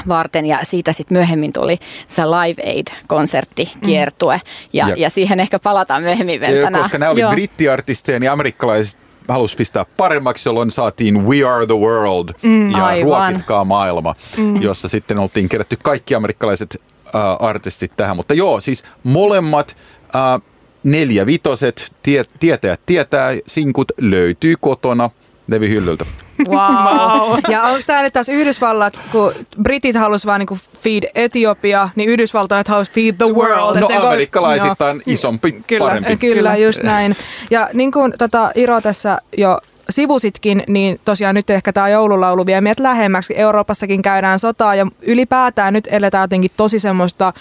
varten 0.09 0.47
ja 0.47 0.59
siitä 0.63 0.93
sitten 0.93 1.17
myöhemmin 1.17 1.53
tuli 1.53 1.79
se 2.09 2.23
Live 2.25 2.63
Aid-konsertti 2.63 3.73
kiertue 3.85 4.37
mm. 4.37 4.69
ja, 4.73 4.89
ja, 4.89 4.95
ja 4.97 5.11
siihen 5.11 5.41
ehkä 5.41 5.59
palataan 5.59 6.03
myöhemmin 6.03 6.41
vielä 6.41 6.65
tänään. 6.65 6.83
Koska 6.83 6.99
nämä 6.99 7.11
oli 7.11 7.21
Joo. 7.21 7.31
brittiartisteja, 7.31 8.21
niin 8.21 8.31
amerikkalaiset 8.31 9.08
halusi 9.29 9.57
pistää 9.57 9.87
paremmaksi, 9.97 10.49
jolloin 10.49 10.71
saatiin 10.71 11.27
We 11.27 11.45
Are 11.45 11.67
the 11.67 11.79
World 11.79 12.29
mm, 12.43 12.71
ja 12.71 12.87
aivan. 12.87 13.29
Ruokitkaa 13.29 13.65
maailma, 13.65 14.15
mm. 14.37 14.63
jossa 14.63 14.89
sitten 14.89 15.19
oltiin 15.19 15.49
kerätty 15.49 15.79
kaikki 15.83 16.15
amerikkalaiset 16.15 16.77
äh, 17.07 17.23
artistit 17.41 17.93
tähän. 17.97 18.17
Mutta 18.17 18.35
joo, 18.35 18.61
siis 18.61 18.85
molemmat 19.05 19.77
äh, 20.17 20.43
neljä 20.83 21.27
vitoset, 21.27 21.93
tie, 22.03 22.25
tietäjät 22.41 22.81
tietää, 22.87 23.31
sinkut 23.47 23.93
löytyy 24.01 24.55
kotona 24.61 25.11
levyhyllyltä. 25.49 26.07
Wow. 26.49 27.39
Ja 27.49 27.63
onko 27.63 27.81
tämä 27.87 28.03
nyt 28.03 28.13
taas 28.13 28.29
Yhdysvallat, 28.29 29.01
kun 29.13 29.33
Britit 29.63 29.97
halusivat 29.97 30.31
vaan 30.31 30.41
niinku 30.41 30.59
feed 30.81 31.11
Etiopia, 31.15 31.89
niin 31.97 32.11
Yhdysvaltalaiset 32.11 32.69
halusivat 32.69 32.95
feed 32.95 33.15
the 33.15 33.27
world. 33.27 33.81
No 33.81 33.89
Et 33.91 33.97
amerikkalaisittain 33.97 34.97
no. 34.97 35.03
isompi, 35.07 35.63
kyllä, 35.67 35.87
parempi. 35.87 36.17
Kyllä, 36.17 36.35
kyllä, 36.35 36.57
just 36.57 36.83
näin. 36.83 37.17
Ja 37.51 37.69
niin 37.73 37.93
kuin 37.93 38.15
tota 38.19 38.51
Iro 38.55 38.81
tässä 38.81 39.19
jo 39.37 39.59
sivusitkin, 39.91 40.65
niin 40.69 41.01
tosiaan 41.05 41.35
nyt 41.35 41.51
ehkä 41.51 41.73
tämä 41.73 41.89
joululaulu 41.89 42.47
vie 42.47 42.61
meidät 42.61 42.81
lähemmäksi. 42.81 43.39
Euroopassakin 43.39 44.03
käydään 44.03 44.39
sotaa 44.39 44.75
ja 44.75 44.87
ylipäätään 45.03 45.73
nyt 45.73 45.89
eletään 45.91 46.25
jotenkin 46.25 46.51
tosi 46.57 46.79
semmoista 46.79 47.33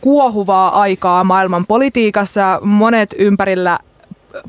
kuohuvaa 0.00 0.80
aikaa 0.80 1.24
maailman 1.24 1.66
politiikassa. 1.66 2.60
Monet 2.62 3.14
ympärillä 3.18 3.78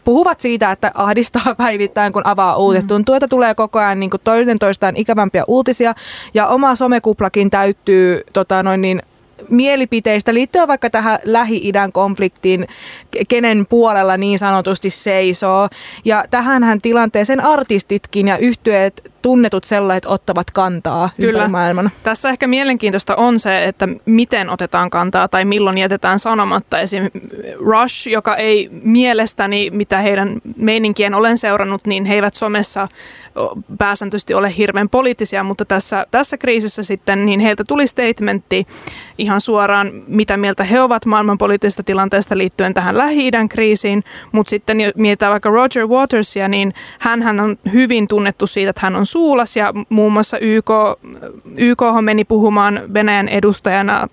puhuvat 0.04 0.42
siitä, 0.42 0.72
että 0.72 0.92
ahdistaa 0.94 1.56
päivittäin, 1.58 2.14
kun 2.14 2.28
avaa 2.28 2.56
uutiset. 2.56 2.86
Mm. 2.86 2.88
Tuntuu, 2.88 3.16
että 3.16 3.28
tulee 3.28 3.56
koko 3.56 3.80
ajan 3.80 4.00
niin 4.00 4.10
kuin 4.10 4.22
toinen 4.24 4.60
toistaan 4.60 4.98
ikävämpiä 4.98 5.44
uutisia. 5.48 5.94
Ja 6.34 6.48
oma 6.48 6.76
somekuplakin 6.76 7.50
täyttyy 7.50 8.22
tota, 8.34 8.64
noin 8.64 8.82
niin, 8.82 9.02
mielipiteistä 9.50 10.34
liittyen 10.34 10.68
vaikka 10.68 10.90
tähän 10.90 11.20
Lähi-idän 11.24 11.92
konfliktiin, 11.92 12.68
kenen 13.28 13.66
puolella 13.70 14.18
niin 14.18 14.40
sanotusti 14.40 14.90
seisoo. 14.90 15.70
Ja 16.06 16.26
tähänhän 16.32 16.82
tilanteeseen 16.82 17.46
artistitkin 17.46 18.28
ja 18.28 18.38
yhtyeet 18.38 19.13
tunnetut 19.24 19.64
sellaiset 19.64 20.06
ottavat 20.06 20.52
kantaa 20.52 21.10
Kyllä. 21.18 21.32
ympäri 21.32 21.52
maailman. 21.52 21.92
Tässä 22.04 22.30
ehkä 22.30 22.48
mielenkiintoista 22.48 23.16
on 23.16 23.40
se, 23.40 23.66
että 23.66 23.88
miten 24.06 24.50
otetaan 24.50 24.90
kantaa 24.90 25.28
tai 25.28 25.46
milloin 25.46 25.78
jätetään 25.78 26.20
sanomatta. 26.20 26.80
Esim. 26.80 27.10
Rush, 27.56 28.08
joka 28.08 28.36
ei 28.36 28.70
mielestäni, 28.84 29.70
mitä 29.70 29.98
heidän 29.98 30.42
meininkien 30.58 31.16
olen 31.16 31.38
seurannut, 31.38 31.86
niin 31.86 32.06
he 32.06 32.16
eivät 32.16 32.36
somessa 32.36 32.88
pääsääntöisesti 33.78 34.34
ole 34.34 34.58
hirveän 34.58 34.90
poliittisia, 34.90 35.44
mutta 35.44 35.66
tässä, 35.66 36.06
tässä 36.12 36.38
kriisissä 36.38 36.84
sitten 36.84 37.26
niin 37.26 37.40
heiltä 37.40 37.64
tuli 37.68 37.88
statementti 37.88 38.68
ihan 39.18 39.42
suoraan, 39.42 39.92
mitä 40.08 40.38
mieltä 40.38 40.64
he 40.64 40.82
ovat 40.82 41.06
maailmanpoliittisesta 41.06 41.84
tilanteesta 41.84 42.38
liittyen 42.38 42.74
tähän 42.74 42.98
Lähi-idän 42.98 43.50
kriisiin, 43.50 44.04
mutta 44.32 44.50
sitten 44.50 44.78
mietitään 44.96 45.32
vaikka 45.32 45.50
Roger 45.50 45.88
Watersia, 45.88 46.48
niin 46.48 46.74
hän 47.00 47.40
on 47.40 47.58
hyvin 47.74 48.08
tunnettu 48.08 48.48
siitä, 48.48 48.70
että 48.70 48.82
hän 48.84 48.96
on 48.96 49.06
suulas 49.14 49.58
ja 49.58 49.74
muun 49.90 50.14
muassa 50.14 50.38
YK, 50.38 50.70
YK 51.58 51.82
meni 52.02 52.24
puhumaan 52.26 52.82
Venäjän 52.94 53.30
edustajana 53.30 54.08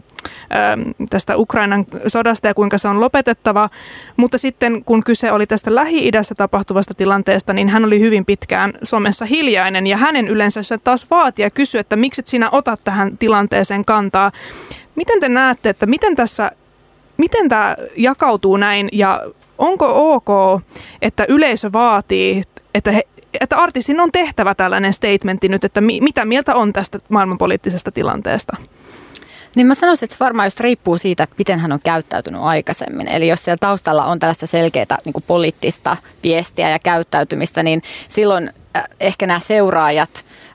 tästä 1.11 1.37
Ukrainan 1.37 1.85
sodasta 2.07 2.47
ja 2.47 2.55
kuinka 2.55 2.79
se 2.79 2.89
on 2.89 3.01
lopetettava. 3.01 3.69
Mutta 4.17 4.39
sitten 4.39 4.85
kun 4.85 5.03
kyse 5.05 5.33
oli 5.33 5.47
tästä 5.47 5.75
Lähi-idässä 5.75 6.35
tapahtuvasta 6.35 6.95
tilanteesta, 6.95 7.53
niin 7.53 7.69
hän 7.69 7.85
oli 7.85 8.01
hyvin 8.01 8.25
pitkään 8.25 8.73
somessa 8.83 9.25
hiljainen 9.25 9.87
ja 9.87 9.97
hänen 9.97 10.29
yleensä 10.29 10.63
se 10.63 10.79
taas 10.79 11.07
vaatii 11.11 11.43
ja 11.43 11.51
kysyi, 11.51 11.79
että 11.79 11.97
miksi 11.97 12.23
sinä 12.25 12.51
otat 12.53 12.81
tähän 12.85 13.19
tilanteeseen 13.19 13.85
kantaa. 13.85 14.33
Miten 14.95 15.21
te 15.21 15.29
näette, 15.29 15.69
että 15.69 15.87
miten 15.87 16.17
tässä 16.17 16.51
miten 17.17 17.49
tämä 17.49 17.77
jakautuu 17.97 18.57
näin 18.57 18.89
ja 18.93 19.21
onko 19.59 20.15
ok, 20.15 20.61
että 21.03 21.25
yleisö 21.29 21.73
vaatii, 21.73 22.43
että, 22.75 22.93
he, 22.93 23.03
että 23.41 23.57
artistin 23.57 24.01
on 24.01 24.13
tehtävä 24.13 24.55
tällainen 24.55 24.93
statementti 24.93 25.49
nyt, 25.49 25.65
että 25.65 25.81
mi, 25.81 26.01
mitä 26.01 26.25
mieltä 26.25 26.55
on 26.55 26.73
tästä 26.73 26.99
maailmanpoliittisesta 27.09 27.93
tilanteesta? 27.93 28.57
Niin 29.55 29.67
mä 29.67 29.75
sanoisin, 29.75 30.07
että 30.07 30.17
se 30.17 30.25
varmaan 30.25 30.47
just 30.47 30.61
riippuu 30.61 30.99
siitä, 30.99 31.23
että 31.23 31.35
miten 31.39 31.59
hän 31.59 31.73
on 31.73 31.81
käyttäytynyt 31.85 32.41
aikaisemmin. 32.43 33.09
Eli 33.09 33.29
jos 33.29 33.45
siellä 33.45 33.59
taustalla 33.61 34.05
on 34.05 34.19
tällaista 34.19 34.47
selkeää 34.47 34.99
niin 35.05 35.25
poliittista 35.27 35.97
viestiä 36.23 36.71
ja 36.71 36.79
käyttäytymistä, 36.79 37.63
niin 37.63 37.83
silloin 38.09 38.51
äh, 38.77 38.85
ehkä 39.01 39.27
nämä 39.27 39.41
seuraajat 39.41 40.11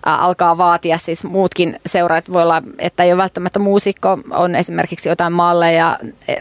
äh, 0.07 0.23
alkaa 0.23 0.57
vaatia, 0.57 0.97
siis 0.97 1.23
muutkin 1.23 1.79
seuraajat 1.85 2.33
voi 2.33 2.43
olla, 2.43 2.63
että 2.79 3.03
ei 3.03 3.13
ole 3.13 3.21
välttämättä 3.21 3.59
muusikko, 3.59 4.17
on 4.31 4.55
esimerkiksi 4.55 5.09
jotain 5.09 5.33
malleja, 5.33 5.99
äh, 6.29 6.35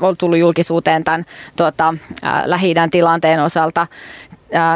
on 0.00 0.16
tullut 0.16 0.38
julkisuuteen 0.38 1.04
tämän 1.04 1.24
tuota, 1.56 1.94
lähi 2.44 2.74
tilanteen 2.90 3.40
osalta, 3.40 3.86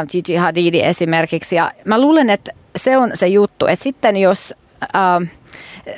Gigi 0.09 0.35
Hadidi 0.35 0.81
esimerkiksi. 0.81 1.55
Ja 1.55 1.71
mä 1.85 2.01
luulen, 2.01 2.29
että 2.29 2.51
se 2.75 2.97
on 2.97 3.11
se 3.13 3.27
juttu, 3.27 3.67
että 3.67 3.83
sitten 3.83 4.17
jos 4.17 4.53
äh, 4.95 5.29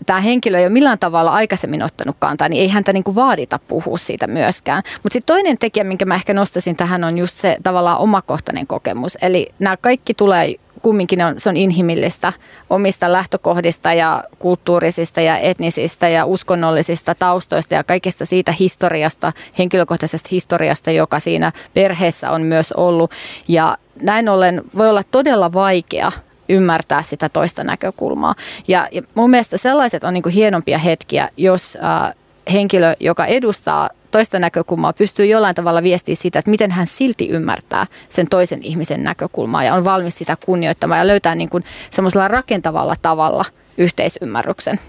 tämä 0.05 0.19
henkilö 0.19 0.57
ei 0.57 0.63
ole 0.63 0.69
millään 0.69 0.99
tavalla 0.99 1.31
aikaisemmin 1.31 1.83
ottanut 1.83 2.15
kantaa, 2.19 2.49
niin 2.49 2.61
ei 2.61 2.67
häntä 2.67 2.93
niin 2.93 3.03
kuin 3.03 3.15
vaadita 3.15 3.59
puhua 3.67 3.97
siitä 3.97 4.27
myöskään. 4.27 4.83
Mutta 5.03 5.13
sitten 5.13 5.35
toinen 5.35 5.57
tekijä, 5.57 5.83
minkä 5.83 6.05
mä 6.05 6.15
ehkä 6.15 6.33
nostasin 6.33 6.75
tähän, 6.75 7.03
on 7.03 7.17
just 7.17 7.37
se 7.37 7.57
tavallaan 7.63 7.99
omakohtainen 7.99 8.67
kokemus. 8.67 9.17
Eli 9.21 9.47
nämä 9.59 9.77
kaikki 9.77 10.13
tulee 10.13 10.55
kumminkin 10.81 11.21
on, 11.21 11.35
se 11.37 11.49
on 11.49 11.57
inhimillistä 11.57 12.33
omista 12.69 13.11
lähtökohdista 13.11 13.93
ja 13.93 14.23
kulttuurisista 14.39 15.21
ja 15.21 15.37
etnisistä 15.37 16.07
ja 16.07 16.25
uskonnollisista 16.25 17.15
taustoista 17.15 17.73
ja 17.73 17.83
kaikesta 17.83 18.25
siitä 18.25 18.51
historiasta, 18.51 19.33
henkilökohtaisesta 19.57 20.29
historiasta, 20.31 20.91
joka 20.91 21.19
siinä 21.19 21.51
perheessä 21.73 22.31
on 22.31 22.41
myös 22.41 22.71
ollut. 22.71 23.11
Ja 23.47 23.77
näin 24.01 24.29
ollen 24.29 24.61
voi 24.77 24.89
olla 24.89 25.03
todella 25.11 25.53
vaikea 25.53 26.11
ymmärtää 26.49 27.03
sitä 27.03 27.29
toista 27.29 27.63
näkökulmaa. 27.63 28.35
Ja, 28.67 28.87
ja 28.91 29.01
mun 29.15 29.29
mielestä 29.29 29.57
sellaiset 29.57 30.03
on 30.03 30.13
niin 30.13 30.23
kuin 30.23 30.33
hienompia 30.33 30.77
hetkiä, 30.77 31.29
jos 31.37 31.77
äh, 31.83 32.13
henkilö, 32.53 32.95
joka 32.99 33.25
edustaa 33.25 33.89
toista 34.11 34.39
näkökulmaa, 34.39 34.93
pystyy 34.93 35.25
jollain 35.25 35.55
tavalla 35.55 35.83
viestiä 35.83 36.15
siitä, 36.15 36.39
että 36.39 36.51
miten 36.51 36.71
hän 36.71 36.87
silti 36.87 37.29
ymmärtää 37.29 37.87
sen 38.09 38.27
toisen 38.29 38.59
ihmisen 38.63 39.03
näkökulmaa 39.03 39.63
ja 39.63 39.73
on 39.73 39.85
valmis 39.85 40.17
sitä 40.17 40.37
kunnioittamaan 40.45 40.99
ja 40.99 41.07
löytää 41.07 41.35
niin 41.35 41.49
kuin 41.49 41.63
semmoisella 41.91 42.27
rakentavalla 42.27 42.95
tavalla 43.01 43.45
yhteisymmärryksen. 43.77 44.79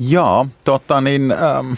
Joo, 0.00 0.46
tota 0.64 1.00
niin... 1.00 1.30
Ähm 1.30 1.72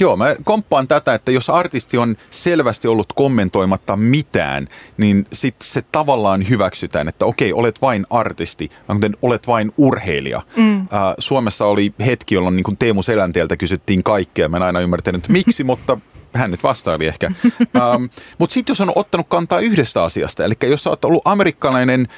Joo, 0.00 0.16
mä 0.16 0.36
komppaan 0.44 0.88
tätä, 0.88 1.14
että 1.14 1.30
jos 1.30 1.50
artisti 1.50 1.98
on 1.98 2.16
selvästi 2.30 2.88
ollut 2.88 3.12
kommentoimatta 3.12 3.96
mitään, 3.96 4.68
niin 4.96 5.26
sitten 5.32 5.68
se 5.68 5.82
tavallaan 5.92 6.48
hyväksytään, 6.48 7.08
että 7.08 7.26
okei, 7.26 7.52
olet 7.52 7.82
vain 7.82 8.06
artisti, 8.10 8.70
kuten 8.86 9.16
olet 9.22 9.46
vain 9.46 9.72
urheilija. 9.76 10.42
Mm. 10.56 10.80
Äh, 10.80 10.86
Suomessa 11.18 11.66
oli 11.66 11.94
hetki, 12.06 12.34
jolloin 12.34 12.56
niin 12.56 12.76
Teemu 12.78 13.02
Selänteeltä 13.02 13.56
kysyttiin 13.56 14.02
kaikkea. 14.02 14.48
Mä 14.48 14.56
en 14.56 14.62
aina 14.62 14.80
ymmärtänyt 14.80 15.28
miksi, 15.28 15.64
mutta 15.64 15.98
hän 16.34 16.50
nyt 16.50 16.62
vastaili 16.62 17.06
ehkä. 17.06 17.26
ähm, 17.60 18.04
mutta 18.38 18.54
sitten 18.54 18.70
jos 18.70 18.80
on 18.80 18.92
ottanut 18.94 19.26
kantaa 19.28 19.60
yhdestä 19.60 20.04
asiasta, 20.04 20.44
eli 20.44 20.54
jos 20.62 20.86
olet 20.86 21.04
ollut 21.04 21.22
amerikkalainen 21.24 22.08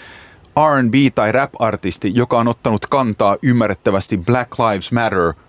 R&B- 0.58 1.14
tai 1.14 1.32
rap-artisti, 1.32 2.12
joka 2.14 2.38
on 2.38 2.48
ottanut 2.48 2.86
kantaa 2.86 3.36
ymmärrettävästi 3.42 4.18
Black 4.18 4.58
Lives 4.58 4.92
Matter– 4.92 5.32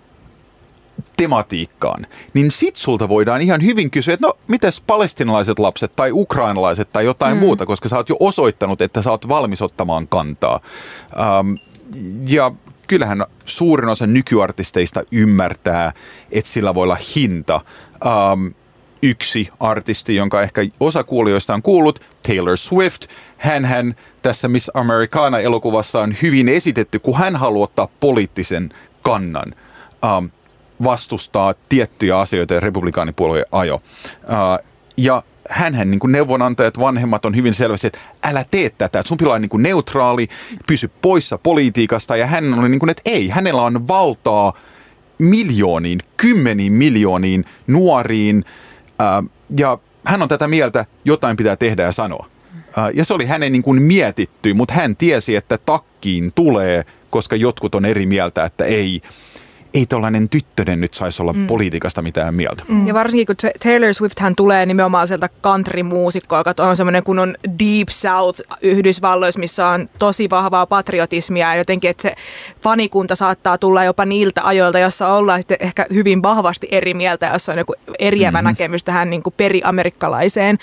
tematiikkaan, 1.18 2.08
niin 2.34 2.52
sit 2.52 2.76
sulta 2.76 3.10
voidaan 3.10 3.42
ihan 3.42 3.64
hyvin 3.64 3.92
kysyä, 3.92 4.14
että 4.14 4.28
no 4.28 4.34
mites 4.48 4.82
palestinalaiset 4.82 5.60
lapset 5.60 5.96
tai 5.96 6.12
ukrainalaiset 6.12 6.90
tai 6.94 7.06
jotain 7.06 7.38
mm. 7.38 7.40
muuta, 7.40 7.66
koska 7.66 7.90
sä 7.90 7.98
oot 7.98 8.10
jo 8.10 8.18
osoittanut, 8.20 8.82
että 8.82 9.02
sä 9.02 9.12
oot 9.12 9.28
valmis 9.28 9.62
ottamaan 9.62 10.08
kantaa. 10.08 10.60
Um, 11.40 11.58
ja 12.28 12.52
kyllähän 12.88 13.26
suurin 13.46 13.90
osa 13.90 14.08
nykyartisteista 14.08 15.04
ymmärtää, 15.12 15.94
että 16.32 16.52
sillä 16.52 16.76
voi 16.76 16.84
olla 16.84 16.98
hinta. 17.16 17.62
Um, 18.06 18.54
yksi 19.04 19.50
artisti, 19.60 20.16
jonka 20.16 20.42
ehkä 20.42 20.62
osa 20.80 21.04
kuulijoista 21.04 21.54
on 21.54 21.62
kuullut, 21.62 22.00
Taylor 22.28 22.58
Swift. 22.58 23.06
Hän, 23.38 23.66
hän 23.66 23.96
tässä 24.22 24.48
Miss 24.48 24.72
Americana-elokuvassa 24.74 26.02
on 26.02 26.16
hyvin 26.22 26.50
esitetty, 26.50 27.00
kun 27.00 27.18
hän 27.18 27.36
haluaa 27.36 27.64
ottaa 27.64 27.88
poliittisen 28.00 28.70
kannan. 29.02 29.56
Um, 30.18 30.30
vastustaa 30.84 31.54
tiettyjä 31.70 32.20
asioita 32.20 32.54
ja 32.54 32.60
republikaanipuolue 32.60 33.46
ajo. 33.52 33.82
Ja 34.98 35.24
hänhän 35.50 35.92
niin 35.92 36.00
neuvonantajat, 36.08 36.80
vanhemmat 36.80 37.26
on 37.26 37.36
hyvin 37.36 37.54
selvästi, 37.54 37.88
että 37.88 38.00
älä 38.24 38.46
tee 38.52 38.70
tätä, 38.70 39.00
että 39.00 39.08
sun 39.08 39.18
pitää 39.18 39.30
olla 39.30 39.40
niin 39.40 39.64
neutraali, 39.64 40.28
pysy 40.68 40.92
poissa 41.02 41.38
politiikasta 41.38 42.16
ja 42.16 42.28
hän 42.28 42.60
oli 42.60 42.70
niin 42.70 42.80
kuin, 42.80 42.90
että 42.90 43.02
ei, 43.06 43.30
hänellä 43.30 43.62
on 43.62 43.88
valtaa 43.88 44.54
miljooniin, 45.20 46.00
kymmeniin 46.18 46.74
miljooniin 46.74 47.46
nuoriin 47.68 48.46
ja 49.58 49.78
hän 50.06 50.22
on 50.22 50.30
tätä 50.30 50.48
mieltä, 50.48 50.86
jotain 51.06 51.38
pitää 51.38 51.56
tehdä 51.56 51.84
ja 51.84 51.92
sanoa. 51.92 52.28
Ja 52.94 53.06
se 53.06 53.14
oli 53.14 53.26
hänen 53.26 53.52
niin 53.52 53.64
kuin 53.64 53.82
mietitty, 53.82 54.54
mutta 54.54 54.74
hän 54.74 54.96
tiesi, 54.96 55.36
että 55.36 55.58
takkiin 55.58 56.32
tulee, 56.36 56.86
koska 57.10 57.36
jotkut 57.36 57.76
on 57.76 57.86
eri 57.86 58.06
mieltä, 58.06 58.46
että 58.46 58.66
ei, 58.66 59.02
ei 59.74 59.86
tällainen 59.86 60.30
tyttönen 60.30 60.82
nyt 60.82 60.94
saisi 60.94 61.22
olla 61.22 61.34
mm. 61.34 61.48
politiikasta 61.48 62.02
mitään 62.02 62.36
mieltä. 62.36 62.64
Mm. 62.68 62.88
Ja 62.88 62.94
varsinkin 62.94 63.26
kun 63.26 63.36
Taylor 63.64 63.94
Swift 63.94 64.20
hän 64.20 64.36
tulee 64.36 64.66
nimenomaan 64.66 65.08
sieltä 65.08 65.30
country-muusikkoa, 65.44 66.40
joka 66.40 66.54
on 66.64 66.78
semmoinen 66.78 67.04
kunnon 67.04 67.36
deep 67.60 67.90
south 67.90 68.42
Yhdysvalloissa, 68.62 69.40
missä 69.40 69.68
on 69.68 69.90
tosi 70.00 70.30
vahvaa 70.30 70.66
patriotismia 70.66 71.48
ja 71.48 71.56
jotenkin, 71.56 71.90
että 71.90 72.02
se 72.02 72.16
fanikunta 72.64 73.16
saattaa 73.16 73.58
tulla 73.58 73.84
jopa 73.84 74.06
niiltä 74.06 74.42
ajoilta, 74.44 74.80
jossa 74.80 75.08
ollaan 75.08 75.40
sitten 75.40 75.58
ehkä 75.60 75.86
hyvin 75.94 76.24
vahvasti 76.24 76.68
eri 76.72 76.94
mieltä, 76.94 77.30
jossa 77.34 77.52
on 77.52 77.58
joku 77.58 77.74
eriävä 78.00 78.38
mm-hmm. 78.38 78.48
näkemys 78.48 78.84
tähän 78.84 79.10
niin 79.10 79.24
kuin 79.24 79.34
periamerikkalaiseen. 79.38 80.58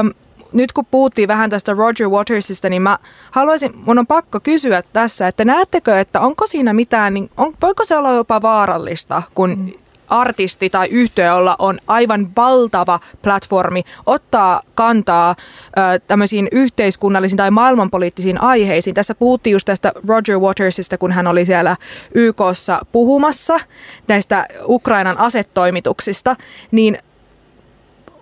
Um, 0.00 0.10
nyt 0.54 0.72
kun 0.72 0.86
puhuttiin 0.90 1.28
vähän 1.28 1.50
tästä 1.50 1.72
Roger 1.72 2.08
Watersista, 2.08 2.68
niin 2.68 2.82
mä 2.82 2.98
haluaisin, 3.30 3.72
mun 3.86 3.98
on 3.98 4.06
pakko 4.06 4.40
kysyä 4.40 4.82
tässä, 4.92 5.28
että 5.28 5.44
näettekö, 5.44 6.00
että 6.00 6.20
onko 6.20 6.46
siinä 6.46 6.72
mitään, 6.72 7.14
niin 7.14 7.30
on, 7.36 7.54
voiko 7.62 7.84
se 7.84 7.96
olla 7.96 8.12
jopa 8.12 8.42
vaarallista, 8.42 9.22
kun 9.34 9.50
mm 9.50 9.84
artisti 10.08 10.70
tai 10.70 10.88
yhtiö, 10.88 11.24
jolla 11.24 11.56
on 11.58 11.78
aivan 11.86 12.28
valtava 12.36 13.00
platformi, 13.22 13.82
ottaa 14.06 14.60
kantaa 14.74 15.34
ö, 15.78 16.00
tämmöisiin 16.06 16.48
yhteiskunnallisiin 16.52 17.36
tai 17.36 17.50
maailmanpoliittisiin 17.50 18.40
aiheisiin. 18.40 18.94
Tässä 18.94 19.14
puhuttiin 19.14 19.52
just 19.52 19.64
tästä 19.64 19.92
Roger 20.08 20.38
Watersista, 20.38 20.98
kun 20.98 21.12
hän 21.12 21.26
oli 21.26 21.44
siellä 21.46 21.76
YKssa 22.14 22.80
puhumassa 22.92 23.60
näistä 24.08 24.46
Ukrainan 24.68 25.18
asetoimituksista, 25.18 26.36
niin 26.70 26.98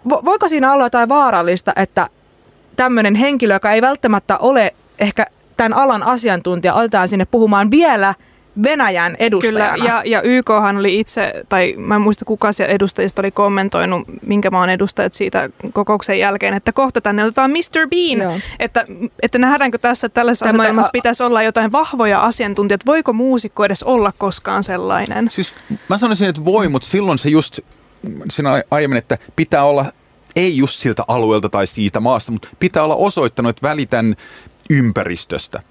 voiko 0.09 0.49
siinä 0.49 0.72
olla 0.72 0.85
jotain 0.85 1.09
vaarallista, 1.09 1.72
että 1.76 2.07
tämmöinen 2.77 3.14
henkilö, 3.14 3.55
joka 3.55 3.73
ei 3.73 3.83
välttämättä 3.83 4.39
ole 4.39 4.75
ehkä 4.99 5.27
tämän 5.57 5.75
alan 5.75 6.03
asiantuntija, 6.03 6.75
otetaan 6.75 7.09
sinne 7.09 7.25
puhumaan 7.25 7.70
vielä 7.70 8.14
Venäjän 8.62 9.16
edustajana. 9.18 9.75
Kyllä, 9.75 9.89
ja, 9.89 10.03
ja 10.05 10.23
YKhan 10.23 10.77
oli 10.77 11.01
itse, 11.01 11.33
tai 11.49 11.75
mä 11.77 11.95
en 11.95 12.01
muista 12.01 12.25
kuka 12.25 12.53
siellä 12.53 12.75
edustajista 12.75 13.23
oli 13.23 13.31
kommentoinut, 13.31 14.03
minkä 14.27 14.51
maan 14.51 14.70
edustajat 14.70 15.14
siitä 15.14 15.51
kokouksen 15.73 16.18
jälkeen, 16.18 16.55
että 16.55 16.73
kohta 16.73 17.01
tänne 17.01 17.25
otetaan 17.25 17.51
Mr. 17.51 17.89
Bean. 17.91 18.43
Että, 18.59 18.85
että 19.23 19.39
nähdäänkö 19.39 19.79
tässä, 19.79 20.07
että 20.07 20.14
tällaisessa 20.14 20.47
Tämä, 20.47 20.62
asetelmassa 20.62 20.89
a, 20.89 20.93
pitäisi 20.93 21.23
olla 21.23 21.43
jotain 21.43 21.73
vahvoja 21.73 22.23
asiantuntijoita. 22.23 22.87
Voiko 22.87 23.12
muusikko 23.12 23.64
edes 23.64 23.83
olla 23.83 24.12
koskaan 24.18 24.64
sellainen? 24.64 25.31
Siis 25.31 25.57
mä 25.89 25.99
sanoisin, 25.99 26.29
että 26.29 26.45
voi, 26.45 26.68
mutta 26.68 26.89
silloin 26.89 27.18
se 27.18 27.29
just, 27.29 27.59
siinä 28.31 28.62
aiemmin, 28.70 28.99
että 28.99 29.18
pitää 29.37 29.64
olla 29.64 29.87
ei 30.37 30.57
just 30.57 30.80
siltä 30.80 31.05
alueelta 31.09 31.49
tai 31.49 31.66
siitä 31.66 32.01
maasta, 32.01 32.33
mutta 32.33 32.49
pitää 32.59 32.85
olla 32.85 32.97
osoittanut, 32.97 33.51
että 33.51 33.68
välitän 33.68 34.16
ympäristöstä. 34.70 35.62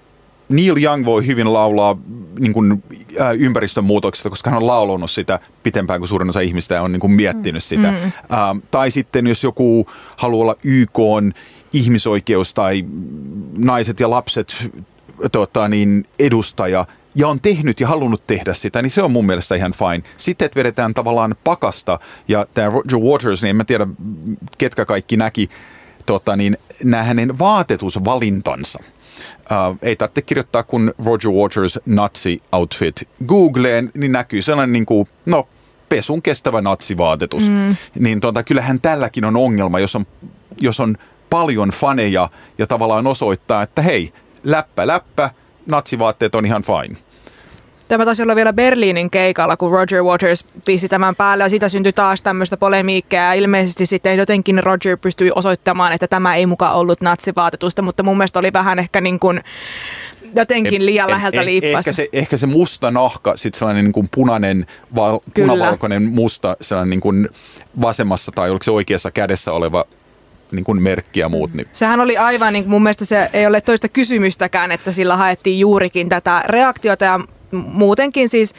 Neil 0.48 0.82
Young 0.82 1.04
voi 1.04 1.26
hyvin 1.26 1.52
laulaa 1.52 1.98
niin 2.38 2.52
kuin, 2.52 2.82
äh, 3.20 3.34
ympäristönmuutoksesta, 3.38 4.30
koska 4.30 4.50
hän 4.50 4.56
on 4.62 4.66
laulunut 4.66 5.10
sitä 5.10 5.40
pitempään 5.62 6.00
kuin 6.00 6.08
suurin 6.08 6.28
osa 6.28 6.40
ihmistä 6.40 6.74
ja 6.74 6.82
on 6.82 6.92
niin 6.92 7.00
kuin, 7.00 7.12
miettinyt 7.12 7.64
sitä. 7.64 7.90
Mm. 7.90 7.96
Äh, 7.96 8.12
tai 8.70 8.90
sitten 8.90 9.26
jos 9.26 9.44
joku 9.44 9.86
haluaa 10.16 10.42
olla 10.42 10.56
YK 10.64 10.98
ihmisoikeus 11.72 12.54
tai 12.54 12.84
naiset 13.58 14.00
ja 14.00 14.10
lapset 14.10 14.70
tota, 15.32 15.68
niin, 15.68 16.06
edustaja, 16.18 16.86
ja 17.14 17.28
on 17.28 17.40
tehnyt 17.40 17.80
ja 17.80 17.88
halunnut 17.88 18.26
tehdä 18.26 18.54
sitä, 18.54 18.82
niin 18.82 18.90
se 18.90 19.02
on 19.02 19.12
mun 19.12 19.26
mielestä 19.26 19.54
ihan 19.54 19.72
fine. 19.72 20.02
Sitten, 20.16 20.46
että 20.46 20.58
vedetään 20.58 20.94
tavallaan 20.94 21.34
pakasta, 21.44 21.98
ja 22.28 22.46
tämä 22.54 22.70
Roger 22.70 22.98
Waters, 22.98 23.42
niin 23.42 23.50
en 23.50 23.56
mä 23.56 23.64
tiedä, 23.64 23.86
ketkä 24.58 24.84
kaikki 24.84 25.16
näki 25.16 25.50
tota, 26.06 26.36
niin, 26.36 26.58
nämä 26.84 27.02
hänen 27.02 27.38
vaatetusvalintansa. 27.38 28.78
Uh, 29.36 29.78
ei 29.82 29.96
tarvitse 29.96 30.22
kirjoittaa 30.22 30.62
kun 30.62 30.94
Roger 31.04 31.30
Waters 31.30 31.78
natsi 31.86 32.42
outfit 32.52 33.08
Googleen, 33.26 33.90
niin 33.94 34.12
näkyy 34.12 34.42
sellainen 34.42 34.72
niin 34.72 34.86
kuin, 34.86 35.08
no, 35.26 35.48
pesun 35.88 36.22
kestävä 36.22 36.60
natsivaatetus. 36.60 37.50
Mm. 37.50 37.76
Niin 37.98 38.20
tota, 38.20 38.42
kyllähän 38.42 38.80
tälläkin 38.80 39.24
on 39.24 39.36
ongelma, 39.36 39.80
jos 39.80 39.96
on, 39.96 40.06
jos 40.60 40.80
on 40.80 40.96
paljon 41.30 41.68
faneja 41.68 42.28
ja 42.58 42.66
tavallaan 42.66 43.06
osoittaa, 43.06 43.62
että 43.62 43.82
hei, 43.82 44.12
läppä 44.44 44.86
läppä, 44.86 45.30
natsivaatteet 45.66 46.34
on 46.34 46.46
ihan 46.46 46.62
fine. 46.62 46.96
Tämä 47.88 48.04
taisi 48.04 48.22
olla 48.22 48.36
vielä 48.36 48.52
Berliinin 48.52 49.10
keikalla, 49.10 49.56
kun 49.56 49.72
Roger 49.72 50.02
Waters 50.02 50.44
pisti 50.64 50.88
tämän 50.88 51.16
päälle 51.16 51.44
ja 51.44 51.50
siitä 51.50 51.68
syntyi 51.68 51.92
taas 51.92 52.22
tämmöistä 52.22 52.56
polemiikkaa. 52.56 53.20
Ja 53.20 53.32
ilmeisesti 53.32 53.86
sitten 53.86 54.18
jotenkin 54.18 54.62
Roger 54.62 54.96
pystyi 54.96 55.30
osoittamaan, 55.34 55.92
että 55.92 56.08
tämä 56.08 56.34
ei 56.34 56.46
mukaan 56.46 56.74
ollut 56.74 57.00
natsivaatetusta, 57.00 57.82
mutta 57.82 58.02
mun 58.02 58.16
mielestä 58.16 58.38
oli 58.38 58.52
vähän 58.52 58.78
ehkä 58.78 59.00
niin 59.00 59.18
kuin 59.18 59.40
jotenkin 60.34 60.86
liian 60.86 61.10
eh, 61.10 61.14
läheltä 61.14 61.40
eh, 61.40 61.44
liippas. 61.44 61.86
Ehkä 61.86 61.92
se, 61.92 62.08
ehkä 62.12 62.36
se 62.36 62.46
musta 62.46 62.90
nahka, 62.90 63.36
sitten 63.36 63.58
sellainen 63.58 63.84
niin 63.84 63.92
kuin 63.92 64.08
punainen, 64.14 64.66
val, 64.96 65.18
punavalkoinen 65.34 66.02
musta, 66.02 66.56
sellainen 66.60 66.90
niin 66.90 67.00
kuin 67.00 67.28
vasemmassa 67.80 68.32
tai 68.34 68.50
oliko 68.50 68.62
se 68.62 68.70
oikeassa 68.70 69.10
kädessä 69.10 69.52
oleva 69.52 69.84
niin 70.52 70.64
kuin 70.64 70.82
merkki 70.82 71.20
ja 71.20 71.28
muut. 71.28 71.54
Niin. 71.54 71.66
Sehän 71.72 72.00
oli 72.00 72.16
aivan, 72.16 72.52
niin 72.52 72.68
mun 72.68 72.82
mielestä 72.82 73.04
se 73.04 73.30
ei 73.32 73.46
ole 73.46 73.60
toista 73.60 73.88
kysymystäkään, 73.88 74.72
että 74.72 74.92
sillä 74.92 75.16
haettiin 75.16 75.58
juurikin 75.58 76.08
tätä 76.08 76.42
reaktiota 76.46 77.04
ja 77.04 77.20
muutenkin 77.52 78.28
siis 78.28 78.54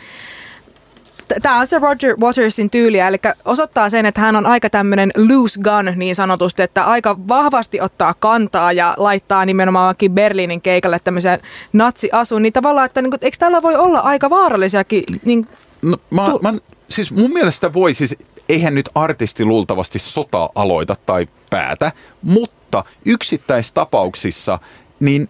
Tämä 1.41 1.59
on 1.59 1.67
se 1.67 1.79
Roger 1.79 2.17
Watersin 2.19 2.69
tyyliä, 2.69 3.07
eli 3.07 3.17
osoittaa 3.45 3.89
sen, 3.89 4.05
että 4.05 4.21
hän 4.21 4.35
on 4.35 4.45
aika 4.45 4.69
tämmöinen 4.69 5.11
loose 5.17 5.59
gun 5.61 5.93
niin 5.95 6.15
sanotusti, 6.15 6.63
että 6.63 6.83
aika 6.83 7.17
vahvasti 7.27 7.81
ottaa 7.81 8.13
kantaa 8.13 8.71
ja 8.71 8.93
laittaa 8.97 9.45
nimenomaankin 9.45 10.11
Berliinin 10.11 10.61
keikalle 10.61 10.99
tämmöisen 11.03 11.39
natsiasun, 11.73 12.41
niin 12.41 12.53
tavallaan, 12.53 12.85
että 12.85 13.01
niin, 13.01 13.13
eikö 13.21 13.37
tällä 13.39 13.61
voi 13.61 13.75
olla 13.75 13.99
aika 13.99 14.29
vaarallisiakin? 14.29 15.03
Niin, 15.25 15.47
no, 15.81 15.97
mä, 16.11 16.29
tu- 16.29 16.39
mä, 16.41 16.53
siis 16.93 17.11
mun 17.11 17.33
mielestä 17.33 17.73
voi, 17.73 17.93
siis 17.93 18.15
eihän 18.49 18.75
nyt 18.75 18.89
artisti 18.95 19.45
luultavasti 19.45 19.99
sota 19.99 20.49
aloita 20.55 20.95
tai 21.05 21.27
päätä, 21.49 21.91
mutta 22.21 22.83
yksittäistapauksissa, 23.05 24.59
niin 24.99 25.29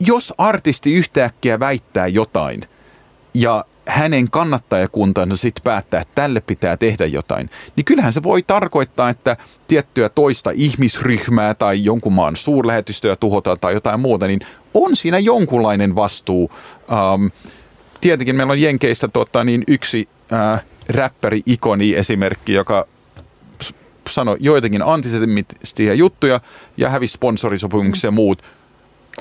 jos 0.00 0.34
artisti 0.38 0.94
yhtäkkiä 0.94 1.60
väittää 1.60 2.06
jotain– 2.06 2.60
ja 3.36 3.64
hänen 3.86 4.30
kannattajakuntansa 4.30 5.36
sitten 5.36 5.64
päättää, 5.64 6.00
että 6.00 6.14
tälle 6.14 6.40
pitää 6.40 6.76
tehdä 6.76 7.06
jotain, 7.06 7.50
niin 7.76 7.84
kyllähän 7.84 8.12
se 8.12 8.22
voi 8.22 8.42
tarkoittaa, 8.42 9.10
että 9.10 9.36
tiettyä 9.68 10.08
toista 10.08 10.50
ihmisryhmää 10.54 11.54
tai 11.54 11.84
jonkun 11.84 12.12
maan 12.12 12.36
suurlähetystöä 12.36 13.16
tuhotaan 13.16 13.60
tai 13.60 13.74
jotain 13.74 14.00
muuta, 14.00 14.26
niin 14.26 14.40
on 14.74 14.96
siinä 14.96 15.18
jonkunlainen 15.18 15.94
vastuu. 15.94 16.50
Ähm, 16.92 17.26
tietenkin 18.00 18.36
meillä 18.36 18.50
on 18.50 18.60
Jenkeissä 18.60 19.08
tota, 19.08 19.44
niin 19.44 19.64
yksi 19.68 20.08
äh, 20.32 20.62
räppäri-ikoni 20.88 21.94
esimerkki, 21.94 22.52
joka 22.52 22.86
sanoi 24.10 24.36
joitakin 24.40 24.82
antisemitistisiä 24.82 25.94
juttuja 25.94 26.40
ja 26.76 26.90
hävisi 26.90 27.12
sponsorisopimuksia 27.12 28.08
ja 28.08 28.12
muut 28.12 28.42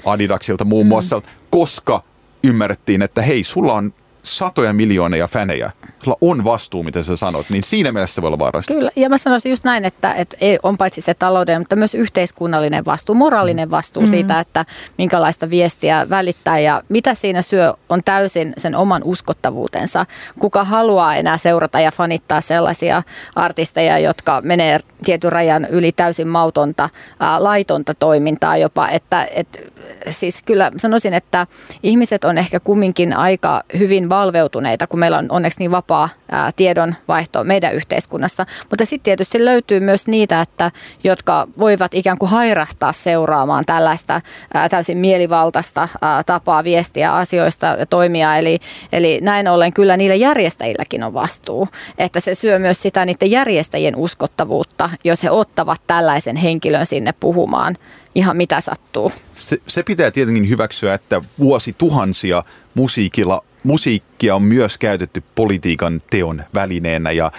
Adidaksilta 0.06 0.66
muun 0.66 0.88
muassa, 0.88 1.20
mm. 1.20 1.26
koska 1.50 2.04
ymmärrettiin, 2.44 3.02
että 3.02 3.22
hei, 3.22 3.44
sulla 3.44 3.74
on 3.74 3.94
satoja 4.26 4.74
miljoonia 4.74 5.28
fänejä, 5.28 5.72
sulla 6.04 6.18
on 6.22 6.44
vastuu, 6.44 6.84
mitä 6.84 7.04
sä 7.04 7.16
sanot, 7.16 7.46
niin 7.50 7.64
siinä 7.64 7.92
mielessä 7.92 8.16
se 8.16 8.22
voi 8.22 8.28
olla 8.28 8.40
vaarallista. 8.40 8.74
Kyllä, 8.74 8.92
ja 8.96 9.10
mä 9.10 9.18
sanoisin 9.18 9.50
just 9.50 9.64
näin, 9.64 9.86
että, 9.86 10.14
että 10.14 10.38
on 10.64 10.78
paitsi 10.78 11.02
se 11.02 11.14
talouden, 11.14 11.62
mutta 11.62 11.76
myös 11.76 11.96
yhteiskunnallinen 11.96 12.86
vastuu, 12.86 13.16
moraalinen 13.16 13.72
vastuu 13.72 14.04
mm. 14.04 14.10
siitä, 14.10 14.40
että 14.40 14.66
minkälaista 14.98 15.50
viestiä 15.50 16.10
välittää 16.10 16.60
ja 16.60 16.82
mitä 16.90 17.14
siinä 17.14 17.42
syö 17.42 17.74
on 17.90 18.02
täysin 18.06 18.54
sen 18.58 18.76
oman 18.76 19.02
uskottavuutensa. 19.04 20.06
Kuka 20.40 20.64
haluaa 20.64 21.16
enää 21.16 21.38
seurata 21.38 21.80
ja 21.80 21.92
fanittaa 21.92 22.42
sellaisia 22.42 23.04
artisteja, 23.36 24.00
jotka 24.00 24.42
menee 24.42 24.80
tietyn 25.06 25.32
rajan 25.32 25.68
yli 25.70 25.92
täysin 25.92 26.28
mautonta, 26.28 26.90
ää, 27.20 27.44
laitonta 27.44 27.94
toimintaa 27.94 28.58
jopa, 28.58 28.90
että 28.90 29.28
et, 29.36 29.72
siis 30.10 30.44
kyllä 30.44 30.72
sanoisin, 30.78 31.14
että 31.14 31.48
ihmiset 31.84 32.24
on 32.24 32.38
ehkä 32.38 32.60
kumminkin 32.60 33.18
aika 33.18 33.64
hyvin 33.80 34.10
valveutuneita, 34.16 34.88
kun 34.88 35.00
meillä 35.00 35.18
on 35.18 35.26
onneksi 35.30 35.60
niin 35.60 35.72
vapaa 35.72 36.10
tiedonvaihto 36.56 37.44
meidän 37.44 37.74
yhteiskunnassa. 37.74 38.46
Mutta 38.70 38.86
sitten 38.86 39.04
tietysti 39.04 39.46
löytyy 39.46 39.80
myös 39.80 40.08
niitä, 40.08 40.42
että, 40.42 40.72
jotka 41.04 41.48
voivat 41.58 41.94
ikään 41.94 42.18
kuin 42.18 42.30
hairahtaa 42.30 42.94
seuraamaan 42.94 43.66
tällaista 43.66 44.22
ää, 44.54 44.70
täysin 44.70 44.98
mielivaltaista 44.98 45.90
ää, 46.02 46.24
tapaa 46.24 46.64
viestiä 46.64 47.16
asioista 47.16 47.66
ja 47.66 47.86
toimia. 47.86 48.38
Eli, 48.38 48.60
eli 48.94 49.20
näin 49.22 49.48
ollen 49.48 49.74
kyllä 49.74 49.98
niillä 49.98 50.16
järjestäjilläkin 50.16 51.04
on 51.04 51.14
vastuu, 51.14 51.68
että 51.98 52.20
se 52.20 52.36
syö 52.36 52.60
myös 52.60 52.82
sitä 52.82 53.06
niiden 53.06 53.32
järjestäjien 53.32 53.96
uskottavuutta, 53.96 54.90
jos 55.04 55.24
he 55.24 55.30
ottavat 55.32 55.82
tällaisen 55.88 56.36
henkilön 56.36 56.86
sinne 56.86 57.14
puhumaan 57.20 57.78
ihan 58.16 58.38
mitä 58.38 58.62
sattuu. 58.62 59.12
Se, 59.36 59.58
se 59.68 59.84
pitää 59.84 60.12
tietenkin 60.12 60.50
hyväksyä, 60.50 60.94
että 60.94 61.22
vuosi 61.40 61.76
tuhansia 61.78 62.44
musiikilla 62.74 63.44
musiikkia 63.66 64.36
on 64.36 64.44
myös 64.44 64.78
käytetty 64.78 65.24
politiikan 65.36 66.02
teon 66.10 66.44
välineenä 66.54 67.12
ja 67.12 67.32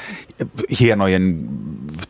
hienojen 0.80 1.48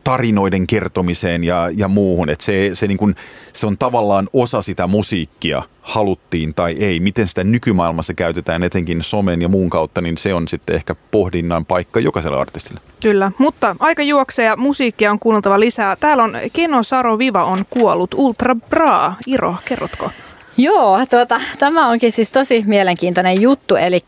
tarinoiden 0.03 0.67
kertomiseen 0.67 1.43
ja, 1.43 1.69
ja 1.75 1.87
muuhun. 1.87 2.29
Et 2.29 2.41
se, 2.41 2.71
se, 2.73 2.87
niin 2.87 2.97
kun, 2.97 3.15
se 3.53 3.67
on 3.67 3.77
tavallaan 3.77 4.27
osa 4.33 4.61
sitä 4.61 4.87
musiikkia, 4.87 5.63
haluttiin 5.81 6.53
tai 6.53 6.75
ei. 6.79 6.99
Miten 6.99 7.27
sitä 7.27 7.43
nykymaailmassa 7.43 8.13
käytetään 8.13 8.63
etenkin 8.63 9.03
somen 9.03 9.41
ja 9.41 9.47
muun 9.47 9.69
kautta, 9.69 10.01
niin 10.01 10.17
se 10.17 10.33
on 10.33 10.47
sitten 10.47 10.75
ehkä 10.75 10.95
pohdinnan 11.11 11.65
paikka 11.65 11.99
jokaiselle 11.99 12.37
artistille. 12.37 12.79
Kyllä, 13.01 13.31
mutta 13.37 13.75
aika 13.79 14.03
juoksee 14.03 14.45
ja 14.45 14.55
musiikkia 14.55 15.11
on 15.11 15.19
kuunneltava 15.19 15.59
lisää. 15.59 15.95
Täällä 15.95 16.23
on 16.23 16.37
Keno 16.53 16.83
Saro 16.83 17.17
Viva 17.17 17.43
on 17.43 17.65
kuollut. 17.69 18.13
Ultra 18.13 18.55
Bra. 18.55 19.13
Iro, 19.27 19.55
kerrotko? 19.65 20.09
Joo, 20.57 21.05
tuota, 21.09 21.41
tämä 21.59 21.87
onkin 21.87 22.11
siis 22.11 22.29
tosi 22.29 22.63
mielenkiintoinen 22.67 23.41
juttu. 23.41 23.75
Eli 23.75 23.99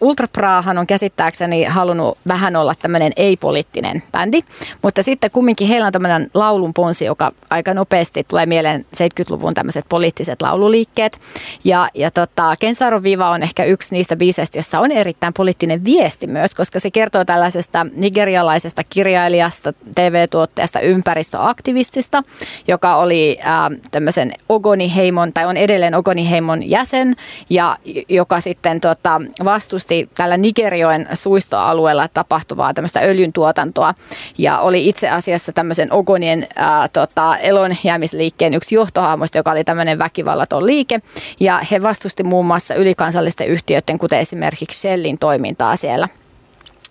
Ultra 0.00 0.28
Prahan 0.28 0.78
on 0.78 0.86
käsittääkseni 0.86 1.64
halunnut 1.64 2.18
vähän 2.28 2.56
olla 2.56 2.74
tämmöinen 2.74 3.12
ei-poliittinen 3.16 4.02
bändi, 4.12 4.40
mutta 4.82 5.02
sitten 5.02 5.30
kumminkin 5.30 5.68
heillä 5.68 5.86
on 5.86 5.92
tämmöinen 5.92 6.30
laulun 6.34 6.74
ponsi, 6.74 7.04
joka 7.04 7.32
aika 7.50 7.74
nopeasti 7.74 8.24
tulee 8.28 8.46
mieleen 8.46 8.86
70-luvun 8.96 9.54
tämmöiset 9.54 9.84
poliittiset 9.88 10.42
laululiikkeet. 10.42 11.20
Ja, 11.64 11.88
ja 11.94 12.10
tota, 12.10 12.54
Kensaro 12.60 13.02
Viva 13.02 13.30
on 13.30 13.42
ehkä 13.42 13.64
yksi 13.64 13.94
niistä 13.94 14.16
biiseistä, 14.16 14.58
jossa 14.58 14.80
on 14.80 14.92
erittäin 14.92 15.32
poliittinen 15.32 15.84
viesti 15.84 16.26
myös, 16.26 16.54
koska 16.54 16.80
se 16.80 16.90
kertoo 16.90 17.24
tällaisesta 17.24 17.86
nigerialaisesta 17.96 18.84
kirjailijasta, 18.84 19.72
TV-tuottajasta, 19.94 20.80
ympäristöaktivistista, 20.80 22.22
joka 22.68 22.96
oli 22.96 23.38
äh, 23.40 23.80
tämmöisen 23.90 24.32
Ogoni-heimon, 24.48 25.32
tai 25.32 25.46
on 25.46 25.56
edelleen 25.56 25.94
Ogoni-heimon 25.94 26.70
jäsen, 26.70 27.16
ja 27.50 27.76
joka 28.08 28.40
sitten 28.40 28.80
tota, 28.80 29.20
vastusti 29.58 30.08
tällä 30.14 30.36
Nigerioen 30.36 31.08
suistoalueella 31.14 32.08
tapahtuvaa 32.08 32.74
tämmöistä 32.74 33.00
öljyntuotantoa 33.00 33.94
ja 34.38 34.58
oli 34.58 34.88
itse 34.88 35.08
asiassa 35.08 35.52
tämmöisen 35.52 35.92
Ogonien 35.92 36.46
ää, 36.56 36.88
tota, 36.88 37.36
elonjäämisliikkeen 37.36 38.54
yksi 38.54 38.74
johtohaamoista, 38.74 39.38
joka 39.38 39.50
oli 39.50 39.64
tämmöinen 39.64 39.98
väkivallaton 39.98 40.66
liike 40.66 41.00
ja 41.40 41.60
he 41.70 41.82
vastusti 41.82 42.22
muun 42.22 42.46
muassa 42.46 42.74
ylikansallisten 42.74 43.48
yhtiöiden, 43.48 43.98
kuten 43.98 44.18
esimerkiksi 44.18 44.80
Shellin 44.80 45.18
toimintaa 45.18 45.76
siellä. 45.76 46.08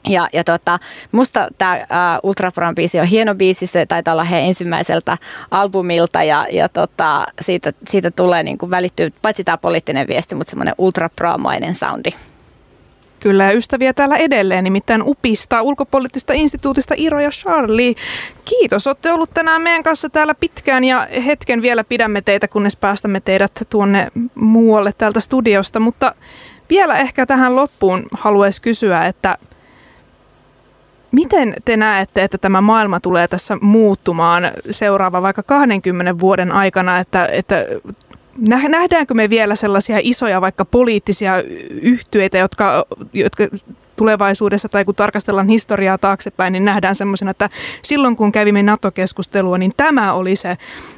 Ja, 0.08 0.30
ja 0.34 0.44
tota, 0.44 0.80
musta 1.12 1.48
tämä 1.58 1.86
Ultra 2.24 2.52
Brown 2.52 2.76
biisi 2.76 3.00
on 3.00 3.08
hieno 3.08 3.36
biisi, 3.36 3.68
se 3.68 3.86
taitaa 3.86 4.14
olla 4.14 4.24
heidän 4.24 4.48
ensimmäiseltä 4.48 5.18
albumilta 5.52 6.24
ja, 6.24 6.48
ja 6.52 6.70
tota, 6.70 7.26
siitä, 7.42 7.72
siitä 7.88 8.12
tulee 8.12 8.44
niin 8.44 8.58
kuin 8.58 8.70
välittyy 8.70 9.14
paitsi 9.22 9.44
tämä 9.44 9.58
poliittinen 9.58 10.08
viesti, 10.08 10.36
mutta 10.36 10.50
semmoinen 10.50 10.76
Ultra 10.78 11.10
Brown-mainen 11.10 11.76
soundi. 11.76 12.10
Kyllä, 13.28 13.44
ja 13.44 13.52
ystäviä 13.52 13.94
täällä 13.94 14.16
edelleen, 14.18 14.64
nimittäin 14.64 15.04
UPista, 15.04 15.62
ulkopoliittista 15.62 16.34
instituutista 16.34 16.94
Iro 16.98 17.20
ja 17.20 17.30
Charlie. 17.30 17.96
Kiitos, 18.46 18.88
olette 18.88 19.12
ollut 19.12 19.30
tänään 19.34 19.62
meidän 19.62 19.84
kanssa 19.84 20.10
täällä 20.10 20.36
pitkään 20.36 20.84
ja 20.84 21.08
hetken 21.26 21.62
vielä 21.62 21.84
pidämme 21.84 22.22
teitä, 22.22 22.48
kunnes 22.48 22.76
päästämme 22.76 23.20
teidät 23.20 23.52
tuonne 23.70 24.08
muualle 24.36 24.92
täältä 24.98 25.20
studiosta. 25.20 25.80
Mutta 25.80 26.16
vielä 26.70 26.98
ehkä 26.98 27.26
tähän 27.26 27.56
loppuun 27.56 28.06
haluaisin 28.14 28.62
kysyä, 28.62 29.06
että 29.06 29.38
Miten 31.12 31.54
te 31.66 31.78
näette, 31.78 32.24
että 32.24 32.38
tämä 32.38 32.62
maailma 32.62 33.00
tulee 33.00 33.28
tässä 33.28 33.58
muuttumaan 33.62 34.52
seuraava 34.72 35.22
vaikka 35.22 35.44
20 35.44 36.20
vuoden 36.20 36.52
aikana, 36.52 37.00
että, 37.00 37.26
että 37.26 37.66
nähdäänkö 38.38 39.14
me 39.14 39.30
vielä 39.30 39.56
sellaisia 39.56 39.98
isoja 40.02 40.42
vaikka 40.42 40.66
poliittisia 40.66 41.44
yhtyeitä, 41.82 42.38
jotka, 42.38 42.86
jotka 43.14 43.44
tulevaisuudessa 43.98 44.70
tai 44.70 44.86
kun 44.86 44.96
tarkastellaan 44.96 45.48
historiaa 45.48 45.98
taaksepäin, 45.98 46.54
niin 46.54 46.66
nähdään 46.66 46.96
semmoisena, 46.96 47.32
että 47.32 47.50
silloin 47.82 48.16
kun 48.16 48.32
kävimme 48.32 48.64
NATO-keskustelua, 48.64 49.58
niin 49.58 49.72
tämä 49.78 50.14
oli 50.14 50.36
se 50.36 50.58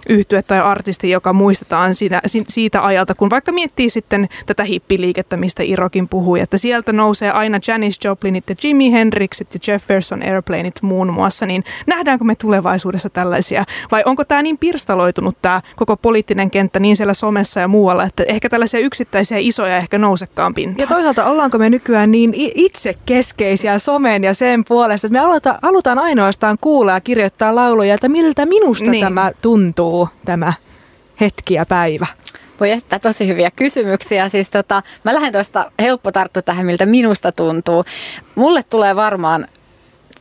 yhtye 0.09 0.41
tai 0.41 0.59
artisti, 0.59 1.09
joka 1.09 1.33
muistetaan 1.33 1.95
siitä, 1.95 2.21
siitä 2.47 2.85
ajalta, 2.85 3.15
kun 3.15 3.29
vaikka 3.29 3.51
miettii 3.51 3.89
sitten 3.89 4.29
tätä 4.45 4.63
hippiliikettä, 4.63 5.37
mistä 5.37 5.63
Irokin 5.63 6.09
puhui, 6.09 6.39
että 6.39 6.57
sieltä 6.57 6.93
nousee 6.93 7.31
aina 7.31 7.59
Janis 7.67 7.99
Joplinit 8.03 8.49
ja 8.49 8.55
Jimi 8.63 8.91
Hendrixit 8.91 9.53
ja 9.53 9.59
Jefferson 9.67 10.23
Airplaneit 10.23 10.81
muun 10.81 11.13
muassa, 11.13 11.45
niin 11.45 11.63
nähdäänkö 11.87 12.25
me 12.25 12.35
tulevaisuudessa 12.35 13.09
tällaisia? 13.09 13.63
Vai 13.91 14.03
onko 14.05 14.25
tämä 14.25 14.41
niin 14.41 14.57
pirstaloitunut 14.57 15.37
tämä 15.41 15.61
koko 15.75 15.97
poliittinen 15.97 16.51
kenttä 16.51 16.79
niin 16.79 16.95
siellä 16.95 17.13
somessa 17.13 17.59
ja 17.59 17.67
muualla, 17.67 18.03
että 18.03 18.23
ehkä 18.23 18.49
tällaisia 18.49 18.79
yksittäisiä 18.79 19.37
isoja 19.37 19.77
ehkä 19.77 19.97
nousekaan 19.97 20.53
pintaan? 20.53 20.77
Ja 20.79 20.87
toisaalta 20.87 21.25
ollaanko 21.25 21.57
me 21.57 21.69
nykyään 21.69 22.11
niin 22.11 22.33
itse 22.35 22.88
itse 22.89 23.01
keskeisiä 23.05 23.79
somen 23.79 24.23
ja 24.23 24.33
sen 24.33 24.65
puolesta, 24.65 25.07
että 25.07 25.13
me 25.13 25.19
halutaan, 25.19 25.59
halutaan 25.61 25.99
ainoastaan 25.99 26.57
kuulla 26.61 26.91
ja 26.91 27.01
kirjoittaa 27.01 27.55
lauluja, 27.55 27.93
että 27.93 28.09
miltä 28.09 28.45
minusta 28.45 28.91
niin. 28.91 29.05
tämä 29.05 29.31
tuntuu, 29.41 30.09
tämä 30.25 30.53
hetki 31.21 31.53
ja 31.53 31.65
päivä. 31.65 32.07
Voi 32.59 32.69
jättää 32.69 32.99
tosi 32.99 33.27
hyviä 33.27 33.51
kysymyksiä. 33.51 34.29
Siis 34.29 34.49
tota, 34.49 34.83
mä 35.03 35.13
lähden 35.13 35.33
tuosta 35.33 35.71
helppo 35.79 36.11
tarttua 36.11 36.41
tähän, 36.41 36.65
miltä 36.65 36.85
minusta 36.85 37.31
tuntuu. 37.31 37.85
Mulle 38.35 38.63
tulee 38.63 38.95
varmaan 38.95 39.47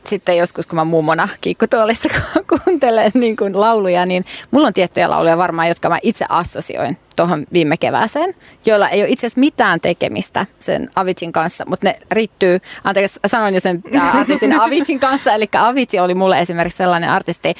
sitten 0.07 0.37
joskus, 0.37 0.67
kun 0.67 0.75
mä 0.75 0.85
mummona 0.85 1.27
kiikkutuolissa 1.41 2.09
kuuntelen 2.65 3.11
niin 3.13 3.37
kuin 3.37 3.59
lauluja, 3.59 4.05
niin 4.05 4.25
mulla 4.51 4.67
on 4.67 4.73
tiettyjä 4.73 5.09
lauluja 5.09 5.37
varmaan, 5.37 5.67
jotka 5.67 5.89
mä 5.89 5.97
itse 6.01 6.25
assosioin 6.29 6.97
tuohon 7.15 7.45
viime 7.53 7.77
kevääseen, 7.77 8.35
joilla 8.65 8.89
ei 8.89 9.01
ole 9.01 9.09
itse 9.09 9.27
asiassa 9.27 9.39
mitään 9.39 9.79
tekemistä 9.81 10.45
sen 10.59 10.89
Avicin 10.95 11.31
kanssa, 11.31 11.65
mutta 11.67 11.87
ne 11.87 11.95
riittyy, 12.11 12.59
anteeksi 12.83 13.19
sanoin 13.27 13.53
jo 13.53 13.59
sen 13.59 13.83
artistin 14.13 14.59
Avicin 14.61 14.99
kanssa, 14.99 15.33
eli 15.33 15.49
Avicii 15.57 15.99
oli 15.99 16.15
mulle 16.15 16.39
esimerkiksi 16.39 16.77
sellainen 16.77 17.09
artisti, 17.09 17.55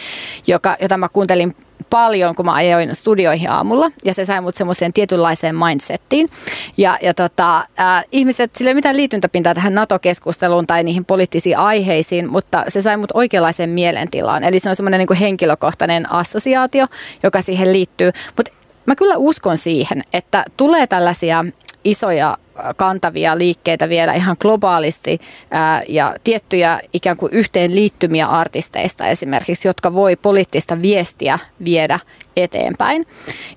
joka, 0.48 0.76
jota 0.82 0.98
mä 0.98 1.10
kuuntelin 1.10 1.56
paljon, 1.90 2.36
kun 2.36 2.46
mä 2.46 2.54
ajoin 2.54 2.96
studioihin 2.96 3.50
aamulla 3.50 3.92
ja 4.06 4.14
se 4.14 4.26
sai 4.26 4.42
mut 4.42 4.56
semmoiseen 4.56 4.94
tietynlaiseen 4.94 5.56
mindsettiin. 5.56 6.30
Ja, 6.78 6.98
ja 7.02 7.14
tota, 7.14 7.58
äh, 7.58 8.06
ihmiset, 8.12 8.56
sillä 8.56 8.70
ei 8.70 8.76
mitään 8.76 8.98
liityntäpintaa 8.98 9.54
tähän 9.54 9.76
NATO-keskusteluun 9.76 10.68
tai 10.68 10.84
niihin 10.84 11.06
poliittisiin 11.06 11.58
aiheisiin, 11.58 12.32
mutta 12.32 12.64
se 12.68 12.82
sai 12.82 12.98
mut 12.98 13.12
oikeanlaiseen 13.14 13.70
mielentilaan. 13.70 14.44
Eli 14.44 14.60
se 14.60 14.70
on 14.70 14.76
semmoinen 14.76 15.00
niin 15.00 15.20
henkilökohtainen 15.20 16.12
assosiaatio, 16.12 16.88
joka 17.24 17.42
siihen 17.42 17.74
liittyy. 17.74 18.12
Mutta 18.38 18.52
mä 18.86 18.96
kyllä 18.96 19.18
uskon 19.18 19.58
siihen, 19.58 20.04
että 20.14 20.46
tulee 20.58 20.88
tällaisia 20.88 21.46
isoja 21.84 22.38
kantavia 22.78 23.38
liikkeitä 23.38 23.90
vielä 23.90 24.14
ihan 24.14 24.36
globaalisti 24.40 25.20
ää, 25.52 25.84
ja 25.88 26.16
tiettyjä 26.24 26.80
ikään 26.94 27.18
kuin 27.18 27.34
yhteenliittymiä 27.34 28.28
artisteista 28.28 29.08
esimerkiksi, 29.08 29.68
jotka 29.68 29.94
voi 29.94 30.16
poliittista 30.16 30.82
viestiä 30.82 31.40
viedä 31.66 32.00
eteenpäin. 32.38 33.06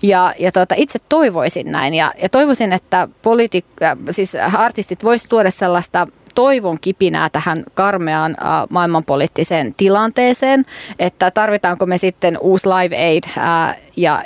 Ja, 0.02 0.34
ja 0.38 0.52
tuota, 0.52 0.74
itse 0.78 0.98
toivoisin 1.08 1.72
näin 1.72 1.94
ja, 1.94 2.12
ja 2.22 2.28
toivoisin, 2.28 2.72
että 2.72 3.08
politi- 3.22 3.64
siis 4.10 4.36
artistit 4.52 5.04
voisivat 5.04 5.28
tuoda 5.28 5.50
sellaista 5.50 6.06
toivon 6.34 6.78
kipinää 6.80 7.30
tähän 7.30 7.64
karmeaan 7.74 8.30
äh, 8.30 8.46
maailmanpoliittiseen 8.70 9.74
tilanteeseen, 9.76 10.64
että 10.98 11.30
tarvitaanko 11.30 11.86
me 11.86 11.98
sitten 11.98 12.38
uusi 12.40 12.68
Live 12.68 12.96
Aid 12.96 13.24
ja 13.96 14.22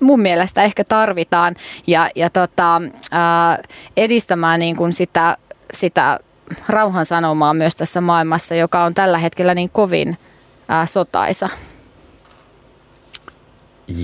mun 0.00 0.20
mielestä 0.20 0.62
ehkä 0.62 0.84
tarvitaan 0.84 1.54
ja, 1.86 2.10
ja 2.14 2.30
tota, 2.30 2.82
ää, 3.10 3.58
edistämään 3.96 4.60
niin 4.60 4.76
kuin 4.76 4.92
sitä, 4.92 5.36
sitä 5.74 6.18
rauhan 6.68 7.06
sanomaa 7.06 7.54
myös 7.54 7.76
tässä 7.76 8.00
maailmassa, 8.00 8.54
joka 8.54 8.84
on 8.84 8.94
tällä 8.94 9.18
hetkellä 9.18 9.54
niin 9.54 9.70
kovin 9.70 10.18
ää, 10.68 10.86
sotaisa. 10.86 11.48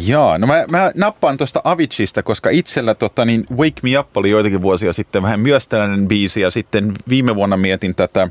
Joo, 0.06 0.38
no 0.38 0.46
mä, 0.46 0.64
mä 0.68 0.92
nappaan 0.94 1.36
tuosta 1.36 1.60
Avicista, 1.64 2.22
koska 2.22 2.50
itsellä 2.50 2.94
tota, 2.94 3.24
niin 3.24 3.44
Wake 3.50 3.80
Me 3.82 3.98
Up 3.98 4.16
oli 4.16 4.30
joitakin 4.30 4.62
vuosia 4.62 4.92
sitten 4.92 5.22
vähän 5.22 5.40
myös 5.40 5.68
tällainen 5.68 6.08
biisi 6.08 6.40
ja 6.40 6.50
sitten 6.50 6.92
viime 7.08 7.34
vuonna 7.34 7.56
mietin 7.56 7.94
tätä 7.94 8.28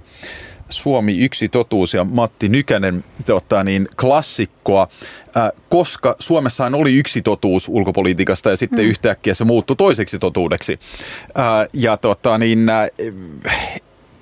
Suomi 0.74 1.18
yksi 1.18 1.50
totuus 1.50 1.94
ja 1.94 2.04
Matti 2.04 2.50
Nykänen 2.50 3.04
tota, 3.26 3.64
niin, 3.64 3.88
klassikkoa, 4.00 4.88
äh, 5.38 5.52
koska 5.70 6.16
Suomessahan 6.20 6.76
oli 6.76 6.96
yksi 6.96 7.22
totuus 7.22 7.70
ulkopolitiikasta 7.70 8.50
ja 8.50 8.58
sitten 8.58 8.86
mm. 8.86 8.90
yhtäkkiä 8.90 9.34
se 9.34 9.44
muuttui 9.44 9.76
toiseksi 9.76 10.20
totuudeksi. 10.20 10.80
Äh, 11.40 11.68
ja 11.74 11.98
tota, 11.98 12.38
niin, 12.38 12.70
äh, 12.70 12.90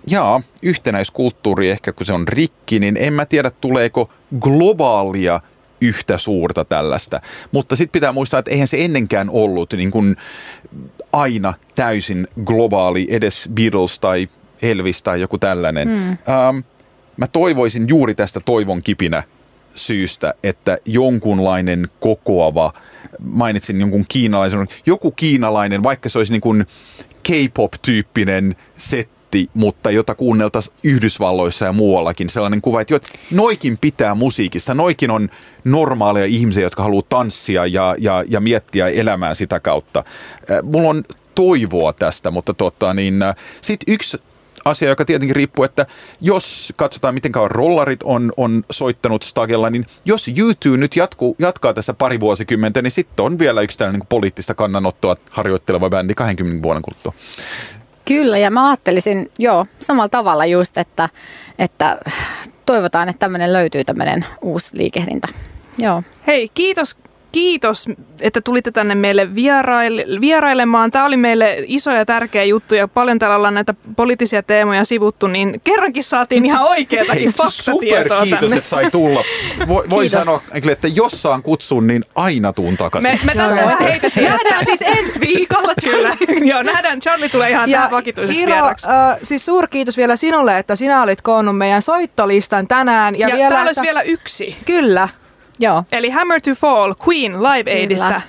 jaa, 0.08 0.42
yhtenäiskulttuuri 0.62 1.70
ehkä 1.70 1.94
kun 1.94 2.06
se 2.06 2.14
on 2.14 2.28
rikki, 2.28 2.80
niin 2.80 2.98
en 2.98 3.14
mä 3.14 3.26
tiedä 3.26 3.52
tuleeko 3.62 4.10
globaalia 4.40 5.42
yhtä 5.82 6.18
suurta 6.18 6.66
tällaista. 6.66 7.22
Mutta 7.52 7.76
sitten 7.76 7.92
pitää 7.92 8.12
muistaa, 8.12 8.40
että 8.40 8.52
eihän 8.52 8.68
se 8.68 8.86
ennenkään 8.86 9.30
ollut 9.30 9.74
niin 9.74 9.92
kuin 9.92 10.16
aina 11.14 11.54
täysin 11.76 12.28
globaali, 12.46 13.08
edes 13.10 13.50
Beatles 13.54 14.00
tai 14.00 14.28
Elvis 14.62 15.04
tai 15.04 15.22
joku 15.22 15.38
tällainen. 15.38 15.88
Mm. 15.88 16.10
Ähm, 16.10 16.58
mä 17.18 17.28
toivoisin 17.28 17.88
juuri 17.88 18.16
tästä 18.16 18.40
toivon 18.40 18.82
kipinä 18.82 19.24
syystä, 19.76 20.34
että 20.44 20.78
jonkunlainen 20.86 21.88
kokoava, 22.00 22.74
mainitsin 23.20 23.80
jonkun 23.80 24.06
kiinalaisen, 24.08 24.68
joku 24.86 25.12
kiinalainen, 25.12 25.84
vaikka 25.84 26.10
se 26.10 26.18
olisi 26.18 26.32
niin 26.32 26.42
kuin 26.42 26.66
K-pop-tyyppinen 27.24 28.56
setti, 28.78 29.50
mutta 29.54 29.92
jota 29.92 30.16
kuunneltaisiin 30.16 30.76
Yhdysvalloissa 30.84 31.66
ja 31.66 31.74
muuallakin. 31.74 32.30
Sellainen 32.30 32.62
kuva, 32.62 32.82
että 32.82 32.94
jo, 32.94 33.00
noikin 33.32 33.78
pitää 33.82 34.16
musiikista, 34.16 34.74
noikin 34.74 35.12
on 35.12 35.30
normaaleja 35.64 36.26
ihmisiä, 36.26 36.64
jotka 36.64 36.84
haluaa 36.84 37.04
tanssia 37.10 37.66
ja, 37.66 37.96
ja, 38.00 38.24
ja 38.30 38.40
miettiä 38.40 38.88
elämää 38.88 39.34
sitä 39.34 39.60
kautta. 39.60 40.00
Äh, 40.00 40.64
mulla 40.64 40.90
on 40.90 41.04
toivoa 41.36 41.94
tästä, 41.94 42.32
mutta 42.32 42.54
tota, 42.54 42.94
niin, 42.94 43.22
äh, 43.22 43.36
sitten 43.62 43.94
yksi 43.94 44.18
asia, 44.66 44.90
joka 44.90 45.06
tietenkin 45.06 45.36
riippuu, 45.36 45.66
että 45.66 45.86
jos 46.22 46.74
katsotaan 46.76 47.14
miten 47.14 47.32
kauan 47.32 47.52
rollarit 47.52 48.04
on, 48.04 48.32
on 48.38 48.64
soittanut 48.72 49.24
Stagella, 49.24 49.70
niin 49.70 49.86
jos 50.06 50.28
YouTube 50.38 50.78
nyt 50.78 50.96
jatkuu, 50.96 51.36
jatkaa 51.40 51.74
tässä 51.74 51.94
pari 51.94 52.20
vuosikymmentä, 52.20 52.82
niin 52.82 52.92
sitten 52.92 53.26
on 53.26 53.40
vielä 53.40 53.62
yksi 53.62 53.78
tällainen 53.78 54.00
niin 54.00 54.08
poliittista 54.08 54.54
kannanottoa 54.54 55.16
harjoitteleva 55.30 55.90
bändi 55.90 56.16
20 56.16 56.64
vuoden 56.64 56.82
kuluttua. 56.82 57.14
Kyllä, 58.06 58.38
ja 58.38 58.52
mä 58.52 58.70
ajattelisin, 58.70 59.32
joo, 59.40 59.66
samalla 59.80 60.10
tavalla 60.10 60.46
just, 60.46 60.78
että, 60.78 61.10
että 61.60 61.98
toivotaan, 62.66 63.10
että 63.10 63.20
tämmöinen 63.20 63.54
löytyy 63.54 63.84
tämmöinen 63.84 64.26
uusi 64.42 64.78
liikehdintä. 64.78 65.28
Joo. 65.78 66.04
Hei, 66.28 66.50
kiitos 66.54 66.98
kiitos, 67.32 67.88
että 68.20 68.42
tulitte 68.42 68.72
tänne 68.72 68.96
meille 68.96 69.36
vieraille, 69.36 70.06
vierailemaan. 70.22 70.92
Tämä 70.92 71.06
oli 71.06 71.18
meille 71.18 71.64
iso 71.68 71.92
ja 71.92 72.06
tärkeä 72.06 72.44
juttu 72.44 72.76
ja 72.76 72.88
paljon 72.88 73.20
täällä 73.20 73.36
ollaan 73.36 73.54
näitä 73.54 73.74
poliittisia 73.96 74.44
teemoja 74.44 74.86
sivuttu, 74.86 75.28
niin 75.28 75.62
kerrankin 75.64 76.04
saatiin 76.04 76.46
ihan 76.46 76.64
oikeatakin 76.64 77.34
faktatietoa 77.38 78.20
super, 78.20 78.24
kiitos, 78.24 78.40
tänne. 78.40 78.58
että 78.58 78.70
sai 78.70 78.92
tulla. 78.92 79.24
Voi, 79.68 79.90
voi 79.90 80.10
sanoa, 80.10 80.40
että 80.72 80.88
jos 80.88 81.22
saan 81.22 81.44
kutsun, 81.44 81.88
niin 81.88 82.06
aina 82.16 82.54
tuun 82.54 82.78
takaisin. 82.78 83.12
Me, 83.12 83.20
me 83.26 83.36
tässä 83.36 83.78
heitettiin. 83.78 84.30
Nähdään 84.32 84.66
siis 84.66 84.82
ensi 84.82 85.20
viikolla. 85.20 85.74
Kyllä. 85.84 86.18
Joo, 86.46 86.64
nähdään. 86.64 87.00
Charlie 87.00 87.30
tulee 87.30 87.50
ihan 87.50 87.70
ja 87.70 87.78
tähän 87.78 87.92
vakituiseksi 87.92 88.42
Hiro, 88.42 88.68
äh, 88.68 88.74
siis 89.24 89.46
suurkiitos 89.46 89.98
vielä 89.98 90.16
sinulle, 90.16 90.58
että 90.58 90.76
sinä 90.76 91.04
olit 91.04 91.22
koonnut 91.22 91.58
meidän 91.58 91.82
soittolistan 91.82 92.68
tänään. 92.68 93.20
Ja, 93.20 93.28
ja 93.28 93.36
vielä, 93.36 93.50
täällä 93.50 93.70
että... 93.70 93.82
olisi 93.82 93.82
vielä 93.82 94.02
yksi. 94.02 94.58
Kyllä. 94.66 95.10
Joo. 95.62 95.84
Eli 95.92 96.10
Hammer 96.10 96.40
to 96.42 96.56
Fall, 96.56 96.94
Queen 97.06 97.44
Live 97.44 97.72
Aidista. 97.72 98.22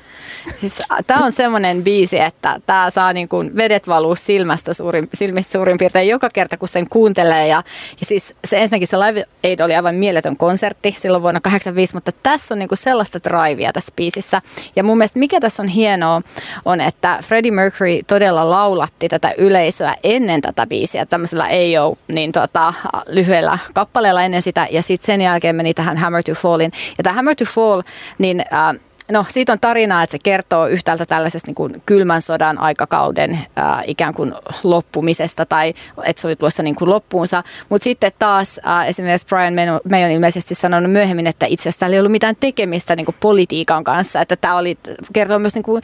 Siis 0.55 0.79
tämä 1.07 1.25
on 1.25 1.33
semmoinen 1.33 1.85
biisi, 1.85 2.21
että 2.21 2.61
tämä 2.67 2.91
saa 2.91 3.13
niin 3.13 3.29
kuin 3.29 3.57
vedet 3.57 3.89
valuu 3.89 4.17
silmästä 4.17 4.75
suurin, 4.75 5.09
silmistä 5.15 5.53
suurin 5.53 5.79
piirtein 5.79 6.09
joka 6.09 6.31
kerta, 6.31 6.57
kun 6.57 6.69
sen 6.69 6.89
kuuntelee. 6.89 7.49
Ja, 7.49 7.63
ja 8.01 8.07
siis 8.07 8.35
se 8.45 8.61
ensinnäkin 8.61 8.89
se 8.89 8.99
Live 8.99 9.25
Aid 9.45 9.61
oli 9.61 9.75
aivan 9.75 9.95
mieletön 9.95 10.37
konsertti 10.37 10.95
silloin 10.99 11.23
vuonna 11.23 11.41
85, 11.41 11.95
mutta 11.95 12.13
tässä 12.23 12.55
on 12.55 12.59
niin 12.59 12.69
kuin 12.69 12.79
sellaista 12.79 13.19
drivea 13.25 13.73
tässä 13.73 13.93
biisissä. 13.97 14.43
Ja 14.77 14.85
mun 14.85 14.99
mielestä 14.99 15.19
mikä 15.19 15.41
tässä 15.41 15.63
on 15.63 15.69
hienoa 15.69 16.23
on, 16.65 16.81
että 16.81 17.19
Freddie 17.23 17.53
Mercury 17.53 17.99
todella 18.07 18.51
laulatti 18.51 19.09
tätä 19.09 19.33
yleisöä 19.39 19.95
ennen 20.05 20.41
tätä 20.41 20.67
biisiä 20.67 21.07
tämmöisellä 21.07 21.49
ei 21.49 21.79
ole 21.79 21.97
niin 22.09 22.33
tota, 22.33 22.75
lyhyellä 23.07 23.59
kappaleella 23.75 24.23
ennen 24.23 24.43
sitä. 24.43 24.67
Ja 24.71 24.83
sitten 24.83 25.07
sen 25.07 25.21
jälkeen 25.21 25.57
meni 25.57 25.75
tähän 25.75 25.97
Hammer 25.97 26.23
to 26.23 26.35
Fallin. 26.35 26.73
Ja 26.99 27.05
tämä 27.05 27.15
Hammer 27.15 27.35
to 27.37 27.45
Fall, 27.45 27.83
niin... 28.19 28.41
Äh, 28.53 28.77
No 29.13 29.27
siitä 29.29 29.53
on 29.53 29.61
tarinaa, 29.61 30.03
että 30.03 30.13
se 30.13 30.19
kertoo 30.19 30.67
yhtäältä 30.67 31.07
tällaisesta 31.07 31.49
niin 31.49 31.55
kuin 31.55 31.83
kylmän 31.87 32.23
sodan 32.23 32.59
aikakauden 32.59 33.39
ää, 33.57 33.83
ikään 33.87 34.15
kuin 34.15 34.35
loppumisesta 34.63 35.47
tai 35.47 35.75
että 36.05 36.23
se 36.23 36.27
oli 36.29 36.37
tuossa 36.37 36.63
niin 36.63 36.75
kuin 36.75 36.91
loppuunsa. 36.91 37.43
Mutta 37.69 37.85
sitten 37.85 38.13
taas 38.19 38.61
ää, 38.65 38.85
esimerkiksi 38.85 39.27
Brian 39.27 39.55
May 39.91 40.05
on 40.05 40.11
ilmeisesti 40.11 40.55
sanonut 40.55 40.93
myöhemmin, 40.93 41.27
että 41.27 41.47
itse 41.47 41.63
asiassa 41.63 41.81
täällä 41.81 41.95
ei 41.95 42.01
ollut 42.01 42.13
mitään 42.13 42.37
tekemistä 42.41 42.97
niin 42.97 43.05
kuin 43.05 43.17
politiikan 43.21 43.85
kanssa. 43.85 44.21
Että 44.21 44.37
tämä 44.37 44.57
oli, 44.57 44.79
kertoo 45.13 45.39
myös 45.39 45.55
niin 45.55 45.63
kuin 45.63 45.83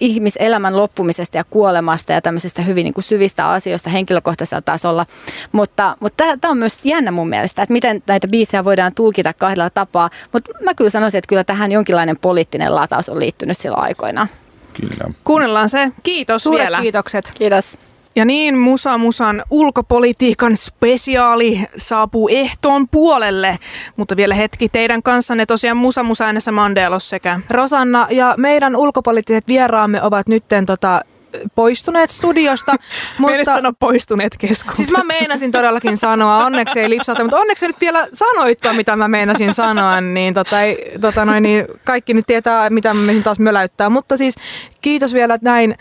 ihmiselämän 0.00 0.76
loppumisesta 0.76 1.36
ja 1.36 1.44
kuolemasta 1.44 2.12
ja 2.12 2.20
tämmöisistä 2.20 2.62
hyvin 2.62 2.84
niin 2.84 2.94
kuin 2.94 3.04
syvistä 3.04 3.48
asioista 3.48 3.90
henkilökohtaisella 3.90 4.62
tasolla. 4.62 5.06
Mutta, 5.52 5.96
mutta 6.00 6.24
tämä 6.40 6.50
on 6.50 6.58
myös 6.58 6.78
jännä 6.84 7.10
mun 7.10 7.28
mielestä, 7.28 7.62
että 7.62 7.72
miten 7.72 8.02
näitä 8.06 8.28
biisejä 8.28 8.64
voidaan 8.64 8.94
tulkita 8.94 9.32
kahdella 9.32 9.70
tapaa. 9.70 10.10
Mutta 10.32 10.52
mä 10.64 10.74
kyllä 10.74 10.90
sanoisin, 10.90 11.18
että 11.18 11.28
kyllä 11.28 11.44
tähän 11.44 11.72
jonkinlainen 11.72 12.16
poliittinen 12.20 12.65
poliittinen 12.66 12.74
lataus 12.74 13.08
on 13.08 13.18
liittynyt 13.18 13.56
silloin 13.56 13.82
aikoina. 13.82 14.28
Kyllä. 14.72 15.14
Kuunnellaan 15.24 15.68
se. 15.68 15.92
Kiitos 16.02 16.42
Suuret 16.42 16.62
vielä. 16.62 16.80
kiitokset. 16.80 17.32
Kiitos. 17.38 17.78
Ja 18.16 18.24
niin, 18.24 18.56
Musa 18.56 18.98
Musan 18.98 19.42
ulkopolitiikan 19.50 20.56
spesiaali 20.56 21.66
saapuu 21.76 22.28
ehtoon 22.28 22.88
puolelle, 22.88 23.58
mutta 23.96 24.16
vielä 24.16 24.34
hetki 24.34 24.68
teidän 24.68 25.02
kanssanne 25.02 25.46
tosiaan 25.46 25.76
Musa 25.76 26.02
Musa 26.02 26.24
äänessä 26.24 26.52
Mandelos 26.52 27.10
sekä 27.10 27.40
Rosanna 27.50 28.06
ja 28.10 28.34
meidän 28.36 28.76
ulkopoliittiset 28.76 29.48
vieraamme 29.48 30.02
ovat 30.02 30.28
nytten 30.28 30.66
tota, 30.66 31.00
poistuneet 31.54 32.10
studiosta. 32.10 32.74
mutta... 33.18 33.44
sano 33.44 33.72
poistuneet 33.78 34.36
keskuudesta. 34.38 34.76
Siis 34.76 34.90
mä 34.90 35.14
meinasin 35.14 35.52
todellakin 35.52 35.96
sanoa, 35.96 36.44
onneksi 36.44 36.80
ei 36.80 36.90
lipsata, 36.90 37.24
mutta 37.24 37.36
onneksi 37.36 37.66
nyt 37.66 37.80
vielä 37.80 38.08
sanoit 38.12 38.58
mitä 38.72 38.96
mä 38.96 39.08
meinasin 39.08 39.54
sanoa, 39.54 40.00
niin, 40.00 40.34
tota, 40.34 40.62
ei, 40.62 40.92
tota 41.00 41.24
noin, 41.24 41.42
niin 41.42 41.64
kaikki 41.84 42.14
nyt 42.14 42.26
tietää, 42.26 42.70
mitä 42.70 42.94
mä 42.94 43.12
taas 43.24 43.38
möläyttää. 43.38 43.90
Mutta 43.90 44.16
siis 44.16 44.34
kiitos 44.80 45.14
vielä 45.14 45.38
näin 45.42 45.76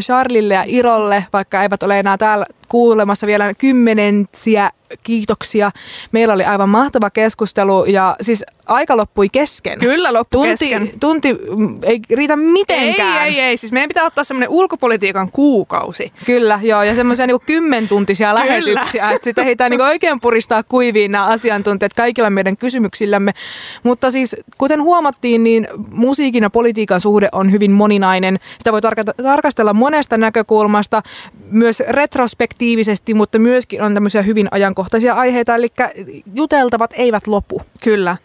Charlille 0.00 0.54
ja 0.54 0.64
Irolle, 0.66 1.24
vaikka 1.32 1.62
eivät 1.62 1.82
ole 1.82 1.98
enää 1.98 2.18
täällä 2.18 2.46
kuulemassa 2.72 3.26
vielä 3.26 3.54
kymmenensiä 3.54 4.70
kiitoksia. 5.02 5.70
Meillä 6.12 6.34
oli 6.34 6.44
aivan 6.44 6.68
mahtava 6.68 7.10
keskustelu 7.10 7.84
ja 7.84 8.16
siis 8.22 8.44
aika 8.66 8.96
loppui 8.96 9.28
kesken. 9.28 9.78
Kyllä 9.78 10.12
loppui 10.12 10.46
tunti, 10.46 10.68
kesken. 10.68 11.00
Tunti 11.00 11.36
ei 11.82 12.00
riitä 12.10 12.36
mitenkään. 12.36 13.26
Ei, 13.26 13.34
ei, 13.34 13.40
ei. 13.40 13.56
Siis 13.56 13.72
meidän 13.72 13.88
pitää 13.88 14.04
ottaa 14.04 14.24
semmoinen 14.24 14.48
ulkopolitiikan 14.48 15.30
kuukausi. 15.30 16.12
Kyllä, 16.26 16.60
joo. 16.62 16.82
Ja 16.82 16.94
semmoisia 16.94 17.26
niinku 17.26 17.42
kymmentuntisia 17.46 18.28
Kyllä. 18.28 18.40
lähetyksiä. 18.40 19.10
Että 19.10 19.24
sitten 19.24 19.44
heitä 19.44 19.68
niinku 19.68 19.84
oikein 19.84 20.20
puristaa 20.20 20.62
kuiviin 20.62 21.12
nämä 21.12 21.24
asiantuntijat 21.24 21.94
kaikilla 21.94 22.30
meidän 22.30 22.56
kysymyksillämme. 22.56 23.32
Mutta 23.82 24.10
siis 24.10 24.36
kuten 24.58 24.82
huomattiin, 24.82 25.44
niin 25.44 25.68
musiikin 25.90 26.42
ja 26.42 26.50
politiikan 26.50 27.00
suhde 27.00 27.28
on 27.32 27.52
hyvin 27.52 27.70
moninainen. 27.70 28.38
Sitä 28.58 28.72
voi 28.72 28.80
tarkastella 29.22 29.74
monesta 29.74 30.16
näkökulmasta, 30.16 31.02
myös 31.50 31.82
retrospektiivisesti, 31.88 32.61
mutta 33.14 33.38
myöskin 33.38 33.82
on 33.82 33.94
tämmöisiä 33.94 34.22
hyvin 34.22 34.48
ajankohtaisia 34.50 35.14
aiheita. 35.14 35.54
Eli 35.54 35.68
juteltavat 36.34 36.90
eivät 36.96 37.26
lopu. 37.26 37.62
Kyllä 37.84 38.16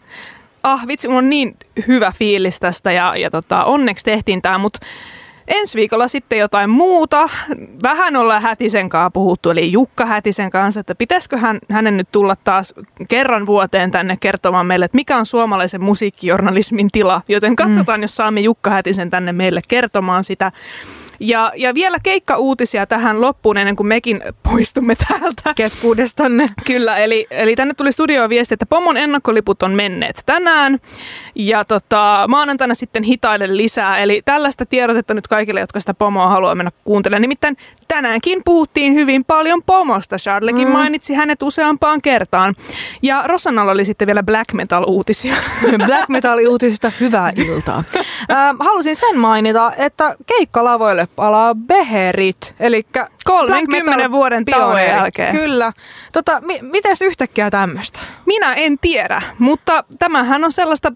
ah 0.62 0.86
vitsi, 0.86 1.08
mulla 1.08 1.18
on 1.18 1.30
niin 1.30 1.56
hyvä 1.88 2.12
fiilis 2.16 2.60
tästä 2.60 2.92
ja, 2.92 3.16
ja 3.16 3.30
tota, 3.30 3.64
onneksi 3.64 4.04
tehtiin 4.04 4.42
tämä, 4.42 4.58
mutta 4.58 4.78
ensi 5.48 5.76
viikolla 5.76 6.08
sitten 6.08 6.38
jotain 6.38 6.70
muuta. 6.70 7.28
Vähän 7.82 8.16
ollaan 8.16 8.42
Hätisen 8.42 8.88
kanssa 8.88 9.10
puhuttu, 9.10 9.50
eli 9.50 9.72
Jukka 9.72 10.06
Hätisen 10.06 10.50
kanssa, 10.50 10.80
että 10.80 10.94
pitäisikö 10.94 11.38
hän, 11.38 11.58
hänen 11.70 11.96
nyt 11.96 12.08
tulla 12.12 12.36
taas 12.44 12.74
kerran 13.08 13.46
vuoteen 13.46 13.90
tänne 13.90 14.16
kertomaan 14.20 14.66
meille, 14.66 14.84
että 14.84 14.96
mikä 14.96 15.16
on 15.16 15.26
suomalaisen 15.26 15.84
musiikkijournalismin 15.84 16.88
tila. 16.92 17.22
Joten 17.28 17.56
katsotaan, 17.56 18.00
mm. 18.00 18.02
jos 18.02 18.16
saamme 18.16 18.40
Jukka 18.40 18.70
Hätisen 18.70 19.10
tänne 19.10 19.32
meille 19.32 19.60
kertomaan 19.68 20.24
sitä. 20.24 20.52
Ja, 21.20 21.52
ja 21.56 21.74
vielä 21.74 21.98
keikka-uutisia 22.02 22.86
tähän 22.86 23.20
loppuun 23.20 23.56
ennen 23.56 23.76
kuin 23.76 23.86
mekin 23.86 24.20
poistumme 24.42 24.94
täältä. 24.94 25.54
Keskuudestanne. 25.54 26.46
Kyllä, 26.66 26.96
eli, 26.96 27.26
eli 27.30 27.56
tänne 27.56 27.74
tuli 27.74 27.92
studioon 27.92 28.30
viesti, 28.30 28.54
että 28.54 28.66
Pomon 28.66 28.96
ennakkoliput 28.96 29.62
on 29.62 29.72
menneet 29.72 30.22
tänään. 30.26 30.78
Ja 31.34 31.64
tota, 31.64 32.24
maanantaina 32.28 32.74
sitten 32.74 33.02
hitaille 33.02 33.56
lisää. 33.56 33.98
Eli 33.98 34.22
tällaista 34.24 34.66
tiedotetta 34.66 35.14
nyt 35.14 35.26
kaikille, 35.28 35.60
jotka 35.60 35.80
sitä 35.80 35.94
Pomoa 35.94 36.28
haluaa 36.28 36.54
mennä 36.54 36.72
kuuntelemaan. 36.84 37.22
Nimittäin 37.22 37.56
tänäänkin 37.88 38.42
puhuttiin 38.44 38.94
hyvin 38.94 39.24
paljon 39.24 39.62
Pomosta. 39.62 40.16
Charlekin 40.16 40.68
mm. 40.68 40.72
mainitsi 40.72 41.14
hänet 41.14 41.42
useampaan 41.42 42.02
kertaan. 42.02 42.54
Ja 43.02 43.22
Rosannalla 43.26 43.72
oli 43.72 43.84
sitten 43.84 44.06
vielä 44.06 44.22
black 44.22 44.52
metal-uutisia. 44.52 45.34
black 45.86 46.08
metal-uutisista 46.08 46.92
hyvää 47.00 47.32
iltaa. 47.36 47.78
äh, 48.30 48.56
halusin 48.58 48.96
sen 48.96 49.18
mainita, 49.18 49.72
että 49.78 50.16
keikkalavoille 50.26 51.07
palaa 51.16 51.54
Beherit, 51.54 52.54
eli 52.60 52.86
30 53.24 54.12
vuoden 54.12 54.44
tauon 54.44 54.82
jälkeen. 54.82 55.36
Kyllä. 55.36 55.72
Tota, 56.12 56.40
mi- 56.40 56.58
mites 56.62 57.02
yhtäkkiä 57.02 57.50
tämmöistä? 57.50 57.98
Minä 58.26 58.54
en 58.54 58.78
tiedä, 58.80 59.22
mutta 59.38 59.84
tämähän 59.98 60.44
on 60.44 60.52
sellaista 60.52 60.92
äh, 60.92 60.94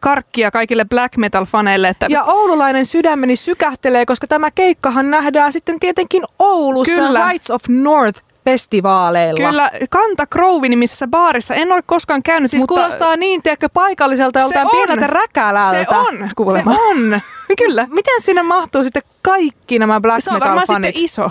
karkkia 0.00 0.50
kaikille 0.50 0.84
black 0.84 1.16
metal-faneille. 1.16 1.88
Että... 1.88 2.06
Ja 2.08 2.24
oululainen 2.24 2.86
sydämeni 2.86 3.36
sykähtelee, 3.36 4.06
koska 4.06 4.26
tämä 4.26 4.50
keikkahan 4.50 5.10
nähdään 5.10 5.52
sitten 5.52 5.80
tietenkin 5.80 6.22
Oulussa 6.38 6.94
Kyllä. 6.94 7.28
Rights 7.28 7.50
of 7.50 7.62
North 7.68 8.29
festivaaleilla. 8.44 9.48
Kyllä, 9.48 9.70
Kanta 9.90 10.26
Krovi 10.26 10.68
nimisessä 10.68 11.06
baarissa. 11.06 11.54
En 11.54 11.72
ole 11.72 11.82
koskaan 11.86 12.22
käynyt, 12.22 12.50
siis 12.50 12.62
mutta... 12.62 12.74
kuulostaa 12.74 13.16
niin, 13.16 13.42
tiedätkö, 13.42 13.68
paikalliselta 13.74 14.40
joltain 14.40 14.68
pieneltä 14.70 15.06
räkälältä. 15.06 15.84
Se 15.90 15.96
on, 15.96 16.30
kuulemma. 16.36 16.74
Se 16.74 16.80
on. 16.80 17.20
Kyllä. 17.66 17.86
Miten 17.90 18.20
sinne 18.20 18.42
mahtuu 18.42 18.82
sitten 18.82 19.02
kaikki 19.22 19.78
nämä 19.78 20.00
black 20.00 20.26
metal 20.26 20.40
fanit? 20.40 20.42
Se 20.42 20.50
on 20.50 20.58
varmaan 20.58 20.82
sitten 20.84 21.04
iso. 21.04 21.30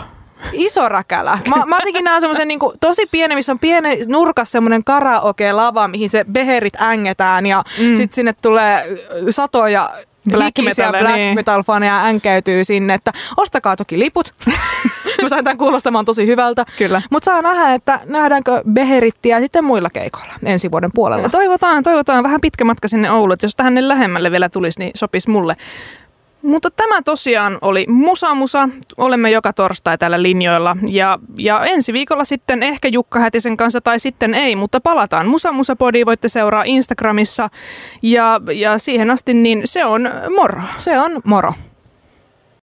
iso 0.54 0.90
räkälä. 0.90 1.40
Mä, 1.48 1.66
mä 1.66 1.76
jotenkin 1.76 2.04
näen 2.04 2.22
semmoisen 2.22 2.48
niin 2.48 2.60
tosi 2.80 3.06
pienen, 3.06 3.38
missä 3.38 3.52
on 3.52 3.60
pieni 3.60 4.00
nurkas 4.08 4.52
semmoinen 4.52 4.84
karaoke-lava, 4.84 5.88
mihin 5.88 6.10
se 6.10 6.26
beherit 6.32 6.82
ängetään 6.82 7.46
ja 7.46 7.64
mm. 7.80 7.96
sitten 7.96 8.16
sinne 8.16 8.34
tulee 8.42 8.98
satoja 9.30 9.90
black 10.32 10.58
metal, 10.58 10.92
black 10.92 11.16
niin. 11.16 11.36
metal 11.36 11.64
faneja 11.64 12.06
änkäytyy 12.06 12.64
sinne, 12.64 12.94
että 12.94 13.14
ostakaa 13.38 13.76
toki 13.76 14.00
liput. 14.00 14.34
Mä 15.22 15.30
sain 15.30 15.44
tämän 15.44 15.58
kuulostamaan 15.58 16.06
tosi 16.06 16.28
hyvältä. 16.28 16.66
Kyllä. 16.78 17.02
Mutta 17.10 17.32
saa 17.32 17.42
nähdä, 17.42 17.74
että 17.74 18.00
nähdäänkö 18.06 18.62
Beherittiä 18.72 19.40
sitten 19.40 19.64
muilla 19.64 19.90
keikoilla 19.90 20.34
ensi 20.46 20.72
vuoden 20.72 20.92
puolella. 20.94 21.24
Ja 21.24 21.30
toivotaan, 21.30 21.84
toivotaan 21.84 22.24
vähän 22.24 22.42
pitkä 22.42 22.64
matka 22.64 22.88
sinne 22.88 23.12
Ouluun, 23.12 23.34
että 23.34 23.46
jos 23.46 23.56
tähän 23.56 23.88
lähemmälle 23.88 24.32
vielä 24.32 24.50
tulisi, 24.50 24.80
niin 24.80 24.92
sopisi 24.96 25.30
mulle. 25.30 25.58
Mutta 26.42 26.72
tämä 26.72 27.02
tosiaan 27.02 27.58
oli 27.62 27.86
Musa 27.90 28.36
Musa. 28.36 28.70
Olemme 28.98 29.32
joka 29.32 29.54
torstai 29.54 29.98
täällä 29.98 30.22
linjoilla. 30.22 30.78
Ja, 30.88 31.20
ja 31.40 31.66
ensi 31.66 31.94
viikolla 31.94 32.24
sitten 32.24 32.64
ehkä 32.64 32.88
Jukka 32.88 33.20
Hätisen 33.20 33.58
kanssa 33.58 33.82
tai 33.82 34.00
sitten 34.00 34.34
ei, 34.34 34.56
mutta 34.56 34.82
palataan 34.82 35.28
Musa 35.28 35.52
Musa 35.52 35.76
Podi. 35.76 36.06
Voitte 36.06 36.28
seuraa 36.28 36.64
Instagramissa. 36.66 37.50
Ja, 38.02 38.42
ja 38.54 38.78
siihen 38.78 39.12
asti 39.12 39.34
niin 39.34 39.62
se 39.66 39.86
on 39.86 40.10
moro. 40.36 40.62
Se 40.78 41.00
on 41.00 41.22
moro. 41.24 41.54